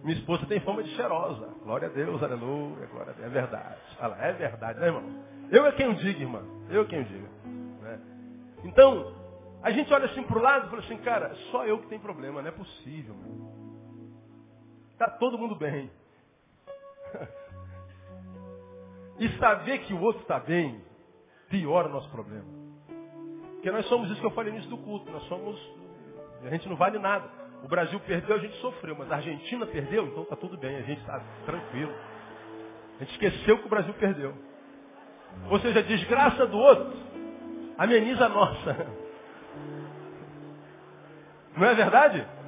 Minha 0.04 0.18
esposa 0.18 0.46
tem 0.46 0.60
fama 0.62 0.82
de 0.84 0.90
cheirosa. 0.96 1.48
Glória 1.64 1.88
a 1.88 1.92
Deus, 1.92 2.22
aleluia, 2.24 2.86
glória 2.88 3.12
a 3.12 3.16
Deus. 3.16 3.28
É 3.28 3.30
verdade. 3.30 3.76
Fala, 3.98 4.18
é 4.18 4.34
verdade, 4.34 4.80
né, 4.80 4.88
irmão? 4.88 5.04
Eu 5.52 5.66
é 5.66 5.72
quem 5.74 5.90
o 5.90 5.96
diga, 5.96 6.22
irmão. 6.22 6.44
Eu 6.70 6.84
é 6.84 6.86
quem 6.86 7.02
o 7.02 7.06
diga. 7.06 7.28
Né? 7.82 8.00
Então, 8.64 9.14
a 9.62 9.72
gente 9.72 9.94
olha 9.94 10.06
assim 10.06 10.24
para 10.24 10.38
o 10.38 10.42
lado 10.42 10.68
e 10.68 10.70
fala 10.70 10.82
assim, 10.84 10.98
cara, 11.00 11.36
só 11.52 11.66
eu 11.66 11.80
que 11.80 11.88
tenho 11.88 12.02
problema, 12.02 12.42
não 12.42 12.48
é 12.48 12.52
possível. 12.52 13.16
Está 15.00 15.12
todo 15.12 15.38
mundo 15.38 15.56
bem. 15.56 15.90
e 19.18 19.30
saber 19.38 19.78
que 19.80 19.94
o 19.94 20.02
outro 20.02 20.24
está 20.24 20.42
bem, 20.42 20.84
piora 21.50 21.88
o 21.88 21.92
nosso 21.92 22.10
problema. 22.10 22.44
Porque 23.54 23.72
nós 23.72 23.86
somos 23.86 24.12
isso 24.12 24.20
que 24.20 24.28
eu 24.28 24.32
falei 24.32 24.52
nisso 24.52 24.68
do 24.68 24.78
culto, 24.78 25.10
nós 25.10 25.24
somos. 25.30 25.58
A 26.44 26.50
gente 26.50 26.68
não 26.68 26.76
vale 26.76 27.00
nada. 27.00 27.32
O 27.64 27.68
Brasil 27.70 27.98
perdeu, 28.02 28.36
a 28.36 28.40
gente 28.40 28.58
sofreu, 28.58 28.94
mas 28.94 29.10
a 29.10 29.16
Argentina 29.16 29.66
perdeu, 29.66 30.06
então 30.06 30.24
está 30.24 30.36
tudo 30.36 30.58
bem, 30.58 30.76
a 30.76 30.82
gente 30.82 31.00
está 31.00 31.18
tranquilo. 31.46 31.94
A 32.98 33.06
gente 33.06 33.14
esqueceu 33.14 33.58
que 33.58 33.68
o 33.68 33.70
Brasil 33.70 33.94
perdeu. 33.94 34.36
Ou 35.50 35.60
seja, 35.62 35.80
a 35.80 35.84
desgraça 35.84 36.46
do 36.46 36.58
outro 36.58 36.94
ameniza 37.78 38.26
a 38.26 38.30
nossa. 38.30 38.88
Não 41.56 41.66
é 41.66 41.74
verdade? 41.74 42.39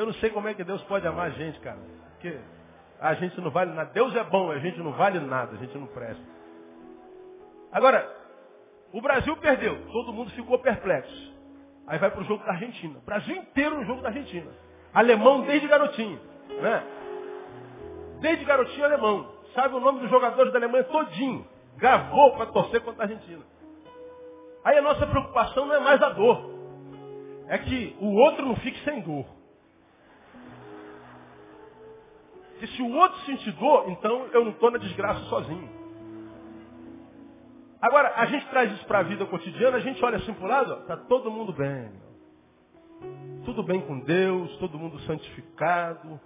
Eu 0.00 0.06
não 0.06 0.14
sei 0.14 0.30
como 0.30 0.48
é 0.48 0.54
que 0.54 0.64
Deus 0.64 0.82
pode 0.84 1.06
amar 1.06 1.26
a 1.26 1.30
gente, 1.30 1.60
cara. 1.60 1.76
Porque 2.12 2.34
a 2.98 3.12
gente 3.12 3.38
não 3.38 3.50
vale 3.50 3.70
nada. 3.74 3.90
Deus 3.92 4.16
é 4.16 4.24
bom, 4.24 4.50
a 4.50 4.58
gente 4.58 4.78
não 4.78 4.92
vale 4.92 5.20
nada, 5.20 5.54
a 5.54 5.58
gente 5.58 5.76
não 5.76 5.86
presta. 5.88 6.24
Agora, 7.70 8.10
o 8.94 9.02
Brasil 9.02 9.36
perdeu, 9.36 9.78
todo 9.92 10.14
mundo 10.14 10.30
ficou 10.30 10.58
perplexo. 10.58 11.34
Aí 11.86 11.98
vai 11.98 12.10
para 12.10 12.22
o 12.22 12.24
jogo 12.24 12.42
da 12.46 12.52
Argentina. 12.52 12.98
O 12.98 13.04
Brasil 13.04 13.36
inteiro 13.36 13.76
no 13.76 13.84
jogo 13.84 14.00
da 14.00 14.08
Argentina. 14.08 14.50
Alemão 14.94 15.42
desde 15.42 15.68
garotinho. 15.68 16.18
Né? 16.48 16.82
Desde 18.22 18.42
garotinho 18.46 18.86
alemão. 18.86 19.30
Sabe 19.54 19.74
o 19.74 19.80
nome 19.80 20.00
dos 20.00 20.08
jogadores 20.08 20.50
da 20.50 20.58
Alemanha 20.58 20.84
todinho. 20.84 21.46
Gravou 21.76 22.36
para 22.36 22.46
torcer 22.46 22.80
contra 22.80 23.02
a 23.02 23.06
Argentina. 23.06 23.42
Aí 24.64 24.78
a 24.78 24.82
nossa 24.82 25.06
preocupação 25.06 25.66
não 25.66 25.74
é 25.74 25.80
mais 25.80 26.02
a 26.02 26.08
dor. 26.08 26.58
É 27.48 27.58
que 27.58 27.94
o 28.00 28.14
outro 28.14 28.46
não 28.46 28.56
fique 28.56 28.82
sem 28.82 29.02
dor. 29.02 29.39
E 32.60 32.66
se 32.66 32.82
o 32.82 32.92
outro 32.94 33.18
sentir 33.20 33.52
dor, 33.52 33.88
então 33.88 34.26
eu 34.32 34.44
não 34.44 34.52
estou 34.52 34.70
na 34.70 34.78
desgraça 34.78 35.20
sozinho. 35.24 35.68
Agora, 37.80 38.12
a 38.16 38.26
gente 38.26 38.46
traz 38.48 38.70
isso 38.72 38.84
para 38.86 38.98
a 38.98 39.02
vida 39.02 39.24
cotidiana, 39.24 39.78
a 39.78 39.80
gente 39.80 40.04
olha 40.04 40.18
assim 40.18 40.34
para 40.34 40.44
o 40.44 40.48
lado, 40.48 40.74
está 40.74 40.96
todo 40.96 41.30
mundo 41.30 41.52
bem. 41.52 41.90
Tudo 43.46 43.62
bem 43.62 43.80
com 43.80 44.00
Deus, 44.00 44.54
todo 44.58 44.78
mundo 44.78 44.98
santificado. 45.00 46.20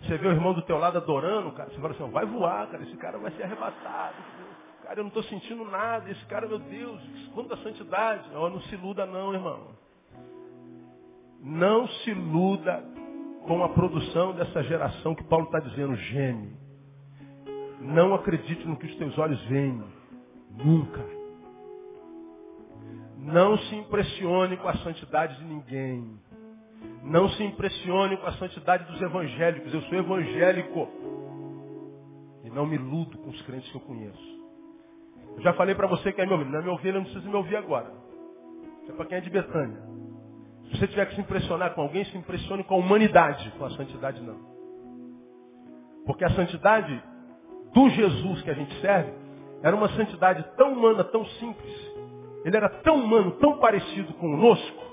Você 0.00 0.16
vê 0.16 0.28
o 0.28 0.32
irmão 0.32 0.54
do 0.54 0.62
teu 0.62 0.78
lado 0.78 0.98
adorando, 0.98 1.50
cara, 1.52 1.70
você 1.70 1.80
fala 1.80 1.94
assim, 1.94 2.10
vai 2.10 2.24
voar, 2.24 2.68
cara, 2.68 2.82
esse 2.84 2.96
cara 2.96 3.18
vai 3.18 3.32
ser 3.32 3.42
arrebatado. 3.42 4.14
Cara, 4.84 5.00
eu 5.00 5.02
não 5.02 5.08
estou 5.08 5.22
sentindo 5.24 5.64
nada, 5.64 6.08
esse 6.10 6.24
cara, 6.26 6.46
meu 6.46 6.58
Deus, 6.58 7.02
quanta 7.34 7.56
santidade. 7.56 8.28
Não, 8.30 8.48
não 8.50 8.60
se 8.60 8.74
iluda 8.74 9.04
não, 9.06 9.34
irmão. 9.34 9.68
Não 11.40 11.88
se 11.88 12.10
iluda 12.10 12.84
com 13.46 13.62
a 13.62 13.68
produção 13.68 14.32
dessa 14.32 14.62
geração 14.62 15.14
que 15.14 15.24
Paulo 15.24 15.46
está 15.46 15.60
dizendo, 15.60 15.94
geme. 15.96 16.56
Não 17.80 18.14
acredite 18.14 18.66
no 18.66 18.76
que 18.76 18.86
os 18.86 18.96
teus 18.96 19.16
olhos 19.18 19.40
veem. 19.46 19.82
Nunca. 20.50 21.04
Não 23.18 23.56
se 23.58 23.74
impressione 23.76 24.56
com 24.56 24.68
a 24.68 24.76
santidade 24.78 25.36
de 25.38 25.44
ninguém. 25.44 26.18
Não 27.02 27.28
se 27.30 27.44
impressione 27.44 28.16
com 28.16 28.26
a 28.26 28.32
santidade 28.32 28.84
dos 28.84 29.00
evangélicos. 29.00 29.72
Eu 29.72 29.82
sou 29.82 29.98
evangélico. 29.98 30.88
E 32.44 32.50
não 32.50 32.66
me 32.66 32.78
luto 32.78 33.18
com 33.18 33.28
os 33.28 33.42
crentes 33.42 33.70
que 33.70 33.76
eu 33.76 33.80
conheço. 33.82 34.34
Eu 35.36 35.42
já 35.42 35.52
falei 35.54 35.74
para 35.74 35.86
você 35.86 36.12
que 36.12 36.20
é 36.20 36.26
meu 36.26 36.36
ovelha. 36.36 36.50
Não 36.50 36.58
é 36.60 36.62
meu 36.62 36.94
não 36.94 37.04
precisa 37.04 37.28
me 37.28 37.36
ouvir 37.36 37.56
agora. 37.56 37.92
Isso 38.82 38.92
é 38.92 38.94
para 38.94 39.06
quem 39.06 39.18
é 39.18 39.20
de 39.20 39.30
Betânia. 39.30 39.93
Se 40.70 40.78
você 40.78 40.88
tiver 40.88 41.06
que 41.06 41.14
se 41.14 41.20
impressionar 41.20 41.74
com 41.74 41.82
alguém, 41.82 42.04
se 42.04 42.16
impressione 42.16 42.64
com 42.64 42.74
a 42.74 42.78
humanidade. 42.78 43.52
Com 43.58 43.64
a 43.64 43.70
santidade, 43.70 44.20
não. 44.22 44.38
Porque 46.06 46.24
a 46.24 46.30
santidade 46.30 47.02
do 47.72 47.88
Jesus 47.90 48.42
que 48.42 48.50
a 48.50 48.54
gente 48.54 48.80
serve 48.80 49.12
Era 49.62 49.74
uma 49.74 49.88
santidade 49.90 50.44
tão 50.56 50.74
humana, 50.74 51.02
tão 51.04 51.24
simples. 51.24 51.94
Ele 52.44 52.56
era 52.56 52.68
tão 52.68 52.96
humano, 52.96 53.32
tão 53.32 53.58
parecido 53.58 54.12
conosco, 54.14 54.84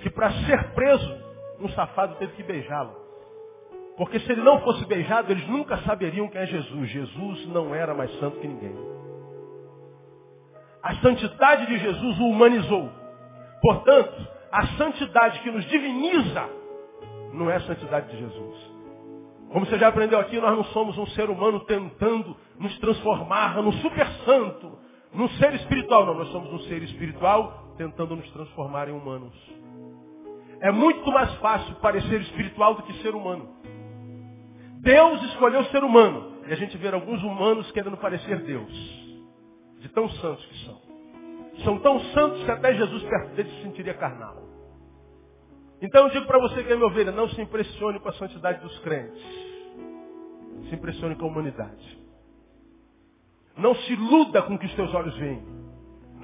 que 0.00 0.08
para 0.10 0.30
ser 0.46 0.72
preso, 0.74 1.18
um 1.60 1.68
safado 1.70 2.14
teve 2.16 2.32
que 2.34 2.42
beijá-lo. 2.44 2.94
Porque 3.96 4.20
se 4.20 4.30
ele 4.30 4.42
não 4.42 4.60
fosse 4.60 4.84
beijado, 4.86 5.32
eles 5.32 5.46
nunca 5.48 5.76
saberiam 5.78 6.28
quem 6.28 6.40
é 6.40 6.46
Jesus. 6.46 6.88
Jesus 6.88 7.46
não 7.48 7.74
era 7.74 7.94
mais 7.94 8.12
santo 8.18 8.38
que 8.38 8.46
ninguém. 8.46 8.76
A 10.82 10.94
santidade 10.96 11.66
de 11.66 11.78
Jesus 11.78 12.18
o 12.20 12.28
humanizou. 12.28 12.90
Portanto, 13.60 14.28
a 14.54 14.68
santidade 14.78 15.40
que 15.40 15.50
nos 15.50 15.64
diviniza 15.64 16.48
não 17.32 17.50
é 17.50 17.56
a 17.56 17.60
santidade 17.62 18.08
de 18.12 18.18
Jesus. 18.18 18.56
Como 19.52 19.66
você 19.66 19.76
já 19.80 19.88
aprendeu 19.88 20.20
aqui, 20.20 20.38
nós 20.38 20.56
não 20.56 20.62
somos 20.66 20.96
um 20.96 21.06
ser 21.08 21.28
humano 21.28 21.58
tentando 21.64 22.36
nos 22.56 22.78
transformar 22.78 23.60
num 23.60 23.72
super 23.72 24.06
santo, 24.24 24.78
num 25.12 25.28
ser 25.30 25.54
espiritual. 25.54 26.06
Não, 26.06 26.14
nós 26.14 26.28
somos 26.28 26.52
um 26.52 26.60
ser 26.68 26.84
espiritual 26.84 27.74
tentando 27.76 28.14
nos 28.14 28.30
transformar 28.30 28.88
em 28.88 28.92
humanos. 28.92 29.34
É 30.60 30.70
muito 30.70 31.10
mais 31.10 31.34
fácil 31.38 31.74
parecer 31.76 32.20
espiritual 32.20 32.76
do 32.76 32.84
que 32.84 33.02
ser 33.02 33.12
humano. 33.12 33.56
Deus 34.82 35.20
escolheu 35.24 35.64
ser 35.64 35.82
humano. 35.82 36.32
E 36.46 36.52
a 36.52 36.56
gente 36.56 36.78
vê 36.78 36.94
alguns 36.94 37.20
humanos 37.24 37.68
querendo 37.72 37.96
parecer 37.96 38.40
Deus. 38.44 38.72
De 39.80 39.88
tão 39.88 40.08
santos 40.10 40.46
que 40.46 40.64
são. 40.64 40.80
São 41.64 41.78
tão 41.80 41.98
santos 42.12 42.44
que 42.44 42.50
até 42.52 42.72
Jesus 42.72 43.02
perto 43.02 43.34
deles 43.34 43.52
se 43.56 43.62
sentiria 43.62 43.94
carnal. 43.94 44.43
Então 45.84 46.04
eu 46.04 46.10
digo 46.12 46.26
para 46.26 46.38
você 46.38 46.64
que 46.64 46.72
é 46.72 46.76
minha 46.76 46.86
ovelha, 46.86 47.12
não 47.12 47.28
se 47.28 47.38
impressione 47.42 48.00
com 48.00 48.08
a 48.08 48.12
santidade 48.14 48.58
dos 48.62 48.78
crentes. 48.78 49.22
Se 50.70 50.74
impressione 50.74 51.14
com 51.14 51.26
a 51.26 51.28
humanidade. 51.28 51.98
Não 53.54 53.74
se 53.74 53.92
iluda 53.92 54.40
com 54.42 54.54
o 54.54 54.58
que 54.58 54.64
os 54.64 54.74
teus 54.74 54.94
olhos 54.94 55.14
veem. 55.18 55.44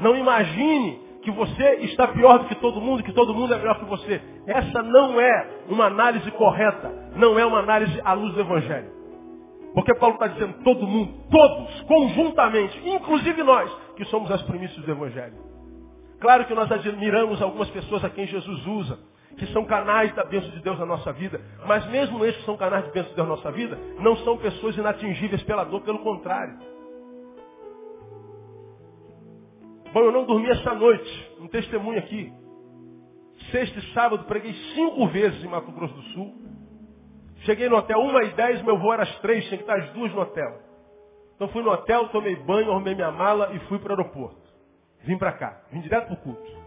Não 0.00 0.16
imagine 0.16 0.98
que 1.22 1.30
você 1.30 1.74
está 1.82 2.08
pior 2.08 2.38
do 2.38 2.46
que 2.46 2.54
todo 2.54 2.80
mundo, 2.80 3.02
que 3.02 3.12
todo 3.12 3.34
mundo 3.34 3.52
é 3.52 3.58
melhor 3.58 3.78
que 3.78 3.84
você. 3.84 4.22
Essa 4.46 4.82
não 4.82 5.20
é 5.20 5.50
uma 5.68 5.84
análise 5.84 6.30
correta, 6.30 6.88
não 7.16 7.38
é 7.38 7.44
uma 7.44 7.58
análise 7.58 8.00
à 8.02 8.14
luz 8.14 8.32
do 8.32 8.40
Evangelho. 8.40 8.90
Porque 9.74 9.94
Paulo 9.96 10.14
está 10.14 10.28
dizendo 10.28 10.54
todo 10.64 10.86
mundo, 10.86 11.12
todos, 11.30 11.82
conjuntamente, 11.82 12.80
inclusive 12.88 13.42
nós, 13.42 13.70
que 13.94 14.06
somos 14.06 14.30
as 14.30 14.40
primícias 14.40 14.82
do 14.86 14.90
Evangelho. 14.90 15.36
Claro 16.18 16.46
que 16.46 16.54
nós 16.54 16.72
admiramos 16.72 17.42
algumas 17.42 17.68
pessoas 17.68 18.02
a 18.02 18.08
quem 18.08 18.26
Jesus 18.26 18.66
usa, 18.66 19.10
que 19.36 19.46
são 19.52 19.64
canais 19.64 20.14
da 20.14 20.24
bênção 20.24 20.50
de 20.50 20.60
Deus 20.60 20.78
na 20.78 20.86
nossa 20.86 21.12
vida. 21.12 21.40
Mas 21.66 21.86
mesmo 21.86 22.24
esses 22.24 22.40
que 22.40 22.46
são 22.46 22.56
canais 22.56 22.84
de 22.84 22.92
bênção 22.92 23.10
de 23.10 23.16
Deus 23.16 23.28
na 23.28 23.36
nossa 23.36 23.50
vida, 23.52 23.78
não 23.98 24.16
são 24.18 24.36
pessoas 24.36 24.76
inatingíveis 24.76 25.42
pela 25.44 25.64
dor, 25.64 25.80
pelo 25.82 26.00
contrário. 26.00 26.58
Bom, 29.92 30.00
eu 30.00 30.12
não 30.12 30.24
dormi 30.24 30.48
essa 30.50 30.74
noite. 30.74 31.32
Um 31.40 31.48
testemunho 31.48 31.98
aqui. 31.98 32.32
Sexta 33.50 33.78
e 33.78 33.92
sábado 33.92 34.24
preguei 34.24 34.52
cinco 34.74 35.08
vezes 35.08 35.42
em 35.42 35.48
Mato 35.48 35.72
Grosso 35.72 35.94
do 35.94 36.02
Sul. 36.14 36.34
Cheguei 37.44 37.68
no 37.68 37.76
hotel 37.76 37.98
uma 37.98 38.22
e 38.22 38.30
dez, 38.34 38.62
meu 38.62 38.78
voo 38.78 38.92
era 38.92 39.02
às 39.02 39.18
três, 39.20 39.44
tinha 39.46 39.56
que 39.56 39.62
estar 39.62 39.76
às 39.76 39.90
duas 39.92 40.12
no 40.12 40.20
hotel. 40.20 40.60
Então 41.34 41.48
fui 41.48 41.62
no 41.62 41.70
hotel, 41.70 42.08
tomei 42.10 42.36
banho, 42.36 42.70
arrumei 42.70 42.94
minha 42.94 43.10
mala 43.10 43.54
e 43.54 43.58
fui 43.60 43.78
para 43.78 43.94
o 43.94 43.98
aeroporto. 43.98 44.38
Vim 45.04 45.16
para 45.16 45.32
cá, 45.32 45.62
vim 45.72 45.80
direto 45.80 46.06
para 46.06 46.14
o 46.14 46.16
culto. 46.18 46.59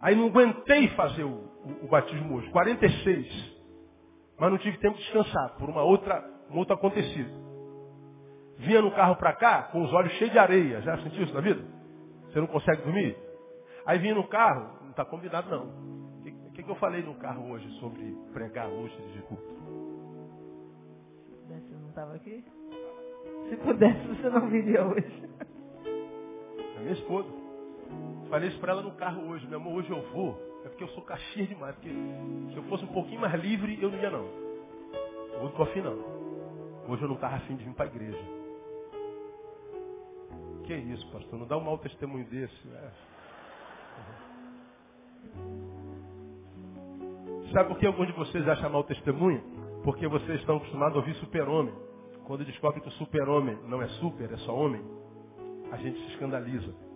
Aí 0.00 0.16
não 0.16 0.28
aguentei 0.28 0.88
fazer 0.90 1.24
o, 1.24 1.28
o, 1.28 1.84
o 1.84 1.88
batismo 1.88 2.36
hoje, 2.36 2.50
46. 2.50 3.60
Mas 4.38 4.50
não 4.50 4.58
tive 4.58 4.78
tempo 4.78 4.96
de 4.96 5.02
descansar, 5.02 5.56
por 5.58 5.68
uma 5.68 5.82
outra, 5.82 6.24
um 6.50 6.58
outro 6.58 6.74
acontecido 6.74 7.50
vinha 8.60 8.82
no 8.82 8.90
carro 8.92 9.16
para 9.16 9.32
cá 9.32 9.64
com 9.64 9.82
os 9.82 9.92
olhos 9.92 10.12
cheios 10.12 10.32
de 10.32 10.38
areia. 10.38 10.80
Já 10.82 10.98
sentiu 10.98 11.24
isso 11.24 11.34
na 11.34 11.40
vida? 11.40 11.62
Você 12.26 12.40
não 12.40 12.46
consegue 12.46 12.82
dormir? 12.82 13.16
Aí 13.86 13.98
vinha 13.98 14.14
no 14.14 14.28
carro, 14.28 14.82
não 14.82 14.90
está 14.90 15.04
combinado 15.04 15.50
não. 15.50 15.64
O 15.64 16.22
que, 16.22 16.32
que, 16.32 16.62
que, 16.62 16.70
eu 16.70 16.76
falei 16.76 17.02
no 17.02 17.14
carro 17.14 17.50
hoje 17.50 17.68
sobre 17.80 18.14
pregar 18.32 18.68
luz 18.68 18.92
de 18.92 19.22
culto? 19.22 19.42
Se 21.24 21.36
pudesse, 21.36 21.72
não 21.72 21.88
estava 21.88 22.14
aqui? 22.14 22.44
Se 23.48 23.56
pudesse, 23.56 24.06
você 24.06 24.30
não 24.30 24.48
viria 24.48 24.84
hoje. 24.84 25.30
A 26.76 26.80
minha 26.80 26.92
esposa. 26.92 27.39
Falei 28.30 28.48
isso 28.48 28.60
para 28.60 28.72
ela 28.72 28.82
no 28.82 28.92
carro 28.92 29.28
hoje. 29.28 29.44
Meu 29.48 29.58
amor, 29.58 29.74
hoje 29.74 29.90
eu 29.90 30.00
vou. 30.12 30.40
É 30.64 30.68
porque 30.68 30.84
eu 30.84 30.88
sou 30.90 31.02
caxias 31.02 31.48
demais. 31.48 31.74
Porque 31.74 31.90
se 31.90 32.56
eu 32.56 32.62
fosse 32.64 32.84
um 32.84 32.92
pouquinho 32.92 33.20
mais 33.20 33.34
livre, 33.34 33.76
eu 33.82 33.90
não 33.90 33.98
ia 33.98 34.10
não. 34.10 34.24
Hoje 34.24 35.40
não 35.40 35.46
estou 35.48 35.64
afim 35.64 35.80
não. 35.80 35.98
Hoje 36.88 37.02
eu 37.02 37.08
não 37.08 37.16
estava 37.16 37.34
afim 37.36 37.56
de 37.56 37.64
vir 37.64 37.74
para 37.74 37.86
a 37.86 37.88
igreja. 37.88 38.24
Que 40.64 40.74
isso, 40.74 41.10
pastor? 41.10 41.40
Não 41.40 41.46
dá 41.46 41.56
um 41.56 41.64
mau 41.64 41.76
testemunho 41.78 42.24
desse. 42.26 42.68
Né? 42.68 42.92
Sabe 47.52 47.68
por 47.68 47.78
que 47.78 47.86
alguns 47.86 48.06
de 48.06 48.12
vocês 48.12 48.46
acham 48.48 48.70
mau 48.70 48.84
testemunho? 48.84 49.42
Porque 49.82 50.06
vocês 50.06 50.38
estão 50.38 50.58
acostumados 50.58 50.94
a 50.94 51.00
ouvir 51.00 51.14
super-homem. 51.14 51.74
Quando 52.26 52.44
descobre 52.44 52.80
que 52.80 52.86
o 52.86 52.92
super-homem 52.92 53.58
não 53.66 53.82
é 53.82 53.88
super, 53.88 54.30
é 54.30 54.36
só 54.36 54.54
homem, 54.54 54.80
a 55.72 55.76
gente 55.78 55.98
se 55.98 56.12
escandaliza. 56.12 56.89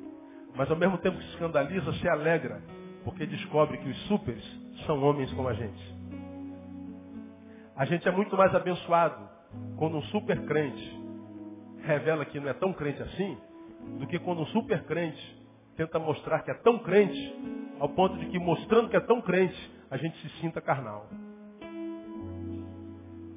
Mas 0.55 0.71
ao 0.71 0.77
mesmo 0.77 0.99
tempo 0.99 1.19
que 1.19 1.25
se 1.25 1.31
escandaliza, 1.31 1.93
se 1.95 2.09
alegra, 2.09 2.63
porque 3.05 3.27
descobre 3.27 3.79
que 3.79 3.89
os 3.89 3.99
supers 4.07 4.45
são 4.87 5.03
homens 5.03 5.33
como 5.33 5.49
a 5.49 5.55
gente. 5.55 5.95
A 7.77 7.85
gente 7.85 8.07
é 8.07 8.13
muito 8.13 8.37
mais 8.37 8.55
abençoado 8.55 9.29
quando 9.77 9.97
um 9.97 10.03
super 10.05 10.41
crente 10.47 11.05
revela 11.83 12.25
que 12.25 12.41
não 12.41 12.49
é 12.49 12.55
tão 12.55 12.73
crente 12.73 13.03
assim, 13.03 13.37
do 13.99 14.07
que 14.07 14.19
quando 14.19 14.43
um 14.43 14.47
super 14.47 14.85
crente 14.85 15.45
tenta 15.77 15.99
mostrar 15.99 16.41
que 16.43 16.51
é 16.51 16.55
tão 16.55 16.79
crente, 16.79 17.35
ao 17.79 17.89
ponto 17.89 18.17
de 18.19 18.27
que 18.27 18.39
mostrando 18.39 18.89
que 18.89 18.97
é 18.97 19.01
tão 19.01 19.21
crente, 19.21 19.73
a 19.91 19.97
gente 19.97 20.17
se 20.21 20.41
sinta 20.41 20.61
carnal. 20.61 21.09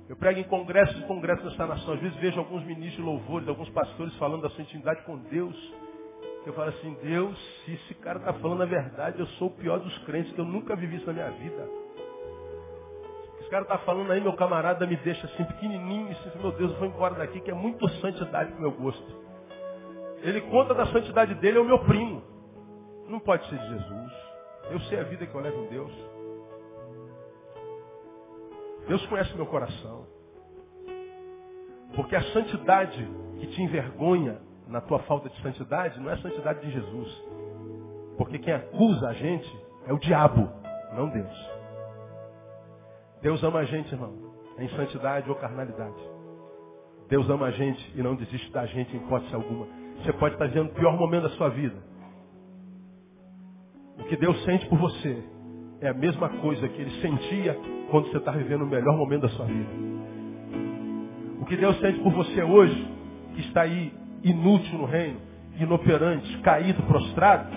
Eu 0.07 0.15
prego 0.15 0.39
em 0.39 0.43
congressos 0.43 0.97
e 0.99 1.05
congressos 1.05 1.51
dessa 1.51 1.65
nação. 1.65 1.93
Às 1.93 1.99
vezes 1.99 2.17
vejo 2.19 2.39
alguns 2.39 2.63
ministros 2.63 2.95
de 2.95 3.01
louvores, 3.01 3.47
alguns 3.47 3.69
pastores 3.69 4.15
falando 4.15 4.43
da 4.43 4.49
sua 4.51 4.61
intimidade 4.61 5.03
com 5.03 5.17
Deus. 5.17 5.55
Eu 6.47 6.53
falo 6.53 6.69
assim, 6.69 6.93
Deus, 7.03 7.37
se 7.65 7.73
esse 7.73 7.93
cara 7.95 8.19
está 8.19 8.31
falando 8.35 8.63
a 8.63 8.65
verdade, 8.65 9.19
eu 9.19 9.27
sou 9.37 9.49
o 9.49 9.51
pior 9.51 9.79
dos 9.79 9.97
crentes, 10.05 10.31
que 10.31 10.39
eu 10.39 10.45
nunca 10.45 10.77
vivi 10.77 10.95
isso 10.95 11.05
na 11.05 11.11
minha 11.11 11.29
vida. 11.31 11.69
Esse 13.41 13.49
cara 13.49 13.63
está 13.63 13.77
falando 13.79 14.09
aí, 14.13 14.21
meu 14.21 14.31
camarada 14.31 14.87
me 14.87 14.95
deixa 14.95 15.27
assim 15.27 15.43
pequenininho, 15.43 16.09
assim, 16.09 16.39
meu 16.39 16.53
Deus, 16.53 16.71
eu 16.71 16.77
vou 16.77 16.87
embora 16.87 17.15
daqui, 17.15 17.41
que 17.41 17.51
é 17.51 17.53
muito 17.53 17.85
santidade 17.99 18.51
para 18.51 18.59
o 18.59 18.61
meu 18.61 18.71
gosto. 18.71 19.21
Ele 20.21 20.39
conta 20.39 20.73
da 20.73 20.85
santidade 20.85 21.35
dele, 21.35 21.57
é 21.57 21.61
o 21.61 21.65
meu 21.65 21.79
primo. 21.79 22.23
Não 23.09 23.19
pode 23.19 23.45
ser 23.49 23.57
de 23.59 23.67
Jesus. 23.67 24.11
Eu 24.71 24.79
sei 24.81 25.01
a 25.01 25.03
vida 25.03 25.27
que 25.27 25.35
eu 25.35 25.41
levo 25.41 25.65
em 25.65 25.67
Deus. 25.67 25.91
Deus 28.87 29.05
conhece 29.07 29.35
meu 29.35 29.47
coração. 29.47 30.07
Porque 31.93 32.15
a 32.15 32.23
santidade 32.31 33.05
que 33.37 33.47
te 33.47 33.61
envergonha 33.61 34.46
na 34.67 34.81
tua 34.81 34.99
falta 34.99 35.29
de 35.29 35.41
santidade 35.41 35.99
não 35.99 36.09
é 36.09 36.13
a 36.13 36.21
santidade 36.21 36.61
de 36.61 36.71
Jesus. 36.71 37.23
Porque 38.17 38.39
quem 38.39 38.53
acusa 38.53 39.09
a 39.09 39.13
gente 39.13 39.67
é 39.85 39.93
o 39.93 39.99
diabo, 39.99 40.49
não 40.93 41.09
Deus. 41.09 41.49
Deus 43.21 43.43
ama 43.43 43.59
a 43.59 43.65
gente, 43.65 43.91
irmão, 43.91 44.13
em 44.57 44.69
santidade 44.69 45.29
ou 45.29 45.35
carnalidade. 45.35 46.17
Deus 47.09 47.29
ama 47.29 47.47
a 47.47 47.51
gente 47.51 47.93
e 47.95 48.03
não 48.03 48.15
desiste 48.15 48.51
da 48.51 48.65
gente 48.65 48.95
em 48.95 48.99
hipótese 48.99 49.33
alguma. 49.33 49.65
Você 50.03 50.13
pode 50.13 50.35
estar 50.35 50.47
vivendo 50.47 50.67
o 50.67 50.73
pior 50.73 50.97
momento 50.97 51.23
da 51.23 51.29
sua 51.31 51.49
vida. 51.49 51.75
O 53.99 54.03
que 54.03 54.15
Deus 54.15 54.43
sente 54.43 54.65
por 54.67 54.77
você 54.77 55.23
é 55.81 55.89
a 55.89 55.93
mesma 55.93 56.29
coisa 56.29 56.67
que 56.67 56.81
Ele 56.81 57.01
sentia 57.01 57.57
quando 57.89 58.09
você 58.09 58.17
está 58.17 58.31
vivendo 58.31 58.63
o 58.63 58.67
melhor 58.67 58.95
momento 58.97 59.21
da 59.21 59.29
sua 59.29 59.45
vida. 59.45 59.69
O 61.41 61.45
que 61.45 61.55
Deus 61.55 61.79
sente 61.79 61.99
por 62.01 62.11
você 62.11 62.43
hoje, 62.43 62.87
que 63.35 63.41
está 63.41 63.61
aí 63.61 63.93
inútil 64.29 64.77
no 64.77 64.85
reino, 64.85 65.19
inoperante, 65.59 66.37
caído, 66.39 66.81
prostrado, 66.83 67.49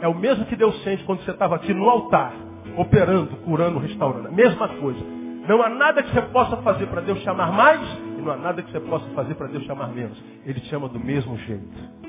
é 0.00 0.08
o 0.08 0.14
mesmo 0.14 0.44
que 0.46 0.56
Deus 0.56 0.82
sente 0.82 1.04
quando 1.04 1.22
você 1.22 1.30
estava 1.30 1.56
aqui 1.56 1.72
no 1.72 1.88
altar, 1.88 2.32
operando, 2.76 3.36
curando, 3.38 3.78
restaurando. 3.78 4.28
A 4.28 4.32
mesma 4.32 4.68
coisa. 4.68 5.00
Não 5.48 5.60
há 5.62 5.68
nada 5.68 6.02
que 6.02 6.12
você 6.12 6.22
possa 6.22 6.56
fazer 6.58 6.86
para 6.86 7.00
Deus 7.00 7.18
chamar 7.20 7.52
mais 7.52 7.80
e 8.18 8.22
não 8.22 8.32
há 8.32 8.36
nada 8.36 8.62
que 8.62 8.70
você 8.70 8.80
possa 8.80 9.08
fazer 9.10 9.34
para 9.34 9.48
Deus 9.48 9.64
chamar 9.64 9.88
menos. 9.88 10.22
Ele 10.44 10.60
te 10.60 10.74
ama 10.74 10.88
do 10.88 11.00
mesmo 11.00 11.36
jeito. 11.38 12.02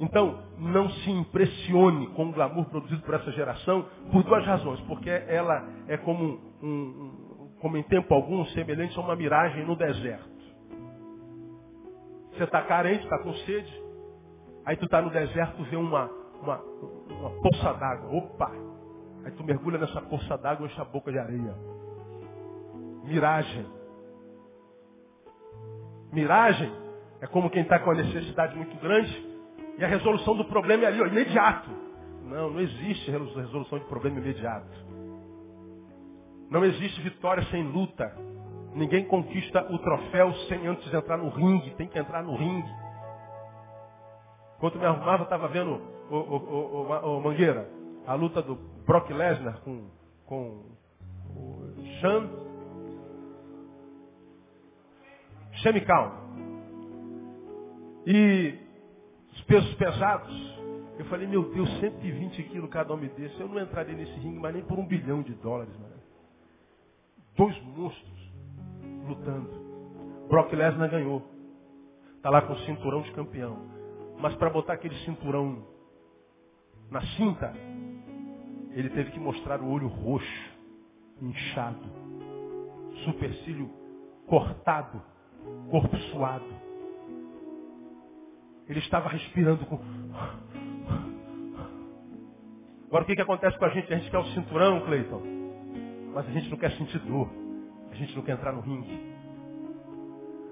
Então, 0.00 0.38
não 0.58 0.90
se 0.90 1.10
impressione 1.10 2.08
com 2.08 2.26
o 2.26 2.32
glamour 2.32 2.66
produzido 2.66 3.02
por 3.02 3.14
essa 3.14 3.30
geração 3.32 3.86
por 4.12 4.22
duas 4.22 4.44
razões. 4.44 4.80
Porque 4.82 5.10
ela 5.10 5.64
é 5.88 5.96
como, 5.96 6.40
um, 6.62 7.50
como 7.60 7.76
em 7.76 7.82
tempo 7.84 8.12
algum, 8.12 8.44
semelhante 8.46 8.96
a 8.98 9.02
uma 9.02 9.16
miragem 9.16 9.64
no 9.64 9.76
deserto. 9.76 10.33
Você 12.36 12.44
está 12.44 12.62
carente, 12.62 13.04
está 13.04 13.18
com 13.18 13.32
sede. 13.34 13.82
Aí 14.64 14.76
tu 14.76 14.86
está 14.86 15.00
no 15.00 15.10
deserto, 15.10 15.62
vê 15.64 15.76
uma, 15.76 16.10
uma, 16.40 16.58
uma 16.58 17.30
poça 17.40 17.72
d'água. 17.74 18.16
Opa! 18.16 18.50
Aí 19.24 19.30
tu 19.32 19.44
mergulha 19.44 19.78
nessa 19.78 20.00
poça 20.02 20.36
d'água 20.36 20.66
e 20.66 20.70
enche 20.70 20.80
a 20.80 20.84
boca 20.84 21.10
de 21.10 21.18
areia 21.18 21.54
miragem. 23.04 23.66
Miragem 26.12 26.72
é 27.20 27.26
como 27.26 27.50
quem 27.50 27.62
está 27.62 27.78
com 27.78 27.90
uma 27.90 28.02
necessidade 28.02 28.56
muito 28.56 28.76
grande 28.80 29.34
e 29.78 29.84
a 29.84 29.88
resolução 29.88 30.36
do 30.36 30.44
problema 30.46 30.84
é 30.84 30.86
ali, 30.86 31.00
ó, 31.00 31.06
imediato. 31.06 31.70
Não, 32.24 32.50
não 32.50 32.60
existe 32.60 33.10
resolução 33.10 33.78
de 33.78 33.84
problema 33.86 34.18
imediato. 34.18 34.84
Não 36.50 36.64
existe 36.64 37.00
vitória 37.02 37.42
sem 37.50 37.62
luta. 37.62 38.16
Ninguém 38.74 39.04
conquista 39.06 39.64
o 39.72 39.78
troféu 39.78 40.32
sem 40.48 40.66
antes 40.66 40.92
entrar 40.92 41.16
no 41.16 41.28
ringue. 41.28 41.70
Tem 41.76 41.86
que 41.86 41.98
entrar 41.98 42.22
no 42.24 42.34
ringue. 42.34 42.68
Enquanto 44.56 44.78
me 44.78 44.84
arrumava, 44.84 45.22
estava 45.22 45.46
vendo 45.48 45.80
o, 46.10 46.16
o, 46.16 47.16
o, 47.16 47.20
Mangueira, 47.20 47.68
a 48.06 48.14
luta 48.14 48.42
do 48.42 48.56
Brock 48.84 49.10
Lesnar 49.10 49.60
com, 49.60 49.88
com 50.26 50.64
o 51.36 51.74
Sean 52.00 52.28
Chemical. 55.62 56.24
E 58.06 58.58
os 59.32 59.42
pesos 59.42 59.72
pesados. 59.74 60.54
Eu 60.98 61.04
falei, 61.06 61.26
meu 61.26 61.52
Deus, 61.52 61.68
120 61.80 62.42
quilos 62.44 62.70
cada 62.70 62.92
homem 62.92 63.10
desse. 63.10 63.40
Eu 63.40 63.48
não 63.48 63.60
entraria 63.60 63.94
nesse 63.94 64.14
ringue, 64.14 64.38
mas 64.38 64.54
nem 64.54 64.64
por 64.64 64.78
um 64.78 64.86
bilhão 64.86 65.22
de 65.22 65.34
dólares, 65.34 65.76
mano. 65.78 65.94
Dois 67.36 67.60
monstros 67.62 68.13
lutando. 69.06 69.50
Brock 70.28 70.52
Lesnar 70.52 70.90
ganhou. 70.90 71.22
Está 72.16 72.30
lá 72.30 72.42
com 72.42 72.54
o 72.54 72.58
cinturão 72.60 73.02
de 73.02 73.12
campeão. 73.12 73.58
Mas 74.18 74.34
para 74.36 74.50
botar 74.50 74.74
aquele 74.74 74.94
cinturão 75.04 75.66
na 76.90 77.00
cinta, 77.16 77.52
ele 78.72 78.88
teve 78.90 79.10
que 79.10 79.20
mostrar 79.20 79.60
o 79.60 79.70
olho 79.70 79.88
roxo, 79.88 80.52
inchado, 81.20 81.84
supercílio 83.04 83.70
cortado, 84.26 85.02
corpo 85.70 85.96
suado. 86.10 86.44
Ele 88.68 88.78
estava 88.78 89.08
respirando 89.08 89.66
com. 89.66 89.78
Agora 92.86 93.02
o 93.02 93.06
que, 93.06 93.16
que 93.16 93.22
acontece 93.22 93.58
com 93.58 93.64
a 93.64 93.70
gente? 93.70 93.92
A 93.92 93.98
gente 93.98 94.10
quer 94.10 94.18
o 94.18 94.24
cinturão, 94.26 94.80
Cleiton. 94.86 95.22
Mas 96.14 96.26
a 96.26 96.30
gente 96.30 96.48
não 96.48 96.56
quer 96.56 96.70
sentir 96.72 96.98
dor. 97.00 97.43
A 97.94 97.96
gente 97.96 98.16
não 98.16 98.24
quer 98.24 98.32
entrar 98.32 98.52
no 98.52 98.60
ringue. 98.60 99.14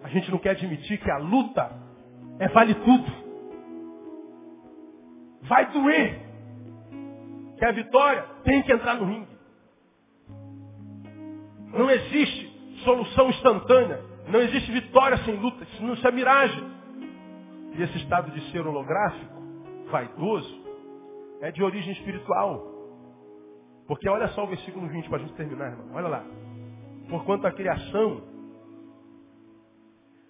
A 0.05 0.09
gente 0.09 0.31
não 0.31 0.39
quer 0.39 0.51
admitir 0.51 0.97
que 0.99 1.11
a 1.11 1.19
luta 1.19 1.73
é 2.39 2.47
vale 2.47 2.73
tudo. 2.73 3.13
Vai 5.43 5.73
doer. 5.73 6.21
Que 7.59 7.65
a 7.65 7.73
vitória 7.73 8.23
tem 8.45 8.63
que 8.63 8.73
entrar 8.73 8.95
no 8.95 9.07
ringue. 9.07 9.37
Não 11.73 11.91
existe 11.91 12.79
solução 12.85 13.31
instantânea. 13.31 14.01
Não 14.29 14.41
existe 14.41 14.71
vitória 14.71 15.17
sem 15.25 15.35
luta. 15.35 15.65
Isso 15.65 15.83
não 15.83 15.95
é 15.95 16.13
miragem. 16.13 16.65
E 17.77 17.83
esse 17.83 17.99
estado 17.99 18.31
de 18.31 18.53
ser 18.53 18.65
holográfico, 18.65 19.35
vaidoso, 19.91 20.63
é 21.41 21.51
de 21.51 21.61
origem 21.61 21.93
espiritual. 21.93 22.65
Porque 23.89 24.09
olha 24.09 24.29
só 24.29 24.45
o 24.45 24.47
versículo 24.47 24.87
20 24.87 25.09
para 25.09 25.19
a 25.19 25.21
gente 25.23 25.35
terminar, 25.35 25.73
irmão. 25.73 25.89
Olha 25.95 26.07
lá. 26.07 26.25
Porquanto 27.09 27.47
a 27.47 27.53
criação 27.53 28.23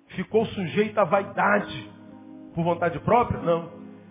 ficou 0.09 0.45
sujeita 0.47 1.03
à 1.03 1.05
vaidade 1.05 1.91
por 2.55 2.65
vontade 2.65 2.99
própria? 3.01 3.41
Não. 3.41 3.71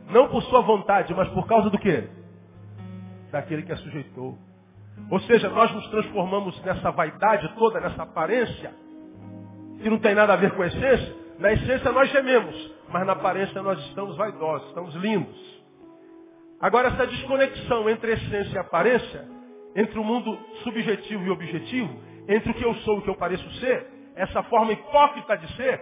Não 0.10 0.28
por 0.28 0.42
sua 0.44 0.62
vontade, 0.62 1.14
mas 1.14 1.30
por 1.30 1.48
causa 1.48 1.70
do 1.70 1.78
quê? 1.78 2.10
Daquele 3.32 3.64
que 3.64 3.72
a 3.72 3.78
sujeitou. 3.78 4.38
Ou 5.10 5.20
seja, 5.22 5.50
nós 5.50 5.72
nos 5.74 5.88
transformamos 5.88 6.62
nessa 6.64 6.92
vaidade 6.92 7.54
toda, 7.56 7.80
nessa 7.80 8.04
aparência, 8.04 8.74
que 9.82 9.90
não 9.90 10.00
tem 10.00 10.14
nada 10.14 10.34
a 10.34 10.36
ver 10.36 10.52
com 10.52 10.62
a 10.62 10.68
essência. 10.68 11.16
Na 11.40 11.54
essência 11.54 11.92
nós 11.92 12.10
gememos, 12.12 12.72
mas 12.90 13.06
na 13.06 13.14
aparência 13.14 13.62
nós 13.62 13.80
estamos 13.88 14.16
vaidosos, 14.18 14.68
estamos 14.68 14.94
lindos. 14.96 15.62
Agora 16.60 16.90
essa 16.90 17.08
desconexão 17.08 17.90
entre 17.90 18.14
essência 18.14 18.54
e 18.54 18.58
aparência, 18.60 19.28
entre 19.76 19.98
o 19.98 20.04
mundo 20.04 20.38
subjetivo 20.64 21.24
e 21.24 21.30
objetivo, 21.32 22.00
entre 22.28 22.52
o 22.52 22.54
que 22.54 22.64
eu 22.64 22.74
sou 22.76 22.96
e 22.96 23.00
o 23.00 23.02
que 23.02 23.10
eu 23.10 23.16
pareço 23.16 23.50
ser, 23.60 23.88
essa 24.16 24.44
forma 24.44 24.72
hipócrita 24.74 25.38
de 25.38 25.56
ser, 25.56 25.82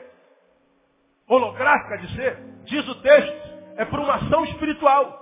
holográfica 1.28 1.98
de 2.00 2.16
ser, 2.16 2.38
diz 2.66 2.88
o 2.88 2.96
texto, 3.02 3.50
é 3.78 3.86
por 3.86 4.00
uma 4.00 4.16
ação 4.16 4.44
espiritual. 4.46 5.20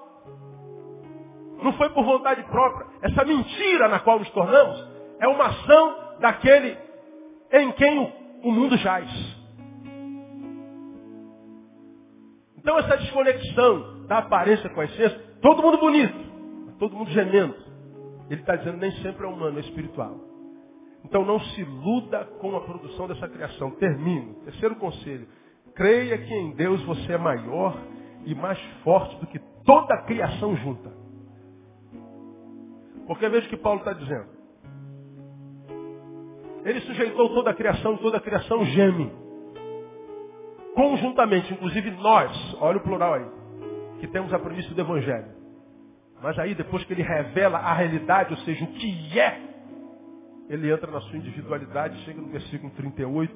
Não 1.61 1.73
foi 1.73 1.89
por 1.89 2.03
vontade 2.03 2.43
própria. 2.43 2.87
Essa 3.01 3.25
mentira 3.25 3.87
na 3.87 3.99
qual 3.99 4.19
nos 4.19 4.29
tornamos 4.29 4.87
é 5.19 5.27
uma 5.27 5.45
ação 5.45 6.17
daquele 6.19 6.77
em 7.51 7.71
quem 7.73 7.99
o, 8.43 8.51
mundo 8.51 8.77
jaz. 8.77 9.09
Então 12.57 12.77
essa 12.79 12.97
desconexão 12.97 14.05
da 14.07 14.19
aparência 14.19 14.69
com 14.69 14.81
a 14.81 14.85
essência, 14.85 15.19
todo 15.41 15.61
mundo 15.61 15.77
bonito, 15.77 16.77
todo 16.79 16.95
mundo 16.95 17.09
gemendo. 17.11 17.55
Ele 18.29 18.41
está 18.41 18.55
dizendo 18.55 18.77
nem 18.77 18.91
sempre 19.01 19.25
é 19.25 19.29
humano, 19.29 19.57
é 19.57 19.61
espiritual. 19.61 20.26
Então 21.07 21.23
não 21.23 21.39
se 21.39 21.61
iluda 21.61 22.25
com 22.41 22.53
a 22.57 22.59
produção 22.59 23.07
dessa 23.07 23.29
criação. 23.29 23.71
Termino. 23.71 24.33
Terceiro 24.43 24.75
conselho. 24.75 25.25
Creia 25.73 26.17
que 26.17 26.33
em 26.33 26.51
Deus 26.51 26.83
você 26.83 27.13
é 27.13 27.17
maior 27.17 27.81
e 28.25 28.35
mais 28.35 28.59
forte 28.83 29.15
do 29.21 29.27
que 29.27 29.39
toda 29.63 29.93
a 29.93 30.01
criação 30.01 30.53
junta. 30.57 30.91
Porque 33.07 33.29
veja 33.29 33.47
o 33.47 33.49
que 33.49 33.55
Paulo 33.55 33.79
está 33.79 33.93
dizendo. 33.93 34.27
Ele 36.65 36.81
sujeitou 36.81 37.29
toda 37.29 37.51
a 37.51 37.53
criação, 37.53 37.95
toda 37.95 38.17
a 38.17 38.21
criação 38.21 38.65
geme. 38.65 39.09
Conjuntamente, 40.75 41.53
inclusive 41.53 41.89
nós, 41.91 42.57
olha 42.59 42.79
o 42.79 42.83
plural 42.83 43.13
aí, 43.13 43.25
que 44.01 44.07
temos 44.07 44.33
a 44.33 44.39
premissa 44.39 44.73
do 44.73 44.81
Evangelho. 44.81 45.31
Mas 46.21 46.37
aí, 46.37 46.53
depois 46.53 46.83
que 46.83 46.91
ele 46.91 47.03
revela 47.03 47.59
a 47.59 47.73
realidade, 47.73 48.33
ou 48.33 48.39
seja, 48.39 48.65
o 48.65 48.67
que 48.67 49.17
é, 49.17 49.46
ele 50.49 50.71
entra 50.71 50.89
na 50.89 51.01
sua 51.01 51.17
individualidade, 51.17 51.97
chega 52.05 52.21
no 52.21 52.29
versículo 52.29 52.71
38 52.73 53.33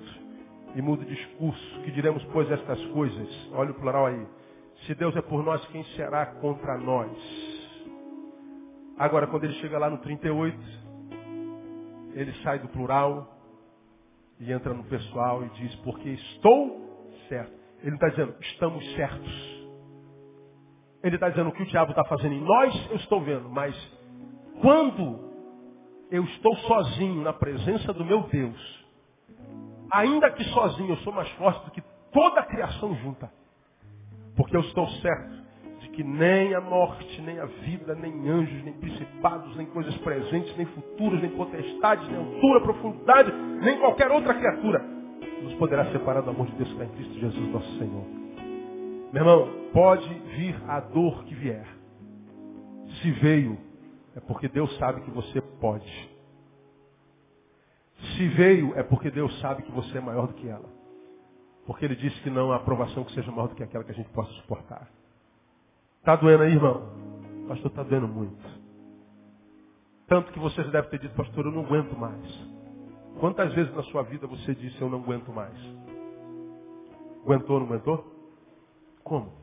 e 0.75 0.81
muda 0.81 1.03
o 1.03 1.05
discurso. 1.05 1.81
Que 1.81 1.91
diremos, 1.91 2.23
pois, 2.25 2.49
estas 2.49 2.83
coisas? 2.87 3.49
Olha 3.53 3.71
o 3.71 3.73
plural 3.73 4.05
aí. 4.07 4.25
Se 4.85 4.95
Deus 4.95 5.15
é 5.15 5.21
por 5.21 5.43
nós, 5.43 5.65
quem 5.67 5.83
será 5.95 6.25
contra 6.25 6.77
nós? 6.77 7.11
Agora, 8.97 9.27
quando 9.27 9.43
ele 9.43 9.53
chega 9.55 9.77
lá 9.77 9.89
no 9.89 9.97
38, 9.97 10.57
ele 12.13 12.31
sai 12.43 12.59
do 12.59 12.67
plural 12.69 13.37
e 14.39 14.51
entra 14.51 14.73
no 14.73 14.83
pessoal 14.85 15.43
e 15.43 15.49
diz, 15.49 15.75
porque 15.77 16.09
estou 16.09 17.09
certo. 17.27 17.53
Ele 17.83 17.95
está 17.95 18.09
dizendo, 18.09 18.35
estamos 18.39 18.95
certos. 18.95 19.61
Ele 21.03 21.15
está 21.15 21.29
dizendo 21.29 21.49
o 21.49 21.51
que 21.51 21.63
o 21.63 21.65
diabo 21.65 21.91
está 21.91 22.05
fazendo 22.05 22.35
em 22.35 22.41
nós, 22.41 22.89
eu 22.91 22.97
estou 22.97 23.21
vendo. 23.21 23.49
Mas 23.49 23.75
quando 24.61 25.30
eu 26.11 26.23
estou 26.25 26.55
sozinho 26.57 27.23
na 27.23 27.31
presença 27.31 27.93
do 27.93 28.03
meu 28.03 28.23
Deus, 28.23 28.85
ainda 29.91 30.29
que 30.31 30.43
sozinho 30.45 30.89
eu 30.89 30.97
sou 30.97 31.13
mais 31.13 31.29
forte 31.31 31.65
do 31.65 31.71
que 31.71 31.81
toda 32.11 32.41
a 32.41 32.45
criação 32.45 32.93
junta. 32.97 33.31
Porque 34.35 34.55
eu 34.55 34.61
estou 34.61 34.87
certo 35.01 35.41
de 35.79 35.89
que 35.89 36.03
nem 36.03 36.53
a 36.53 36.61
morte, 36.61 37.21
nem 37.21 37.39
a 37.39 37.45
vida, 37.45 37.95
nem 37.95 38.29
anjos, 38.29 38.63
nem 38.63 38.73
principados, 38.73 39.55
nem 39.55 39.65
coisas 39.67 39.95
presentes, 39.99 40.55
nem 40.57 40.65
futuras, 40.67 41.21
nem 41.21 41.31
potestades, 41.31 42.07
nem 42.09 42.17
altura, 42.17 42.61
profundidade, 42.61 43.31
nem 43.31 43.79
qualquer 43.79 44.11
outra 44.11 44.33
criatura 44.33 44.91
nos 45.41 45.53
poderá 45.55 45.91
separar 45.91 46.21
do 46.21 46.29
amor 46.29 46.47
de 46.47 46.53
Deus 46.53 46.69
que 46.69 46.75
está 46.75 46.85
em 46.85 46.95
Cristo 46.95 47.19
Jesus 47.19 47.51
nosso 47.51 47.77
Senhor. 47.77 48.05
Meu 49.11 49.21
irmão, 49.21 49.49
pode 49.73 50.13
vir 50.35 50.55
a 50.67 50.79
dor 50.79 51.23
que 51.23 51.35
vier. 51.35 51.65
Se 53.01 53.11
veio, 53.11 53.57
é 54.15 54.19
porque 54.19 54.47
Deus 54.47 54.75
sabe 54.77 55.01
que 55.01 55.11
você 55.11 55.41
pode. 55.41 56.09
Se 58.15 58.27
veio, 58.29 58.77
é 58.77 58.83
porque 58.83 59.11
Deus 59.11 59.39
sabe 59.39 59.63
que 59.63 59.71
você 59.71 59.97
é 59.97 60.01
maior 60.01 60.27
do 60.27 60.33
que 60.33 60.47
ela. 60.47 60.69
Porque 61.65 61.85
Ele 61.85 61.95
disse 61.95 62.19
que 62.21 62.29
não 62.29 62.51
há 62.51 62.57
aprovação 62.57 63.03
que 63.03 63.13
seja 63.13 63.31
maior 63.31 63.47
do 63.47 63.55
que 63.55 63.63
aquela 63.63 63.83
que 63.83 63.91
a 63.91 63.95
gente 63.95 64.09
possa 64.09 64.31
suportar. 64.33 64.89
Está 65.99 66.15
doendo 66.15 66.43
aí, 66.43 66.53
irmão? 66.53 66.89
Pastor, 67.47 67.67
está 67.67 67.83
doendo 67.83 68.07
muito. 68.07 68.61
Tanto 70.07 70.31
que 70.33 70.39
você 70.39 70.63
já 70.63 70.71
deve 70.71 70.89
ter 70.89 70.99
dito, 70.99 71.15
pastor, 71.15 71.45
eu 71.45 71.51
não 71.51 71.63
aguento 71.63 71.97
mais. 71.97 72.49
Quantas 73.19 73.53
vezes 73.53 73.73
na 73.75 73.83
sua 73.83 74.03
vida 74.03 74.25
você 74.27 74.55
disse, 74.55 74.81
eu 74.81 74.89
não 74.89 74.99
aguento 74.99 75.31
mais? 75.31 75.55
Aguentou 77.23 77.55
ou 77.55 77.59
não 77.61 77.67
aguentou? 77.67 78.05
Como? 79.03 79.40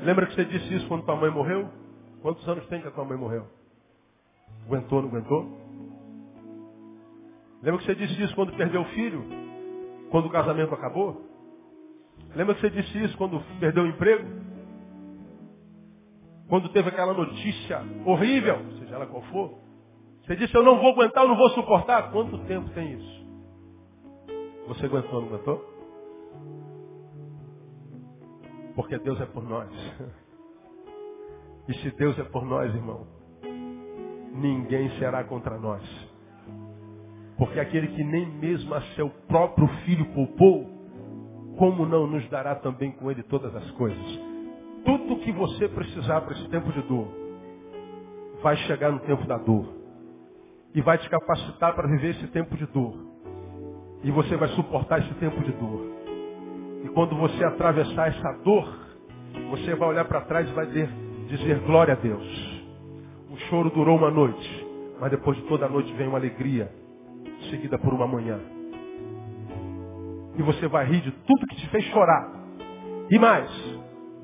Lembra 0.00 0.26
que 0.26 0.34
você 0.34 0.44
disse 0.44 0.74
isso 0.74 0.88
quando 0.88 1.04
tua 1.04 1.16
mãe 1.16 1.30
morreu? 1.30 1.68
Quantos 2.22 2.46
anos 2.48 2.66
tem 2.66 2.80
que 2.80 2.88
a 2.88 2.90
tua 2.90 3.04
mãe 3.04 3.16
morreu? 3.16 3.46
Aguentou, 4.66 5.02
não 5.02 5.08
aguentou? 5.08 5.68
Lembra 7.62 7.78
que 7.80 7.86
você 7.86 7.94
disse 7.94 8.22
isso 8.22 8.34
quando 8.34 8.52
perdeu 8.56 8.82
o 8.82 8.86
filho? 8.86 9.24
Quando 10.10 10.26
o 10.26 10.30
casamento 10.30 10.72
acabou? 10.74 11.24
Lembra 12.34 12.54
que 12.54 12.60
você 12.60 12.70
disse 12.70 13.04
isso 13.04 13.16
quando 13.16 13.40
perdeu 13.58 13.84
o 13.84 13.86
emprego? 13.86 14.24
Quando 16.48 16.68
teve 16.70 16.88
aquela 16.88 17.12
notícia 17.12 17.82
horrível, 18.06 18.58
seja 18.78 18.94
ela 18.94 19.06
qual 19.06 19.22
for? 19.24 19.58
Você 20.24 20.36
disse, 20.36 20.54
eu 20.54 20.62
não 20.62 20.78
vou 20.78 20.92
aguentar, 20.92 21.24
eu 21.24 21.28
não 21.28 21.36
vou 21.36 21.50
suportar. 21.50 22.10
Quanto 22.10 22.38
tempo 22.44 22.68
tem 22.70 22.94
isso? 22.94 23.26
Você 24.68 24.86
aguentou, 24.86 25.20
não 25.20 25.28
aguentou? 25.28 25.77
Porque 28.78 28.96
Deus 28.96 29.20
é 29.20 29.26
por 29.26 29.42
nós. 29.42 29.68
E 31.66 31.74
se 31.78 31.90
Deus 31.96 32.16
é 32.16 32.22
por 32.22 32.44
nós, 32.44 32.72
irmão, 32.72 33.08
ninguém 34.32 34.88
será 35.00 35.24
contra 35.24 35.58
nós. 35.58 35.82
Porque 37.36 37.58
aquele 37.58 37.88
que 37.88 38.04
nem 38.04 38.24
mesmo 38.24 38.72
a 38.72 38.80
seu 38.94 39.10
próprio 39.26 39.66
filho 39.84 40.06
poupou, 40.14 40.64
como 41.58 41.84
não 41.86 42.06
nos 42.06 42.26
dará 42.30 42.54
também 42.54 42.92
com 42.92 43.10
ele 43.10 43.24
todas 43.24 43.52
as 43.52 43.68
coisas? 43.72 44.20
Tudo 44.84 45.24
que 45.24 45.32
você 45.32 45.68
precisar 45.68 46.20
para 46.20 46.34
esse 46.34 46.48
tempo 46.48 46.70
de 46.70 46.82
dor, 46.82 47.08
vai 48.44 48.56
chegar 48.58 48.92
no 48.92 49.00
tempo 49.00 49.26
da 49.26 49.38
dor. 49.38 49.74
E 50.72 50.80
vai 50.80 50.98
te 50.98 51.10
capacitar 51.10 51.74
para 51.74 51.88
viver 51.88 52.10
esse 52.10 52.28
tempo 52.28 52.56
de 52.56 52.64
dor. 52.66 52.94
E 54.04 54.10
você 54.12 54.36
vai 54.36 54.48
suportar 54.50 55.00
esse 55.00 55.14
tempo 55.14 55.42
de 55.42 55.50
dor. 55.50 55.97
E 56.84 56.88
quando 56.88 57.16
você 57.16 57.44
atravessar 57.44 58.08
essa 58.08 58.32
dor, 58.44 58.68
você 59.50 59.74
vai 59.74 59.88
olhar 59.88 60.04
para 60.04 60.20
trás 60.22 60.48
e 60.48 60.52
vai 60.52 60.66
dizer 60.66 61.58
glória 61.60 61.94
a 61.94 61.96
Deus. 61.96 62.26
O 63.30 63.36
choro 63.48 63.70
durou 63.70 63.96
uma 63.96 64.10
noite, 64.10 64.66
mas 65.00 65.10
depois 65.10 65.36
de 65.36 65.42
toda 65.44 65.66
a 65.66 65.68
noite 65.68 65.92
vem 65.94 66.08
uma 66.08 66.18
alegria, 66.18 66.72
seguida 67.50 67.78
por 67.78 67.92
uma 67.92 68.06
manhã. 68.06 68.38
E 70.36 70.42
você 70.42 70.68
vai 70.68 70.86
rir 70.86 71.00
de 71.00 71.10
tudo 71.10 71.46
que 71.48 71.56
te 71.56 71.68
fez 71.68 71.84
chorar. 71.86 72.30
E 73.10 73.18
mais, 73.18 73.50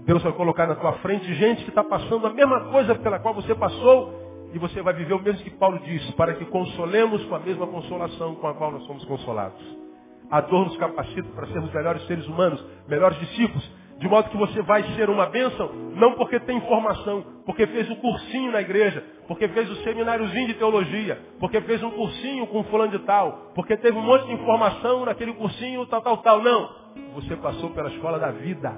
Deus 0.07 0.23
vai 0.23 0.33
colocar 0.33 0.67
na 0.67 0.75
tua 0.75 0.93
frente 0.95 1.33
gente 1.35 1.65
que 1.65 1.71
está 1.71 1.83
passando 1.83 2.27
a 2.27 2.33
mesma 2.33 2.71
coisa 2.71 2.95
pela 2.95 3.19
qual 3.19 3.35
você 3.35 3.55
passou, 3.55 4.23
e 4.53 4.59
você 4.59 4.81
vai 4.83 4.95
viver 4.95 5.15
o 5.15 5.21
mesmo 5.21 5.43
que 5.43 5.51
Paulo 5.51 5.81
disse, 5.81 6.13
para 6.13 6.35
que 6.35 6.45
consolemos 6.45 7.25
com 7.25 7.35
a 7.35 7.41
mesma 7.41 7.67
consolação 7.67 8.37
com 8.37 8.47
a 8.47 8.55
qual 8.55 8.71
nós 8.71 8.85
somos 8.85 9.05
consolados. 9.05 9.84
A 10.31 10.41
dor 10.41 10.67
nos 10.67 10.77
capacita 10.77 11.29
para 11.35 11.47
sermos 11.49 11.73
melhores 11.73 12.07
seres 12.07 12.27
humanos, 12.27 12.65
melhores 12.89 13.19
discípulos, 13.19 13.71
de 13.99 14.09
modo 14.09 14.29
que 14.29 14.37
você 14.37 14.61
vai 14.63 14.83
ser 14.95 15.09
uma 15.09 15.27
bênção, 15.27 15.71
não 15.95 16.15
porque 16.15 16.41
tem 16.41 16.61
formação, 16.63 17.25
porque 17.47 17.67
fez 17.67 17.89
um 17.89 17.95
cursinho 17.97 18.51
na 18.51 18.61
igreja, 18.61 19.05
porque 19.29 19.49
fez 19.49 19.71
um 19.71 19.77
semináriozinho 19.77 20.49
de 20.49 20.55
teologia, 20.55 21.19
porque 21.39 21.61
fez 21.63 21.83
um 21.83 21.91
cursinho 21.91 22.47
com 22.49 22.65
fulano 22.65 22.91
de 22.91 22.99
tal, 23.01 23.53
porque 23.55 23.77
teve 23.77 23.97
um 23.97 24.03
monte 24.03 24.27
de 24.27 24.33
informação 24.33 25.05
naquele 25.05 25.33
cursinho, 25.35 25.87
tal, 25.87 26.03
tal, 26.03 26.19
tal. 26.19 26.43
Não. 26.43 26.69
Você 27.15 27.37
passou 27.37 27.71
pela 27.71 27.89
escola 27.91 28.19
da 28.19 28.31
vida. 28.33 28.75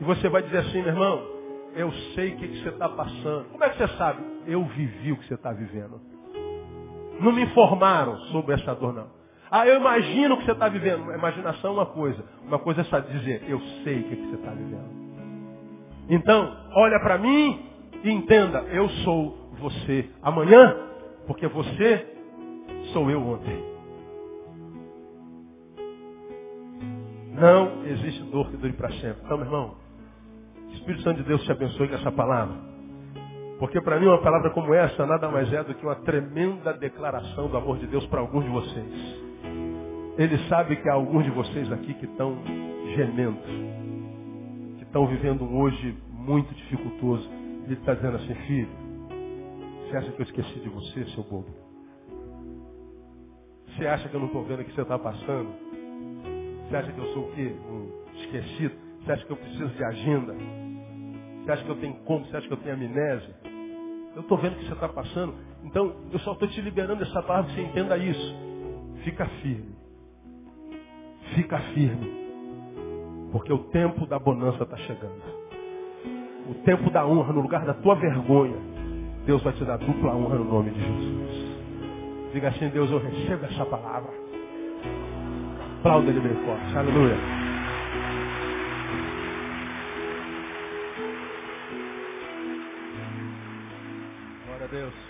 E 0.00 0.04
você 0.04 0.28
vai 0.28 0.42
dizer 0.42 0.58
assim, 0.58 0.82
meu 0.82 0.88
irmão, 0.88 1.22
eu 1.74 1.92
sei 2.14 2.32
o 2.32 2.36
que, 2.36 2.48
que 2.48 2.62
você 2.62 2.70
está 2.70 2.88
passando. 2.88 3.50
Como 3.50 3.62
é 3.62 3.70
que 3.70 3.76
você 3.76 3.88
sabe? 3.96 4.22
Eu 4.46 4.64
vivi 4.64 5.12
o 5.12 5.16
que 5.18 5.26
você 5.26 5.34
está 5.34 5.52
vivendo. 5.52 6.00
Não 7.20 7.32
me 7.32 7.42
informaram 7.42 8.16
sobre 8.32 8.54
essa 8.54 8.74
dor, 8.74 8.94
não. 8.94 9.06
Ah, 9.50 9.66
eu 9.66 9.76
imagino 9.76 10.34
o 10.34 10.38
que 10.38 10.44
você 10.44 10.52
está 10.52 10.68
vivendo. 10.68 11.12
Imaginação 11.12 11.70
é 11.70 11.74
uma 11.74 11.86
coisa. 11.86 12.24
Uma 12.44 12.58
coisa 12.58 12.80
é 12.80 12.84
só 12.84 12.98
dizer, 13.00 13.44
eu 13.48 13.60
sei 13.84 14.00
o 14.00 14.04
que, 14.04 14.16
que 14.16 14.26
você 14.28 14.36
está 14.36 14.50
vivendo. 14.50 14.96
Então, 16.08 16.56
olha 16.74 17.00
para 17.00 17.18
mim 17.18 17.66
e 18.02 18.10
entenda, 18.10 18.60
eu 18.70 18.88
sou 18.88 19.50
você 19.58 20.08
amanhã, 20.22 20.76
porque 21.26 21.46
você 21.48 22.06
sou 22.92 23.10
eu 23.10 23.20
ontem. 23.20 23.76
Não 27.32 27.84
existe 27.84 28.22
dor 28.24 28.50
que 28.50 28.56
dure 28.56 28.72
para 28.72 28.90
sempre. 28.92 29.22
Então, 29.24 29.36
meu 29.36 29.46
irmão, 29.46 29.74
Espírito 30.72 31.02
Santo 31.02 31.18
de 31.18 31.28
Deus 31.28 31.42
te 31.44 31.52
abençoe 31.52 31.88
com 31.88 31.94
essa 31.94 32.12
palavra. 32.12 32.56
Porque 33.58 33.80
para 33.80 33.98
mim 33.98 34.06
uma 34.06 34.20
palavra 34.20 34.50
como 34.50 34.74
essa 34.74 35.06
nada 35.06 35.28
mais 35.28 35.50
é 35.52 35.64
do 35.64 35.74
que 35.74 35.84
uma 35.84 35.96
tremenda 35.96 36.74
declaração 36.74 37.48
do 37.48 37.56
amor 37.56 37.78
de 37.78 37.86
Deus 37.86 38.06
para 38.06 38.20
alguns 38.20 38.44
de 38.44 38.50
vocês. 38.50 39.25
Ele 40.18 40.38
sabe 40.48 40.76
que 40.76 40.88
há 40.88 40.94
alguns 40.94 41.24
de 41.24 41.30
vocês 41.30 41.70
aqui 41.70 41.92
que 41.94 42.06
estão 42.06 42.38
gemendo, 42.94 43.38
que 44.78 44.84
estão 44.84 45.06
vivendo 45.06 45.44
um 45.44 45.60
hoje 45.60 45.94
muito 46.10 46.54
dificultoso. 46.54 47.28
Ele 47.64 47.74
está 47.74 47.92
dizendo 47.92 48.16
assim, 48.16 48.34
filho, 48.46 48.68
você 49.82 49.96
acha 49.98 50.12
que 50.12 50.20
eu 50.22 50.24
esqueci 50.24 50.60
de 50.60 50.68
você, 50.70 51.04
seu 51.06 51.22
bobo? 51.22 51.48
Você 53.68 53.86
acha 53.86 54.08
que 54.08 54.14
eu 54.14 54.20
não 54.20 54.28
estou 54.28 54.42
vendo 54.44 54.60
o 54.60 54.64
que 54.64 54.72
você 54.72 54.80
está 54.80 54.98
passando? 54.98 55.50
Você 56.66 56.76
acha 56.76 56.92
que 56.92 56.98
eu 56.98 57.12
sou 57.12 57.24
o 57.24 57.32
quê? 57.32 57.54
Um 57.68 58.18
esquecido? 58.18 58.74
Você 59.04 59.12
acha 59.12 59.26
que 59.26 59.32
eu 59.32 59.36
preciso 59.36 59.68
de 59.68 59.84
agenda? 59.84 60.34
Você 61.44 61.52
acha 61.52 61.62
que 61.62 61.70
eu 61.70 61.76
tenho 61.76 61.94
como? 62.04 62.24
Você 62.24 62.36
acha 62.38 62.48
que 62.48 62.54
eu 62.54 62.58
tenho 62.58 62.74
amnésia? 62.74 63.36
Eu 64.14 64.22
estou 64.22 64.38
vendo 64.38 64.54
o 64.54 64.56
que 64.56 64.66
você 64.66 64.72
está 64.72 64.88
passando. 64.88 65.34
Então, 65.62 65.94
eu 66.10 66.18
só 66.20 66.32
estou 66.32 66.48
te 66.48 66.60
liberando 66.62 67.02
essa 67.02 67.22
palavra, 67.22 67.52
você 67.52 67.60
entenda 67.60 67.98
isso. 67.98 68.34
Fica 69.04 69.26
firme. 69.42 69.75
Fica 71.34 71.58
firme. 71.74 72.26
Porque 73.32 73.52
o 73.52 73.58
tempo 73.58 74.06
da 74.06 74.18
bonança 74.18 74.62
está 74.62 74.76
chegando. 74.78 75.22
O 76.48 76.54
tempo 76.64 76.90
da 76.90 77.06
honra, 77.06 77.32
no 77.32 77.40
lugar 77.40 77.64
da 77.64 77.74
tua 77.74 77.94
vergonha, 77.96 78.56
Deus 79.26 79.42
vai 79.42 79.52
te 79.52 79.64
dar 79.64 79.78
dupla 79.78 80.14
honra 80.14 80.36
no 80.36 80.44
nome 80.44 80.70
de 80.70 80.80
Jesus. 80.80 81.56
Diga 82.32 82.48
assim, 82.48 82.68
Deus, 82.68 82.90
eu 82.90 82.98
recebo 82.98 83.44
essa 83.46 83.64
palavra. 83.64 84.12
Aplauda 85.80 86.10
ele 86.10 86.20
bem 86.20 86.34
forte. 86.44 86.76
Aleluia. 86.76 87.16
Glória 94.46 94.64
a 94.64 94.68
Deus. 94.68 95.05